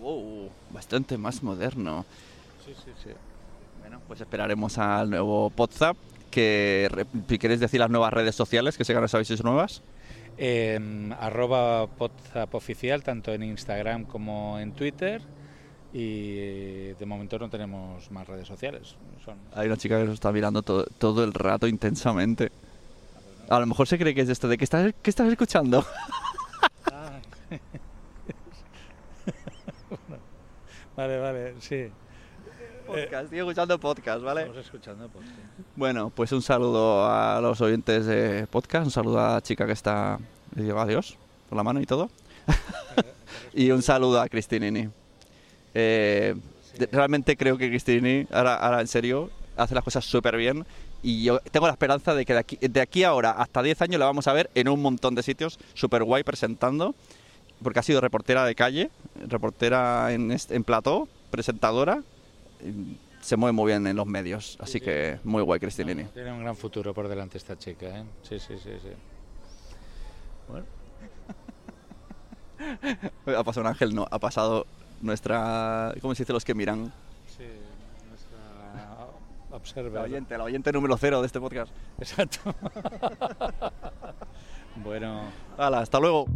Wow, 0.00 0.50
bastante 0.70 1.16
más 1.16 1.42
moderno. 1.42 2.04
Sí, 2.64 2.74
sí, 2.84 2.90
sí. 3.02 3.10
Bueno, 3.80 4.00
pues 4.06 4.20
esperaremos 4.20 4.76
al 4.78 5.10
nuevo 5.10 5.50
WhatsApp. 5.56 5.96
Que, 6.30 7.06
queréis 7.40 7.60
decir 7.60 7.80
las 7.80 7.90
nuevas 7.90 8.12
redes 8.12 8.34
sociales, 8.34 8.76
que 8.76 8.84
que 8.84 8.94
no 8.94 9.08
sabéis 9.08 9.42
nuevas. 9.44 9.82
Eh, 10.36 11.10
arroba 11.18 11.86
Podzap 11.86 12.54
oficial, 12.54 13.02
tanto 13.02 13.32
en 13.32 13.42
Instagram 13.42 14.04
como 14.04 14.58
en 14.58 14.72
Twitter. 14.72 15.22
Y 15.92 16.92
de 16.94 17.06
momento 17.06 17.38
no 17.38 17.48
tenemos 17.48 18.10
más 18.10 18.26
redes 18.26 18.48
sociales. 18.48 18.96
Son 19.24 19.36
Hay 19.54 19.68
una 19.68 19.76
chica 19.76 19.98
que 19.98 20.04
nos 20.04 20.14
está 20.14 20.32
mirando 20.32 20.62
todo, 20.62 20.86
todo 20.98 21.22
el 21.22 21.32
rato 21.32 21.68
intensamente. 21.68 22.50
A 23.48 23.60
lo 23.60 23.66
mejor 23.66 23.86
se 23.86 23.98
cree 23.98 24.14
que 24.14 24.22
es 24.22 24.28
esto 24.28 24.48
de 24.48 24.58
que 24.58 24.64
estás, 24.64 24.92
¿qué 25.02 25.10
estás 25.10 25.30
escuchando. 25.30 25.84
Vale, 30.96 31.18
vale, 31.18 31.54
sí. 31.58 31.90
Podcast, 32.86 33.24
estoy 33.24 33.38
escuchando 33.38 33.78
podcast, 33.78 34.22
¿vale? 34.22 34.42
Estamos 34.42 34.64
escuchando 34.64 35.08
podcast. 35.08 35.32
Bueno, 35.74 36.10
pues 36.10 36.32
un 36.32 36.42
saludo 36.42 37.06
a 37.06 37.40
los 37.40 37.60
oyentes 37.60 38.04
de 38.04 38.46
podcast, 38.46 38.84
un 38.84 38.90
saludo 38.90 39.20
a 39.20 39.34
la 39.34 39.40
chica 39.40 39.66
que 39.66 39.72
está 39.72 40.18
le 40.54 40.64
lleva 40.64 40.82
adiós 40.82 41.16
por 41.48 41.56
la 41.56 41.62
mano 41.62 41.80
y 41.80 41.86
todo. 41.86 42.10
y 43.54 43.70
un 43.70 43.82
saludo 43.82 44.20
a 44.20 44.28
Cristinini. 44.28 44.90
Eh, 45.72 46.34
realmente 46.92 47.36
creo 47.36 47.56
que 47.56 47.68
Cristinini, 47.68 48.26
ahora, 48.30 48.56
ahora 48.56 48.80
en 48.82 48.88
serio, 48.88 49.30
hace 49.56 49.74
las 49.74 49.82
cosas 49.82 50.04
súper 50.04 50.36
bien. 50.36 50.66
Y 51.02 51.24
yo 51.24 51.38
tengo 51.50 51.66
la 51.66 51.72
esperanza 51.72 52.14
de 52.14 52.24
que 52.24 52.34
de 52.34 52.38
aquí, 52.38 52.58
de 52.60 52.80
aquí 52.80 53.04
a 53.04 53.08
ahora, 53.08 53.30
hasta 53.30 53.62
10 53.62 53.80
años, 53.82 53.98
la 53.98 54.06
vamos 54.06 54.26
a 54.26 54.32
ver 54.32 54.50
en 54.54 54.68
un 54.68 54.80
montón 54.82 55.14
de 55.14 55.22
sitios, 55.22 55.58
súper 55.72 56.04
guay 56.04 56.22
presentando. 56.22 56.94
Porque 57.62 57.78
ha 57.78 57.82
sido 57.82 58.00
reportera 58.00 58.44
de 58.44 58.54
calle, 58.54 58.90
reportera 59.26 60.12
en, 60.12 60.36
en 60.50 60.64
plató, 60.64 61.08
presentadora. 61.30 62.02
Se 63.20 63.36
mueve 63.36 63.52
muy 63.52 63.72
bien 63.72 63.86
en 63.86 63.96
los 63.96 64.06
medios, 64.06 64.58
así 64.60 64.80
que 64.80 65.18
muy 65.24 65.42
guay 65.42 65.58
Cristinini. 65.58 66.04
Tiene 66.04 66.32
un 66.32 66.40
gran 66.40 66.56
futuro 66.56 66.92
por 66.92 67.08
delante 67.08 67.38
esta 67.38 67.58
chica, 67.58 67.86
¿eh? 67.86 68.04
Sí, 68.22 68.38
sí, 68.38 68.54
sí, 68.58 68.70
sí. 68.82 68.90
Bueno, 70.48 70.66
Ha 73.26 73.44
pasado 73.44 73.62
un 73.62 73.66
ángel, 73.68 73.94
no, 73.94 74.06
ha 74.10 74.18
pasado 74.18 74.66
nuestra... 75.00 75.94
¿Cómo 76.00 76.14
se 76.14 76.22
dice 76.22 76.32
los 76.32 76.44
que 76.44 76.54
miran? 76.54 76.92
sí, 77.26 77.44
nuestra 78.08 79.08
observa. 79.50 80.00
La 80.00 80.02
oyente, 80.02 80.38
la 80.38 80.44
oyente 80.44 80.72
número 80.72 80.96
cero 80.96 81.20
de 81.20 81.26
este 81.26 81.40
podcast. 81.40 81.72
Exacto. 81.98 82.38
bueno. 84.76 85.24
Hala, 85.58 85.80
hasta 85.80 86.00
luego. 86.00 86.26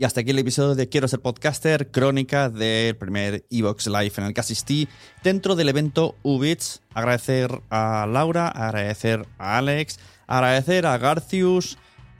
Y 0.00 0.04
hasta 0.04 0.20
aquí 0.20 0.30
el 0.30 0.38
episodio 0.38 0.76
de 0.76 0.88
Quiero 0.88 1.08
ser 1.08 1.20
podcaster, 1.20 1.90
crónica 1.90 2.50
del 2.50 2.96
primer 2.96 3.44
Evox 3.50 3.88
Live 3.88 4.12
en 4.18 4.24
el 4.24 4.34
que 4.34 4.40
asistí 4.40 4.88
dentro 5.24 5.56
del 5.56 5.68
evento 5.68 6.14
Ubits. 6.22 6.82
Agradecer 6.94 7.62
a 7.68 8.06
Laura, 8.06 8.46
agradecer 8.46 9.26
a 9.38 9.58
Alex, 9.58 9.98
agradecer 10.28 10.86
a 10.86 10.98
Garcius, 10.98 11.78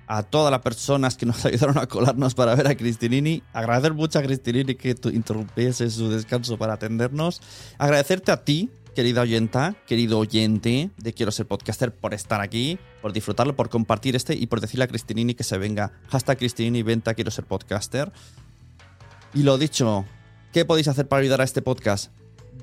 a 0.08 0.24
todas 0.24 0.50
las 0.50 0.60
personas 0.60 1.16
que 1.16 1.26
nos 1.26 1.44
ayudaron 1.46 1.78
a 1.78 1.86
colarnos 1.86 2.34
para 2.34 2.56
ver 2.56 2.66
a 2.66 2.76
Cristinini. 2.76 3.44
Agradecer 3.52 3.94
mucho 3.94 4.18
a 4.18 4.22
Cristinini 4.22 4.74
que 4.74 4.96
interrumpiese 5.12 5.88
su 5.88 6.10
descanso 6.10 6.58
para 6.58 6.72
atendernos. 6.72 7.40
Agradecerte 7.78 8.32
a 8.32 8.42
ti, 8.44 8.70
querida 8.94 9.22
oyenta, 9.22 9.74
querido 9.86 10.18
oyente 10.18 10.90
de 10.96 11.12
Quiero 11.12 11.32
ser 11.32 11.46
podcaster, 11.46 11.94
por 11.94 12.14
estar 12.14 12.40
aquí, 12.40 12.78
por 13.00 13.12
disfrutarlo, 13.12 13.54
por 13.56 13.68
compartir 13.68 14.16
este 14.16 14.34
y 14.34 14.46
por 14.46 14.60
decirle 14.60 14.84
a 14.84 14.88
Cristinini 14.88 15.34
que 15.34 15.44
se 15.44 15.58
venga. 15.58 15.92
Hashtag 16.08 16.38
Cristinini, 16.38 16.82
venta, 16.82 17.14
quiero 17.14 17.30
ser 17.30 17.44
podcaster. 17.44 18.12
Y 19.34 19.42
lo 19.42 19.58
dicho, 19.58 20.04
¿qué 20.52 20.64
podéis 20.64 20.88
hacer 20.88 21.06
para 21.08 21.20
ayudar 21.20 21.40
a 21.40 21.44
este 21.44 21.62
podcast? 21.62 22.10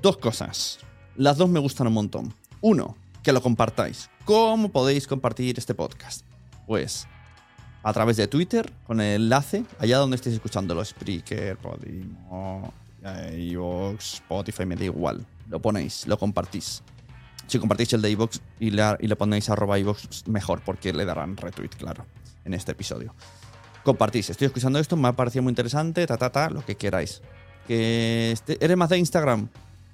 Dos 0.02 0.18
cosas. 0.18 0.78
Las 1.16 1.36
dos 1.36 1.48
me 1.48 1.60
gustan 1.60 1.86
un 1.86 1.94
montón. 1.94 2.34
Uno, 2.60 2.96
que 3.22 3.32
lo 3.32 3.40
compartáis. 3.42 4.10
¿Cómo 4.24 4.70
podéis 4.70 5.06
compartir 5.06 5.58
este 5.58 5.74
podcast? 5.74 6.24
Pues 6.66 7.06
a 7.82 7.92
través 7.92 8.16
de 8.16 8.26
Twitter, 8.26 8.72
con 8.84 9.00
el 9.00 9.22
enlace, 9.22 9.64
allá 9.78 9.98
donde 9.98 10.16
estéis 10.16 10.34
escuchándolo, 10.34 10.84
Spreaker, 10.84 11.56
Podimo, 11.56 12.72
iVoox, 13.32 14.14
Spotify, 14.14 14.66
me 14.66 14.74
da 14.74 14.84
igual. 14.84 15.24
Lo 15.48 15.60
ponéis, 15.60 16.06
lo 16.06 16.18
compartís. 16.18 16.82
Si 17.46 17.58
compartís 17.58 17.92
el 17.92 18.02
de 18.02 18.10
y 18.10 18.16
y 18.60 18.70
le 18.70 19.16
ponéis 19.16 19.48
arroba 19.50 19.78
iVoox, 19.78 20.26
mejor, 20.26 20.62
porque 20.64 20.92
le 20.92 21.04
darán 21.04 21.36
retweet, 21.36 21.70
claro, 21.70 22.04
en 22.44 22.54
este 22.54 22.72
episodio. 22.72 23.14
Compartís, 23.84 24.30
estoy 24.30 24.46
escuchando 24.46 24.80
esto, 24.80 24.96
me 24.96 25.08
ha 25.08 25.12
parecido 25.12 25.44
muy 25.44 25.52
interesante, 25.52 26.04
ta, 26.06 26.16
ta, 26.16 26.30
ta, 26.30 26.50
lo 26.50 26.64
que 26.64 26.76
queráis. 26.76 27.22
Que 27.68 28.32
este- 28.32 28.62
¿Eres 28.64 28.76
más 28.76 28.88
de 28.88 28.98
Instagram? 28.98 29.48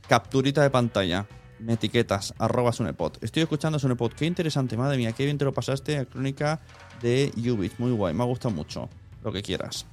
Capturita 0.09 0.63
de 0.63 0.71
pantalla. 0.71 1.27
Me 1.59 1.75
etiquetas, 1.75 2.35
arroba 2.39 2.73
Sunepod. 2.73 3.19
Estoy 3.21 3.43
escuchando 3.45 3.79
Sunepod. 3.79 4.13
Qué 4.15 4.25
interesante, 4.27 4.77
madre 4.77 4.97
mía, 4.97 5.13
qué 5.13 5.25
bien 5.27 5.39
te 5.39 5.45
lo 5.45 5.53
pasaste 5.53 5.97
a 5.99 6.07
crónica 6.07 6.61
de 7.03 7.33
Ubit. 7.37 7.75
Muy 7.79 7.93
guay, 7.93 8.15
me 8.15 8.23
ha 8.23 8.27
gustado 8.27 8.53
mucho. 8.55 8.89
Lo 9.23 9.31
que 9.31 9.43
quieras. 9.43 9.87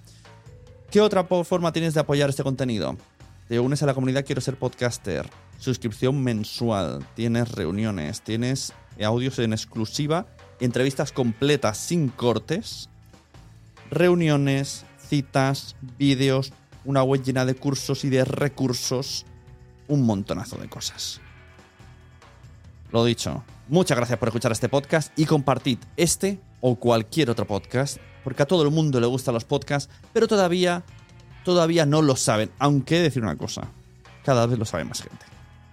¿Qué 0.90 1.00
otra 1.02 1.24
forma 1.26 1.72
tienes 1.72 1.94
de 1.94 2.00
apoyar 2.00 2.30
este 2.30 2.42
contenido? 2.42 2.98
Te 3.48 3.60
unes 3.60 3.84
a 3.84 3.86
la 3.86 3.94
comunidad 3.94 4.26
Quiero 4.26 4.42
ser 4.42 4.56
podcaster. 4.58 5.30
Suscripción 5.60 6.24
mensual. 6.24 7.06
Tienes 7.16 7.52
reuniones. 7.52 8.22
Tienes 8.22 8.74
audios 9.04 9.38
en 9.40 9.52
exclusiva. 9.52 10.26
Entrevistas 10.62 11.12
completas 11.12 11.78
sin 11.78 12.08
cortes. 12.08 12.90
Reuniones, 13.92 14.86
citas, 14.98 15.76
vídeos. 15.98 16.54
Una 16.86 17.04
web 17.04 17.22
llena 17.22 17.46
de 17.46 17.56
cursos 17.56 18.06
y 18.06 18.10
de 18.10 18.24
recursos. 18.24 19.26
Un 19.90 20.06
montonazo 20.06 20.58
de 20.58 20.70
cosas. 20.70 21.20
Lo 22.92 23.04
dicho, 23.06 23.44
muchas 23.68 23.98
gracias 23.98 24.18
por 24.18 24.30
escuchar 24.30 24.52
este 24.52 24.70
podcast 24.70 25.12
y 25.18 25.26
compartid 25.26 25.78
este 25.96 26.40
o 26.60 26.76
cualquier 26.76 27.30
otro 27.30 27.46
podcast, 27.46 27.98
porque 28.24 28.42
a 28.44 28.48
todo 28.48 28.64
el 28.64 28.72
mundo 28.72 29.00
le 29.00 29.06
gustan 29.06 29.36
los 29.36 29.46
podcasts, 29.46 29.94
pero 30.12 30.28
todavía, 30.28 30.84
todavía 31.46 31.86
no 31.86 32.02
lo 32.02 32.16
saben. 32.16 32.50
Aunque 32.58 33.00
decir 33.00 33.22
una 33.22 33.36
cosa, 33.36 33.68
cada 34.24 34.48
vez 34.48 34.58
lo 34.58 34.66
sabe 34.66 34.86
más 34.86 35.02
gente. 35.02 35.29